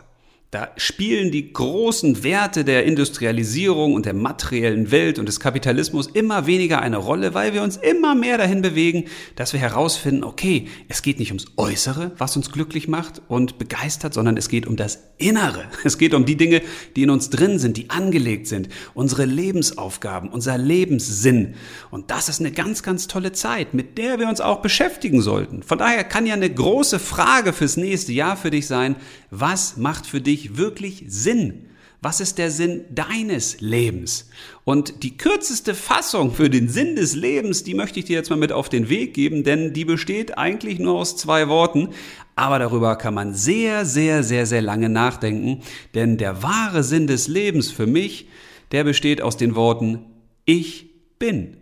Da 0.53 0.69
spielen 0.77 1.31
die 1.31 1.51
großen 1.51 2.25
Werte 2.25 2.63
der 2.63 2.85
Industrialisierung 2.85 3.95
und 3.95 4.05
der 4.05 4.13
materiellen 4.13 4.91
Welt 4.91 5.19
und 5.19 5.25
des 5.25 5.41
Kapitalismus 5.41 6.09
immer 6.09 6.47
weniger 6.47 6.83
eine 6.83 6.99
Rolle, 6.99 7.33
weil 7.33 7.55
wir 7.55 7.63
uns 7.63 7.79
immer 7.79 8.15
mehr 8.15 8.37
dahin 8.37 8.61
bewegen, 8.61 9.05
dass 9.35 9.55
wir 9.55 9.61
herausfinden, 9.61 10.25
okay, 10.25 10.67
es 10.89 11.01
geht 11.01 11.19
nicht 11.21 11.31
ums 11.31 11.47
Äußere, 11.57 12.13
was 12.19 12.37
uns 12.37 12.53
glücklich 12.53 12.87
macht 12.87 13.23
und 13.29 13.57
begeistert, 13.57 14.13
sondern 14.13 14.37
es 14.37 14.51
geht 14.51 14.67
um 14.67 14.77
das 14.77 14.99
Innere. 15.17 15.65
Es 15.85 15.97
geht 15.97 16.13
um 16.13 16.27
die 16.27 16.37
Dinge, 16.37 16.61
die 16.97 17.03
in 17.05 17.11
uns 17.11 17.31
drin 17.31 17.59
sind, 17.59 17.79
die 17.79 17.89
angelegt 17.89 18.47
sind, 18.47 18.69
unsere 18.93 19.25
Lebensaufgaben, 19.25 20.29
unser 20.29 20.59
Lebenssinn. 20.59 21.55
Und 21.91 22.11
das 22.11 22.29
ist 22.29 22.41
eine 22.41 22.53
ganz, 22.53 22.83
ganz 22.83 23.07
tolle 23.07 23.33
Zeit, 23.33 23.73
mit 23.73 23.97
der 23.97 24.19
wir 24.19 24.29
uns 24.29 24.43
auch 24.43 24.61
beschäftigen 24.61 25.23
sollten. 25.23 25.63
Von 25.63 25.79
daher 25.79 26.05
kann 26.05 26.27
ja 26.27 26.35
eine 26.35 26.53
große 26.53 26.99
Frage 26.99 27.55
fürs 27.55 27.79
nächste 27.79 28.13
Jahr 28.13 28.37
für 28.37 28.51
dich 28.51 28.67
sein, 28.67 28.97
was 29.31 29.79
macht 29.79 30.07
für 30.07 30.21
dich 30.21 30.42
dich 30.43 30.57
wirklich 30.57 31.05
Sinn? 31.09 31.67
Was 32.05 32.19
ist 32.19 32.39
der 32.39 32.51
Sinn 32.51 32.85
deines 32.91 33.61
Lebens? 33.61 34.29
Und 34.65 35.05
die 35.05 35.17
kürzeste 35.17 35.73
Fassung 35.73 36.35
für 36.35 36.51
den 36.51 36.69
Sinn 36.69 36.97
des 36.97 37.15
Lebens, 37.15 37.63
die 37.63 37.75
möchte 37.75 38.01
ich 38.01 38.07
dir 38.07 38.17
jetzt 38.17 38.29
mal 38.29 38.37
mit 38.37 38.51
auf 38.51 38.69
den 38.69 38.89
Weg 38.89 39.15
geben, 39.15 39.45
denn 39.45 39.73
die 39.73 39.85
besteht 39.85 40.37
eigentlich 40.37 40.81
nur 40.81 40.95
aus 40.95 41.17
zwei 41.17 41.49
Worten. 41.49 41.91
Aber 42.35 42.59
darüber 42.59 42.97
kann 42.97 43.15
man 43.15 43.35
sehr, 43.35 43.85
sehr, 43.85 44.25
sehr, 44.25 44.47
sehr 44.47 44.63
lange 44.63 44.89
nachdenken, 44.89 45.63
denn 45.95 46.19
der 46.19 46.43
wahre 46.43 46.83
Sinn 46.83 47.07
des 47.07 47.29
Lebens 47.29 47.71
für 47.71 47.87
mich, 47.87 48.27
der 48.73 48.83
besteht 48.83 49.23
aus 49.23 49.37
den 49.37 49.55
Worten 49.55 50.07
Ich 50.45 50.91
bin. 51.21 51.62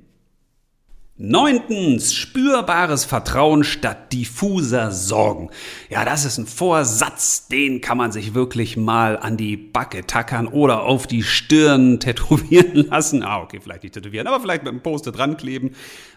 Neuntens, 1.23 2.15
spürbares 2.15 3.05
Vertrauen 3.05 3.63
statt 3.63 4.11
diffuser 4.11 4.91
Sorgen. 4.91 5.51
Ja, 5.91 6.07
das 6.07 6.25
ist 6.25 6.39
ein 6.39 6.47
Vorsatz, 6.47 7.47
den 7.47 7.83
kann 7.83 7.99
man 7.99 8.11
sich 8.11 8.33
wirklich 8.33 8.79
mal 8.79 9.19
an 9.19 9.37
die 9.37 9.59
Backe 9.59 10.07
tackern 10.07 10.47
oder 10.47 10.85
auf 10.85 11.07
die 11.07 11.23
Stirn 11.23 12.01
tätowieren 12.01 12.87
lassen. 12.89 13.23
Ah, 13.23 13.43
okay, 13.43 13.61
vielleicht 13.63 13.83
nicht 13.83 13.93
tätowieren, 13.93 14.29
aber 14.29 14.41
vielleicht 14.41 14.63
mit 14.63 14.73
einem 14.73 14.83
Poster 14.83 15.13
dran 15.13 15.37
kleben 15.37 15.73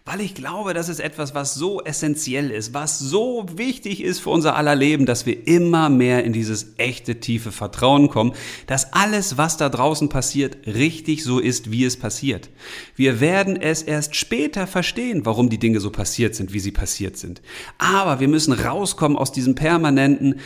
weil 0.06 0.20
ich 0.20 0.36
glaube, 0.36 0.74
das 0.74 0.90
ist 0.90 1.00
etwas, 1.00 1.34
was 1.34 1.54
so 1.54 1.82
essentiell 1.82 2.52
ist, 2.52 2.74
was 2.74 3.00
so 3.00 3.46
wichtig 3.56 4.04
ist 4.04 4.20
für 4.20 4.32
unser 4.32 4.58
aller 4.58 4.76
Leben, 4.76 5.06
dass 5.06 5.26
wir 5.26 5.48
immer 5.48 5.88
mehr 5.88 6.26
in 6.26 6.34
dieses 6.34 6.74
echte, 6.78 7.22
tiefe 7.22 7.54
Vertrauen 7.54 8.10
kommen, 8.10 8.34
dass 8.68 8.92
alles, 8.92 9.38
was 9.38 9.56
da 9.56 9.70
draußen 9.70 10.10
passiert, 10.10 10.68
richtig 10.68 11.24
so 11.24 11.40
ist, 11.40 11.72
wie 11.72 11.86
es 11.86 11.98
passiert. 11.98 12.50
Wir 12.98 13.22
werden 13.22 13.56
es 13.56 13.82
erst 13.82 14.18
später 14.18 14.68
verstehen, 14.68 14.93
warum 15.26 15.50
die 15.50 15.58
Dinge 15.58 15.80
so 15.80 15.90
passiert 15.90 16.36
sind, 16.36 16.54
wie 16.54 16.60
sie 16.60 16.72
passiert 16.72 17.18
sind. 17.18 17.42
Aber 17.78 18.20
wir 18.20 18.28
müssen 18.28 18.54
rauskommen 18.54 19.18
aus 19.18 19.32
diesem 19.32 19.56
permanenten 19.56 20.40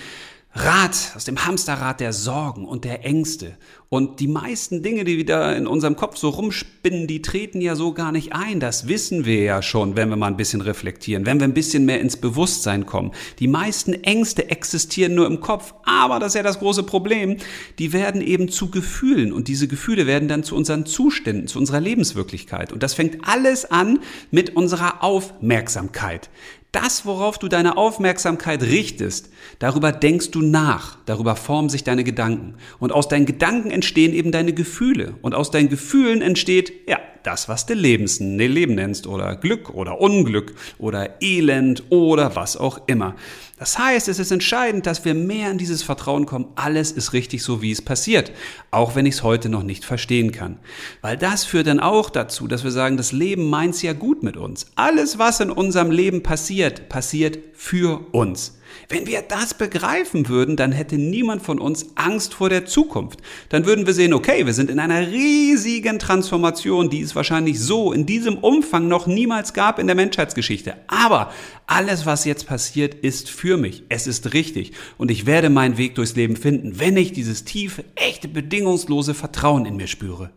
Rad, 0.59 1.11
aus 1.15 1.23
dem 1.23 1.45
Hamsterrad 1.45 1.99
der 1.99 2.13
Sorgen 2.13 2.65
und 2.65 2.83
der 2.83 3.05
Ängste 3.05 3.57
und 3.89 4.19
die 4.19 4.27
meisten 4.27 4.83
Dinge, 4.83 5.03
die 5.03 5.17
wieder 5.17 5.55
in 5.55 5.67
unserem 5.67 5.95
Kopf 5.95 6.17
so 6.17 6.29
rumspinnen, 6.29 7.07
die 7.07 7.21
treten 7.21 7.61
ja 7.61 7.75
so 7.75 7.93
gar 7.93 8.11
nicht 8.11 8.33
ein. 8.33 8.59
Das 8.59 8.87
wissen 8.87 9.23
wir 9.23 9.43
ja 9.43 9.61
schon, 9.61 9.95
wenn 9.95 10.09
wir 10.09 10.17
mal 10.17 10.27
ein 10.27 10.35
bisschen 10.35 10.61
reflektieren, 10.61 11.25
wenn 11.25 11.39
wir 11.39 11.47
ein 11.47 11.53
bisschen 11.53 11.85
mehr 11.85 12.01
ins 12.01 12.17
Bewusstsein 12.17 12.85
kommen. 12.85 13.11
Die 13.39 13.47
meisten 13.47 13.93
Ängste 13.93 14.49
existieren 14.49 15.15
nur 15.15 15.27
im 15.27 15.39
Kopf, 15.39 15.73
aber 15.85 16.19
das 16.19 16.29
ist 16.29 16.35
ja 16.35 16.43
das 16.43 16.59
große 16.59 16.83
Problem. 16.83 17.37
Die 17.79 17.93
werden 17.93 18.21
eben 18.21 18.49
zu 18.49 18.71
Gefühlen 18.71 19.31
und 19.31 19.47
diese 19.47 19.67
Gefühle 19.67 20.07
werden 20.07 20.27
dann 20.27 20.43
zu 20.43 20.55
unseren 20.55 20.85
Zuständen, 20.85 21.47
zu 21.47 21.59
unserer 21.59 21.79
Lebenswirklichkeit. 21.79 22.73
Und 22.73 22.83
das 22.83 22.95
fängt 22.95 23.27
alles 23.27 23.69
an 23.69 23.99
mit 24.31 24.55
unserer 24.55 25.03
Aufmerksamkeit. 25.03 26.29
Das, 26.71 27.05
worauf 27.05 27.37
du 27.37 27.47
deine 27.47 27.77
Aufmerksamkeit 27.77 28.61
richtest, 28.61 29.29
darüber 29.59 29.91
denkst 29.91 30.31
du 30.31 30.41
nach, 30.41 30.97
darüber 31.05 31.35
formen 31.35 31.69
sich 31.69 31.83
deine 31.83 32.03
Gedanken. 32.03 32.55
Und 32.79 32.91
aus 32.91 33.07
deinen 33.07 33.25
Gedanken 33.25 33.71
entstehen 33.71 34.13
eben 34.13 34.31
deine 34.31 34.53
Gefühle. 34.53 35.15
Und 35.21 35.33
aus 35.33 35.49
deinen 35.49 35.69
Gefühlen 35.69 36.21
entsteht, 36.21 36.73
ja, 36.87 36.99
das, 37.27 37.49
was 37.49 37.65
du 37.65 37.73
Lebens, 37.73 38.21
ne, 38.21 38.47
Leben 38.47 38.75
nennst 38.75 39.05
oder 39.05 39.35
Glück 39.35 39.71
oder 39.71 39.99
Unglück 39.99 40.55
oder 40.79 41.21
Elend 41.21 41.83
oder 41.89 42.37
was 42.37 42.55
auch 42.55 42.79
immer. 42.87 43.17
Das 43.59 43.77
heißt, 43.77 44.07
es 44.07 44.17
ist 44.17 44.31
entscheidend, 44.31 44.85
dass 44.85 45.03
wir 45.03 45.13
mehr 45.13 45.51
in 45.51 45.57
dieses 45.57 45.83
Vertrauen 45.83 46.25
kommen, 46.25 46.47
alles 46.55 46.93
ist 46.93 47.11
richtig 47.11 47.43
so, 47.43 47.61
wie 47.61 47.71
es 47.71 47.81
passiert, 47.81 48.31
auch 48.71 48.95
wenn 48.95 49.05
ich 49.05 49.15
es 49.15 49.23
heute 49.23 49.49
noch 49.49 49.63
nicht 49.63 49.83
verstehen 49.83 50.31
kann. 50.31 50.57
Weil 51.01 51.17
das 51.17 51.43
führt 51.43 51.67
dann 51.67 51.81
auch 51.81 52.09
dazu, 52.09 52.47
dass 52.47 52.63
wir 52.63 52.71
sagen, 52.71 52.95
das 52.95 53.11
Leben 53.11 53.49
meint's 53.49 53.81
ja 53.81 53.91
gut 53.91 54.23
mit 54.23 54.37
uns. 54.37 54.67
Alles, 54.75 55.19
was 55.19 55.41
in 55.41 55.51
unserem 55.51 55.91
Leben 55.91 56.23
passiert, 56.23 56.87
passiert 56.87 57.39
für 57.53 58.05
uns. 58.13 58.56
Wenn 58.89 59.07
wir 59.07 59.21
das 59.21 59.53
begreifen 59.53 60.29
würden, 60.29 60.55
dann 60.55 60.71
hätte 60.71 60.97
niemand 60.97 61.41
von 61.41 61.59
uns 61.59 61.87
Angst 61.95 62.33
vor 62.33 62.49
der 62.49 62.65
Zukunft. 62.65 63.19
Dann 63.49 63.65
würden 63.65 63.85
wir 63.85 63.93
sehen, 63.93 64.13
okay, 64.13 64.45
wir 64.45 64.53
sind 64.53 64.69
in 64.69 64.79
einer 64.79 65.07
riesigen 65.07 65.99
Transformation, 65.99 66.89
die 66.89 67.01
es 67.01 67.15
wahrscheinlich 67.15 67.59
so 67.59 67.91
in 67.91 68.05
diesem 68.05 68.37
Umfang 68.37 68.87
noch 68.87 69.07
niemals 69.07 69.53
gab 69.53 69.79
in 69.79 69.87
der 69.87 69.95
Menschheitsgeschichte. 69.95 70.75
Aber 70.87 71.31
alles, 71.65 72.05
was 72.05 72.25
jetzt 72.25 72.47
passiert, 72.47 72.93
ist 72.95 73.29
für 73.29 73.57
mich. 73.57 73.83
Es 73.89 74.07
ist 74.07 74.33
richtig. 74.33 74.71
Und 74.97 75.11
ich 75.11 75.25
werde 75.25 75.49
meinen 75.49 75.77
Weg 75.77 75.95
durchs 75.95 76.15
Leben 76.15 76.35
finden, 76.35 76.79
wenn 76.79 76.97
ich 76.97 77.11
dieses 77.11 77.43
tiefe, 77.43 77.83
echte, 77.95 78.27
bedingungslose 78.27 79.13
Vertrauen 79.13 79.65
in 79.65 79.75
mir 79.75 79.87
spüre. 79.87 80.31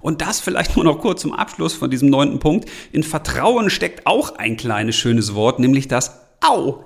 Und 0.00 0.20
das 0.20 0.40
vielleicht 0.40 0.76
nur 0.76 0.84
noch 0.84 1.00
kurz 1.00 1.22
zum 1.22 1.32
Abschluss 1.32 1.74
von 1.74 1.90
diesem 1.90 2.10
neunten 2.10 2.38
Punkt. 2.38 2.68
In 2.92 3.02
Vertrauen 3.02 3.70
steckt 3.70 4.06
auch 4.06 4.36
ein 4.36 4.56
kleines 4.56 4.96
schönes 4.96 5.34
Wort, 5.34 5.58
nämlich 5.58 5.88
das 5.88 6.20
Au. 6.40 6.84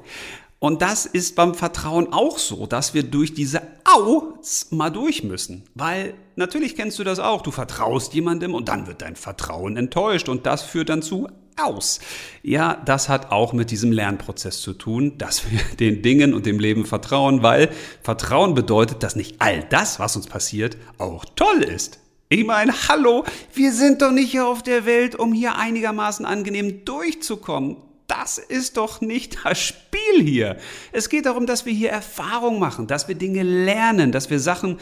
Und 0.60 0.82
das 0.82 1.06
ist 1.06 1.36
beim 1.36 1.54
Vertrauen 1.54 2.12
auch 2.12 2.38
so, 2.38 2.66
dass 2.66 2.92
wir 2.92 3.02
durch 3.02 3.32
diese 3.32 3.62
Aus 3.84 4.66
mal 4.70 4.90
durch 4.90 5.24
müssen. 5.24 5.64
Weil 5.74 6.12
natürlich 6.36 6.76
kennst 6.76 6.98
du 6.98 7.04
das 7.04 7.18
auch. 7.18 7.40
Du 7.40 7.50
vertraust 7.50 8.12
jemandem 8.12 8.54
und 8.54 8.68
dann 8.68 8.86
wird 8.86 9.00
dein 9.00 9.16
Vertrauen 9.16 9.78
enttäuscht 9.78 10.28
und 10.28 10.44
das 10.44 10.62
führt 10.62 10.90
dann 10.90 11.00
zu 11.00 11.28
aus. 11.56 12.00
Ja, 12.42 12.80
das 12.84 13.08
hat 13.08 13.32
auch 13.32 13.54
mit 13.54 13.70
diesem 13.70 13.90
Lernprozess 13.90 14.60
zu 14.60 14.74
tun, 14.74 15.16
dass 15.16 15.50
wir 15.50 15.60
den 15.80 16.02
Dingen 16.02 16.34
und 16.34 16.44
dem 16.44 16.58
Leben 16.58 16.84
vertrauen, 16.84 17.42
weil 17.42 17.70
Vertrauen 18.02 18.52
bedeutet, 18.52 19.02
dass 19.02 19.16
nicht 19.16 19.36
all 19.38 19.64
das, 19.70 19.98
was 19.98 20.14
uns 20.14 20.26
passiert, 20.26 20.76
auch 20.98 21.24
toll 21.36 21.62
ist. 21.62 22.00
Ich 22.28 22.44
meine, 22.44 22.72
hallo, 22.86 23.24
wir 23.54 23.72
sind 23.72 24.02
doch 24.02 24.12
nicht 24.12 24.30
hier 24.30 24.46
auf 24.46 24.62
der 24.62 24.84
Welt, 24.84 25.16
um 25.16 25.32
hier 25.32 25.56
einigermaßen 25.56 26.26
angenehm 26.26 26.84
durchzukommen 26.84 27.78
das 28.10 28.38
ist 28.38 28.76
doch 28.76 29.00
nicht 29.00 29.44
das 29.44 29.58
Spiel 29.60 30.22
hier. 30.22 30.56
Es 30.92 31.08
geht 31.08 31.26
darum, 31.26 31.46
dass 31.46 31.64
wir 31.64 31.72
hier 31.72 31.90
Erfahrung 31.90 32.58
machen, 32.58 32.86
dass 32.86 33.08
wir 33.08 33.14
Dinge 33.14 33.42
lernen, 33.42 34.12
dass 34.12 34.30
wir 34.30 34.40
Sachen 34.40 34.78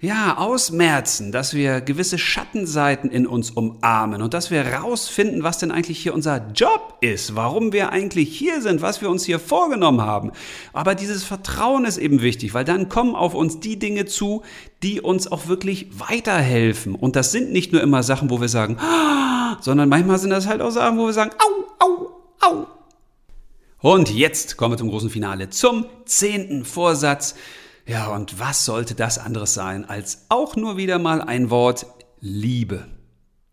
ja, 0.00 0.36
ausmerzen, 0.36 1.32
dass 1.32 1.54
wir 1.54 1.80
gewisse 1.80 2.18
Schattenseiten 2.18 3.10
in 3.10 3.26
uns 3.26 3.50
umarmen 3.50 4.22
und 4.22 4.32
dass 4.32 4.52
wir 4.52 4.64
rausfinden, 4.64 5.42
was 5.42 5.58
denn 5.58 5.72
eigentlich 5.72 5.98
hier 5.98 6.14
unser 6.14 6.52
Job 6.54 6.98
ist, 7.00 7.34
warum 7.34 7.72
wir 7.72 7.90
eigentlich 7.90 8.36
hier 8.36 8.62
sind, 8.62 8.80
was 8.80 9.00
wir 9.00 9.10
uns 9.10 9.24
hier 9.24 9.40
vorgenommen 9.40 10.00
haben. 10.00 10.30
Aber 10.72 10.94
dieses 10.94 11.24
Vertrauen 11.24 11.84
ist 11.84 11.98
eben 11.98 12.22
wichtig, 12.22 12.54
weil 12.54 12.64
dann 12.64 12.88
kommen 12.88 13.16
auf 13.16 13.34
uns 13.34 13.58
die 13.58 13.76
Dinge 13.80 14.04
zu, 14.04 14.42
die 14.84 15.00
uns 15.00 15.32
auch 15.32 15.48
wirklich 15.48 15.88
weiterhelfen. 15.98 16.94
Und 16.94 17.16
das 17.16 17.32
sind 17.32 17.50
nicht 17.50 17.72
nur 17.72 17.82
immer 17.82 18.04
Sachen, 18.04 18.30
wo 18.30 18.40
wir 18.40 18.48
sagen, 18.48 18.76
ah, 18.78 19.56
sondern 19.60 19.88
manchmal 19.88 20.18
sind 20.18 20.30
das 20.30 20.46
halt 20.46 20.60
auch 20.60 20.70
Sachen, 20.70 20.96
wo 20.98 21.06
wir 21.06 21.12
sagen, 21.12 21.32
au, 21.38 21.84
au, 21.84 22.17
Au! 22.40 22.66
Und 23.80 24.10
jetzt 24.10 24.56
kommen 24.56 24.72
wir 24.72 24.78
zum 24.78 24.90
großen 24.90 25.10
Finale, 25.10 25.50
zum 25.50 25.86
zehnten 26.04 26.64
Vorsatz. 26.64 27.34
Ja, 27.86 28.08
und 28.08 28.38
was 28.38 28.64
sollte 28.64 28.94
das 28.94 29.18
anderes 29.18 29.54
sein 29.54 29.88
als 29.88 30.26
auch 30.28 30.56
nur 30.56 30.76
wieder 30.76 30.98
mal 30.98 31.22
ein 31.22 31.50
Wort 31.50 31.86
Liebe? 32.20 32.86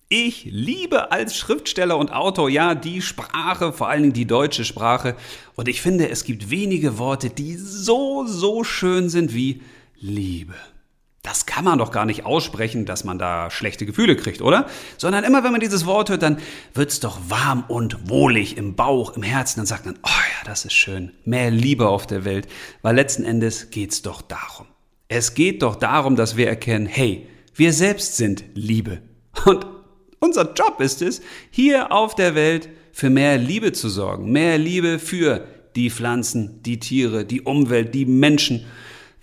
Ich 0.09 0.45
liebe 0.45 1.11
als 1.11 1.36
Schriftsteller 1.36 1.97
und 1.97 2.11
Autor 2.11 2.49
ja 2.49 2.75
die 2.75 3.01
Sprache, 3.01 3.73
vor 3.73 3.89
allen 3.89 4.03
Dingen 4.03 4.13
die 4.13 4.27
deutsche 4.27 4.65
Sprache. 4.65 5.15
Und 5.55 5.67
ich 5.67 5.81
finde, 5.81 6.09
es 6.09 6.23
gibt 6.23 6.49
wenige 6.49 6.97
Worte, 6.97 7.29
die 7.29 7.55
so, 7.55 8.25
so 8.27 8.63
schön 8.63 9.09
sind 9.09 9.33
wie 9.33 9.61
Liebe 9.95 10.55
das 11.26 11.47
kann 11.47 11.65
man 11.65 11.80
doch 11.80 11.91
gar 11.91 12.05
nicht 12.05 12.26
aussprechen, 12.26 12.86
dass 12.86 13.03
man 13.03 13.17
da 13.17 13.49
schlechte 13.49 13.88
Gefühle 13.88 14.15
kriegt, 14.15 14.41
oder? 14.41 14.67
Sondern 14.97 15.23
immer 15.23 15.43
wenn 15.43 15.51
man 15.51 15.59
dieses 15.59 15.88
Wort 15.88 16.09
hört, 16.09 16.21
dann 16.21 16.38
wird's 16.76 16.99
doch 16.99 17.19
warm 17.30 17.63
und 17.67 18.09
wohlig 18.09 18.57
im 18.57 18.76
Bauch, 18.76 19.15
im 19.15 19.23
Herzen. 19.23 19.59
Dann 19.59 19.65
sagt 19.65 19.86
man, 19.86 19.95
oh 20.03 20.07
ja, 20.09 20.45
das 20.45 20.65
ist 20.65 20.73
schön. 20.73 21.11
Mehr 21.26 21.49
Liebe 21.49 21.89
auf 21.89 22.05
der 22.05 22.26
Welt. 22.26 22.47
Weil 22.84 22.95
letzten 22.95 23.23
Endes 23.23 23.71
geht's 23.71 24.03
doch 24.03 24.21
darum. 24.21 24.67
Es 25.07 25.34
geht 25.34 25.63
doch 25.63 25.76
darum, 25.76 26.15
dass 26.15 26.38
wir 26.38 26.47
erkennen, 26.47 26.86
hey, 26.86 27.28
wir 27.55 27.73
selbst 27.73 28.17
sind 28.17 28.43
Liebe. 28.53 29.01
Und 29.45 29.65
unser 30.19 30.53
Job 30.53 30.80
ist 30.80 31.01
es, 31.01 31.21
hier 31.49 31.91
auf 31.91 32.13
der 32.13 32.36
Welt 32.36 32.69
für 32.91 33.09
mehr 33.09 33.38
Liebe 33.38 33.71
zu 33.71 33.89
sorgen. 33.89 34.32
Mehr 34.32 34.57
Liebe 34.57 34.99
für 34.99 35.47
die 35.76 35.89
Pflanzen, 35.89 36.61
die 36.63 36.80
Tiere, 36.80 37.26
die 37.26 37.41
Umwelt, 37.41 37.95
die 37.95 38.05
Menschen. 38.05 38.65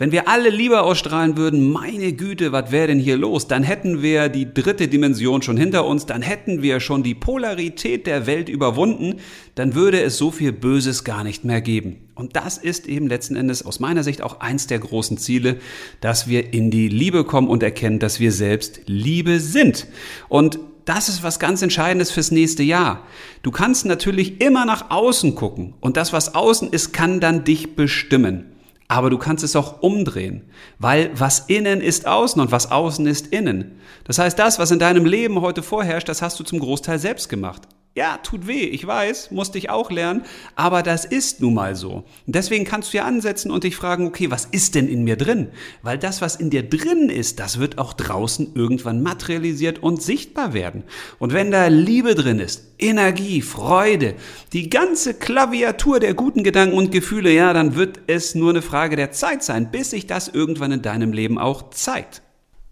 Wenn 0.03 0.11
wir 0.11 0.27
alle 0.27 0.51
Liebe 0.51 0.83
ausstrahlen 0.83 1.37
würden, 1.37 1.71
meine 1.71 2.13
Güte, 2.13 2.51
was 2.51 2.73
wäre 2.73 2.89
denn 2.89 2.99
hier 2.99 3.17
los? 3.17 3.47
Dann 3.47 3.63
hätten 3.63 4.03
wir 4.03 4.29
die 4.29 4.53
dritte 4.53 4.89
Dimension 4.89 5.43
schon 5.43 5.57
hinter 5.57 5.87
uns, 5.87 6.07
dann 6.07 6.23
hätten 6.23 6.61
wir 6.61 6.81
schon 6.81 7.05
die 7.05 7.15
Polarität 7.15 8.09
der 8.09 8.27
Welt 8.27 8.49
überwunden, 8.49 9.21
dann 9.55 9.77
würde 9.77 10.03
es 10.03 10.17
so 10.17 10.33
viel 10.33 10.51
Böses 10.51 11.05
gar 11.05 11.23
nicht 11.23 11.45
mehr 11.45 11.61
geben. 11.61 12.09
Und 12.17 12.35
das 12.35 12.59
ist 12.59 12.89
eben 12.89 13.07
letzten 13.07 13.37
Endes 13.37 13.65
aus 13.65 13.79
meiner 13.79 14.03
Sicht 14.03 14.23
auch 14.23 14.41
eins 14.41 14.67
der 14.67 14.81
großen 14.81 15.19
Ziele, 15.19 15.61
dass 16.01 16.27
wir 16.27 16.53
in 16.53 16.73
die 16.73 16.89
Liebe 16.89 17.23
kommen 17.23 17.47
und 17.47 17.63
erkennen, 17.63 18.01
dass 18.01 18.19
wir 18.19 18.33
selbst 18.33 18.81
Liebe 18.87 19.39
sind. 19.39 19.87
Und 20.29 20.59
das 20.85 21.09
ist 21.09 21.23
was 21.23 21.39
ganz 21.39 21.63
Entscheidendes 21.63 22.11
fürs 22.11 22.33
nächste 22.33 22.65
Jahr. 22.65 23.07
Du 23.45 23.53
kannst 23.53 23.87
natürlich 23.87 24.41
immer 24.41 24.65
nach 24.65 24.91
außen 24.91 25.37
gucken 25.37 25.75
und 25.79 25.97
das, 25.97 26.13
was 26.13 26.35
außen 26.35 26.71
ist, 26.71 26.93
kann 26.93 27.21
dann 27.21 27.45
dich 27.45 27.77
bestimmen. 27.77 28.52
Aber 28.93 29.09
du 29.09 29.17
kannst 29.17 29.43
es 29.43 29.57
auch 29.57 29.81
umdrehen, 29.81 30.43
weil 30.79 31.11
was 31.15 31.39
innen 31.47 31.81
ist 31.81 32.07
außen 32.07 32.43
und 32.43 32.53
was 32.53 32.71
außen 32.71 33.07
ist 33.07 33.29
innen. 33.29 33.81
Das 34.05 34.19
heißt, 34.19 34.39
das, 34.39 34.59
was 34.59 34.71
in 34.71 34.79
deinem 34.79 35.07
Leben 35.07 35.41
heute 35.41 35.63
vorherrscht, 35.63 36.11
das 36.11 36.21
hast 36.21 36.39
du 36.39 36.45
zum 36.45 36.59
Großteil 36.59 36.99
selbst 36.99 37.31
gemacht. 37.31 37.63
Ja, 37.95 38.17
tut 38.23 38.47
weh, 38.47 38.65
ich 38.65 38.87
weiß, 38.87 39.33
musste 39.33 39.59
ich 39.59 39.69
auch 39.69 39.91
lernen, 39.91 40.23
aber 40.57 40.83
das 40.83 41.05
ist 41.05 41.43
nun 41.43 41.53
mal 41.53 41.77
so. 41.77 42.05
Und 42.27 42.35
deswegen 42.35 42.65
kannst 42.65 42.91
du 42.93 42.97
ja 42.97 43.05
ansetzen 43.05 43.51
und 43.51 43.65
dich 43.65 43.77
fragen, 43.77 44.07
okay, 44.07 44.31
was 44.31 44.47
ist 44.47 44.75
denn 44.75 44.89
in 44.89 45.05
mir 45.05 45.17
drin? 45.17 45.49
Weil 45.83 45.99
das, 45.99 46.23
was 46.23 46.37
in 46.37 46.49
dir 46.49 46.63
drin 46.63 47.11
ist, 47.11 47.39
das 47.39 47.59
wird 47.59 47.77
auch 47.77 47.93
draußen 47.93 48.53
irgendwann 48.55 49.03
materialisiert 49.03 49.83
und 49.83 50.01
sichtbar 50.01 50.55
werden. 50.55 50.85
Und 51.19 51.35
wenn 51.35 51.51
da 51.51 51.67
Liebe 51.67 52.15
drin 52.15 52.39
ist, 52.39 52.65
Energie, 52.79 53.43
Freude, 53.43 54.15
die 54.55 54.71
ganze 54.71 55.13
Klaviatur 55.13 56.01
der 56.01 56.15
guten 56.15 56.45
Gedanken 56.45 56.79
und 56.79 56.93
Gefühle, 56.93 57.31
ja, 57.31 57.53
dann 57.53 57.75
wird 57.75 58.01
es 58.07 58.35
nur 58.35 58.51
eine 58.51 58.63
Frage 58.63 58.97
der 58.97 59.13
Zeit 59.13 59.45
sein, 59.45 59.71
bis 59.71 59.91
sich 59.91 60.07
das 60.07 60.29
irgendwann 60.29 60.73
in 60.73 60.81
deinem 60.81 61.13
Leben 61.13 61.37
auch 61.37 61.69
zeigt. 61.69 62.23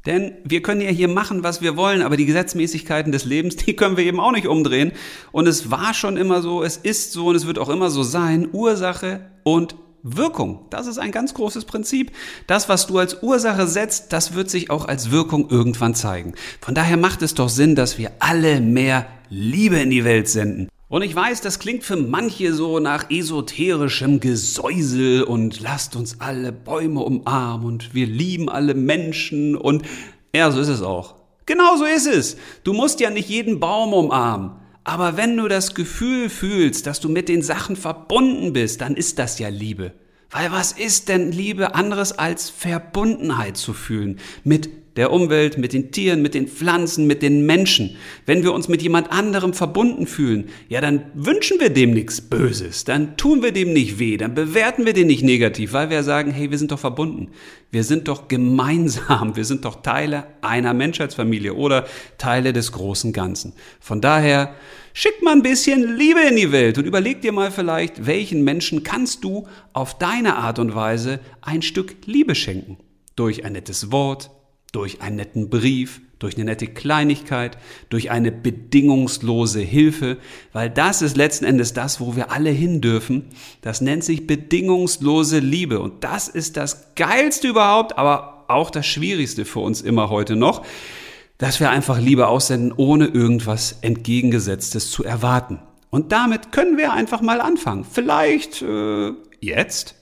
Denn 0.06 0.32
wir 0.44 0.62
können 0.62 0.80
ja 0.80 0.90
hier 0.90 1.08
machen, 1.08 1.42
was 1.42 1.60
wir 1.60 1.76
wollen, 1.76 2.02
aber 2.02 2.16
die 2.16 2.26
Gesetzmäßigkeiten 2.26 3.12
des 3.12 3.24
Lebens, 3.24 3.56
die 3.66 3.76
können 3.76 3.96
wir 3.96 4.04
eben 4.04 4.20
auch 4.20 4.32
nicht 4.32 4.46
umdrehen. 4.46 4.92
Und 5.32 5.46
es 5.46 5.70
war 5.70 5.94
schon 5.94 6.16
immer 6.16 6.42
so, 6.42 6.62
es 6.62 6.76
ist 6.76 7.12
so 7.12 7.28
und 7.28 7.36
es 7.36 7.46
wird 7.46 7.58
auch 7.58 7.68
immer 7.68 7.90
so 7.90 8.02
sein. 8.02 8.48
Ursache 8.52 9.20
und 9.42 9.74
Wirkung. 10.02 10.64
Das 10.70 10.86
ist 10.86 10.98
ein 10.98 11.12
ganz 11.12 11.34
großes 11.34 11.66
Prinzip. 11.66 12.12
Das, 12.46 12.68
was 12.68 12.86
du 12.86 12.98
als 12.98 13.22
Ursache 13.22 13.66
setzt, 13.66 14.12
das 14.12 14.34
wird 14.34 14.48
sich 14.48 14.70
auch 14.70 14.86
als 14.86 15.10
Wirkung 15.10 15.50
irgendwann 15.50 15.94
zeigen. 15.94 16.34
Von 16.60 16.74
daher 16.74 16.96
macht 16.96 17.20
es 17.20 17.34
doch 17.34 17.50
Sinn, 17.50 17.74
dass 17.74 17.98
wir 17.98 18.12
alle 18.18 18.60
mehr 18.60 19.06
Liebe 19.28 19.76
in 19.76 19.90
die 19.90 20.04
Welt 20.04 20.28
senden. 20.28 20.68
Und 20.90 21.02
ich 21.02 21.14
weiß, 21.14 21.40
das 21.40 21.60
klingt 21.60 21.84
für 21.84 21.94
manche 21.94 22.52
so 22.52 22.80
nach 22.80 23.10
esoterischem 23.10 24.18
Gesäusel 24.18 25.22
und 25.22 25.60
lasst 25.60 25.94
uns 25.94 26.20
alle 26.20 26.50
Bäume 26.50 26.98
umarmen 27.02 27.64
und 27.64 27.94
wir 27.94 28.08
lieben 28.08 28.48
alle 28.48 28.74
Menschen 28.74 29.54
und 29.54 29.84
ja, 30.34 30.50
so 30.50 30.58
ist 30.58 30.66
es 30.66 30.82
auch. 30.82 31.14
Genau 31.46 31.76
so 31.76 31.84
ist 31.84 32.08
es. 32.08 32.36
Du 32.64 32.72
musst 32.72 32.98
ja 32.98 33.10
nicht 33.10 33.28
jeden 33.28 33.60
Baum 33.60 33.92
umarmen. 33.92 34.50
Aber 34.82 35.16
wenn 35.16 35.36
du 35.36 35.46
das 35.46 35.76
Gefühl 35.76 36.28
fühlst, 36.28 36.88
dass 36.88 36.98
du 36.98 37.08
mit 37.08 37.28
den 37.28 37.42
Sachen 37.42 37.76
verbunden 37.76 38.52
bist, 38.52 38.80
dann 38.80 38.96
ist 38.96 39.20
das 39.20 39.38
ja 39.38 39.48
Liebe. 39.48 39.92
Weil 40.28 40.50
was 40.50 40.72
ist 40.72 41.08
denn 41.08 41.30
Liebe 41.30 41.76
anderes 41.76 42.10
als 42.10 42.50
Verbundenheit 42.50 43.56
zu 43.56 43.74
fühlen 43.74 44.18
mit 44.42 44.79
der 44.96 45.12
Umwelt, 45.12 45.56
mit 45.56 45.72
den 45.72 45.92
Tieren, 45.92 46.22
mit 46.22 46.34
den 46.34 46.48
Pflanzen, 46.48 47.06
mit 47.06 47.22
den 47.22 47.46
Menschen. 47.46 47.96
Wenn 48.26 48.42
wir 48.42 48.52
uns 48.52 48.68
mit 48.68 48.82
jemand 48.82 49.12
anderem 49.12 49.54
verbunden 49.54 50.06
fühlen, 50.06 50.48
ja, 50.68 50.80
dann 50.80 51.02
wünschen 51.14 51.60
wir 51.60 51.70
dem 51.70 51.92
nichts 51.92 52.20
Böses, 52.20 52.84
dann 52.84 53.16
tun 53.16 53.42
wir 53.42 53.52
dem 53.52 53.72
nicht 53.72 53.98
weh, 53.98 54.16
dann 54.16 54.34
bewerten 54.34 54.86
wir 54.86 54.92
den 54.92 55.06
nicht 55.06 55.22
negativ, 55.22 55.72
weil 55.72 55.90
wir 55.90 56.02
sagen, 56.02 56.32
hey, 56.32 56.50
wir 56.50 56.58
sind 56.58 56.72
doch 56.72 56.78
verbunden. 56.78 57.28
Wir 57.70 57.84
sind 57.84 58.08
doch 58.08 58.26
gemeinsam, 58.26 59.36
wir 59.36 59.44
sind 59.44 59.64
doch 59.64 59.82
Teile 59.82 60.26
einer 60.42 60.74
Menschheitsfamilie 60.74 61.54
oder 61.54 61.86
Teile 62.18 62.52
des 62.52 62.72
großen 62.72 63.12
Ganzen. 63.12 63.52
Von 63.78 64.00
daher, 64.00 64.54
schick 64.92 65.22
mal 65.22 65.32
ein 65.32 65.42
bisschen 65.42 65.96
Liebe 65.96 66.20
in 66.28 66.36
die 66.36 66.50
Welt 66.50 66.78
und 66.78 66.84
überleg 66.84 67.20
dir 67.20 67.30
mal 67.30 67.52
vielleicht, 67.52 68.06
welchen 68.06 68.42
Menschen 68.42 68.82
kannst 68.82 69.22
du 69.22 69.46
auf 69.72 69.98
deine 69.98 70.36
Art 70.36 70.58
und 70.58 70.74
Weise 70.74 71.20
ein 71.42 71.62
Stück 71.62 71.94
Liebe 72.06 72.34
schenken. 72.34 72.78
Durch 73.14 73.44
ein 73.44 73.52
nettes 73.52 73.92
Wort, 73.92 74.30
durch 74.72 75.02
einen 75.02 75.16
netten 75.16 75.50
Brief, 75.50 76.00
durch 76.18 76.36
eine 76.36 76.44
nette 76.44 76.66
Kleinigkeit, 76.66 77.58
durch 77.88 78.10
eine 78.10 78.30
bedingungslose 78.30 79.60
Hilfe, 79.60 80.18
weil 80.52 80.70
das 80.70 81.02
ist 81.02 81.16
letzten 81.16 81.44
Endes 81.44 81.72
das, 81.72 82.00
wo 82.00 82.14
wir 82.14 82.30
alle 82.30 82.50
hin 82.50 82.80
dürfen. 82.80 83.26
Das 83.62 83.80
nennt 83.80 84.04
sich 84.04 84.26
bedingungslose 84.26 85.38
Liebe 85.38 85.80
und 85.80 86.04
das 86.04 86.28
ist 86.28 86.56
das 86.56 86.94
Geilste 86.94 87.48
überhaupt, 87.48 87.98
aber 87.98 88.44
auch 88.48 88.70
das 88.70 88.86
Schwierigste 88.86 89.44
für 89.44 89.60
uns 89.60 89.80
immer 89.80 90.10
heute 90.10 90.36
noch, 90.36 90.64
dass 91.38 91.58
wir 91.58 91.70
einfach 91.70 91.98
Liebe 91.98 92.28
aussenden, 92.28 92.72
ohne 92.76 93.06
irgendwas 93.06 93.78
Entgegengesetztes 93.80 94.90
zu 94.90 95.04
erwarten. 95.04 95.60
Und 95.88 96.12
damit 96.12 96.52
können 96.52 96.76
wir 96.76 96.92
einfach 96.92 97.22
mal 97.22 97.40
anfangen. 97.40 97.84
Vielleicht 97.90 98.62
äh, 98.62 99.12
jetzt? 99.40 99.94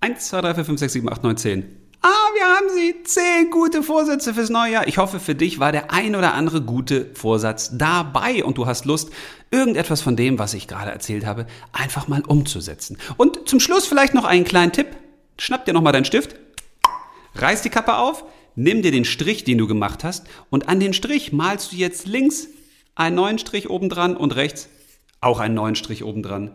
1, 0.00 0.28
2, 0.28 0.40
3, 0.42 0.54
4, 0.54 0.64
5, 0.64 0.80
6, 0.80 0.92
7, 0.92 1.08
8, 1.08 1.22
9, 1.22 1.36
10. 1.36 1.87
Ah, 2.00 2.28
wir 2.34 2.44
haben 2.44 2.68
sie. 2.74 3.02
Zehn 3.02 3.50
gute 3.50 3.82
Vorsätze 3.82 4.32
fürs 4.34 4.50
neue 4.50 4.72
Jahr. 4.72 4.86
Ich 4.86 4.98
hoffe, 4.98 5.18
für 5.18 5.34
dich 5.34 5.58
war 5.58 5.72
der 5.72 5.92
ein 5.92 6.14
oder 6.14 6.34
andere 6.34 6.62
gute 6.62 7.10
Vorsatz 7.14 7.70
dabei 7.76 8.44
und 8.44 8.56
du 8.56 8.66
hast 8.66 8.84
Lust, 8.84 9.10
irgendetwas 9.50 10.00
von 10.00 10.14
dem, 10.14 10.38
was 10.38 10.54
ich 10.54 10.68
gerade 10.68 10.92
erzählt 10.92 11.26
habe, 11.26 11.46
einfach 11.72 12.06
mal 12.06 12.22
umzusetzen. 12.22 12.98
Und 13.16 13.48
zum 13.48 13.58
Schluss 13.58 13.86
vielleicht 13.86 14.14
noch 14.14 14.24
einen 14.24 14.44
kleinen 14.44 14.72
Tipp. 14.72 14.88
Schnapp 15.38 15.64
dir 15.64 15.72
nochmal 15.72 15.92
deinen 15.92 16.04
Stift, 16.04 16.36
reiß 17.34 17.62
die 17.62 17.70
Kappe 17.70 17.96
auf, 17.96 18.24
nimm 18.54 18.82
dir 18.82 18.90
den 18.90 19.04
Strich, 19.04 19.44
den 19.44 19.58
du 19.58 19.66
gemacht 19.66 20.02
hast, 20.02 20.26
und 20.50 20.68
an 20.68 20.80
den 20.80 20.92
Strich 20.92 21.32
malst 21.32 21.72
du 21.72 21.76
jetzt 21.76 22.06
links 22.06 22.48
einen 22.94 23.16
neuen 23.16 23.38
Strich 23.38 23.70
obendran 23.70 24.16
und 24.16 24.34
rechts 24.34 24.68
auch 25.20 25.38
einen 25.40 25.54
neuen 25.54 25.76
Strich 25.76 26.04
obendran. 26.04 26.50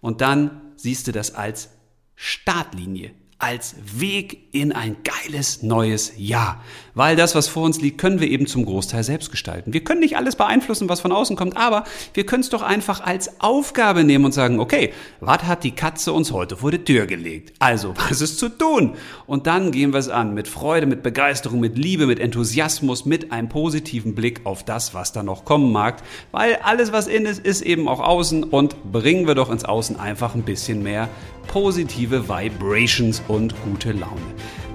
Und 0.00 0.20
dann 0.20 0.72
siehst 0.76 1.06
du 1.06 1.12
das 1.12 1.34
als 1.34 1.70
Startlinie 2.14 3.14
als 3.42 3.74
Weg 3.96 4.38
in 4.52 4.70
ein 4.70 4.96
geiles 5.02 5.64
neues 5.64 6.12
Jahr. 6.16 6.62
Weil 6.94 7.16
das, 7.16 7.34
was 7.34 7.48
vor 7.48 7.64
uns 7.64 7.80
liegt, 7.80 7.98
können 7.98 8.20
wir 8.20 8.28
eben 8.28 8.46
zum 8.46 8.64
Großteil 8.64 9.02
selbst 9.02 9.32
gestalten. 9.32 9.72
Wir 9.72 9.82
können 9.82 9.98
nicht 9.98 10.16
alles 10.16 10.36
beeinflussen, 10.36 10.88
was 10.88 11.00
von 11.00 11.10
außen 11.10 11.34
kommt, 11.34 11.56
aber 11.56 11.82
wir 12.14 12.24
können 12.24 12.42
es 12.42 12.50
doch 12.50 12.62
einfach 12.62 13.00
als 13.00 13.40
Aufgabe 13.40 14.04
nehmen 14.04 14.26
und 14.26 14.32
sagen, 14.32 14.60
okay, 14.60 14.92
was 15.18 15.42
hat 15.42 15.64
die 15.64 15.72
Katze 15.72 16.12
uns 16.12 16.30
heute 16.30 16.58
vor 16.58 16.70
die 16.70 16.84
Tür 16.84 17.06
gelegt? 17.06 17.54
Also, 17.58 17.94
was 18.08 18.20
ist 18.20 18.38
zu 18.38 18.48
tun? 18.48 18.94
Und 19.26 19.48
dann 19.48 19.72
gehen 19.72 19.92
wir 19.92 19.98
es 19.98 20.08
an 20.08 20.34
mit 20.34 20.46
Freude, 20.46 20.86
mit 20.86 21.02
Begeisterung, 21.02 21.58
mit 21.58 21.76
Liebe, 21.76 22.06
mit 22.06 22.20
Enthusiasmus, 22.20 23.06
mit 23.06 23.32
einem 23.32 23.48
positiven 23.48 24.14
Blick 24.14 24.42
auf 24.44 24.62
das, 24.62 24.94
was 24.94 25.12
da 25.12 25.24
noch 25.24 25.44
kommen 25.44 25.72
mag. 25.72 26.00
Weil 26.30 26.56
alles, 26.62 26.92
was 26.92 27.08
in 27.08 27.26
ist, 27.26 27.44
ist 27.44 27.62
eben 27.62 27.88
auch 27.88 28.00
außen 28.00 28.44
und 28.44 28.92
bringen 28.92 29.26
wir 29.26 29.34
doch 29.34 29.50
ins 29.50 29.64
Außen 29.64 29.98
einfach 29.98 30.36
ein 30.36 30.42
bisschen 30.42 30.84
mehr 30.84 31.08
positive 31.48 32.28
Vibrations 32.28 33.22
und 33.28 33.54
gute 33.64 33.92
Laune. 33.92 34.20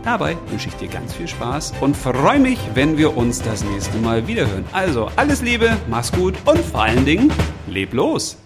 Dabei 0.03 0.38
wünsche 0.49 0.70
ich 0.70 0.76
dir 0.76 0.88
ganz 0.88 1.13
viel 1.13 1.28
Spaß 1.28 1.74
und 1.82 1.97
freue 1.97 2.39
mich, 2.39 2.59
wenn 2.76 2.97
wir 2.97 3.18
uns 3.18 3.41
das 3.41 3.63
nächste 3.63 3.97
Mal 3.97 4.28
wiederhören. 4.28 4.63
Also 4.72 5.09
alles 5.18 5.41
Liebe, 5.41 5.76
mach's 5.89 6.11
gut 6.11 6.36
und 6.45 6.59
vor 6.59 6.84
allen 6.84 7.05
Dingen, 7.05 7.32
leb 7.68 7.93
los! 7.93 8.38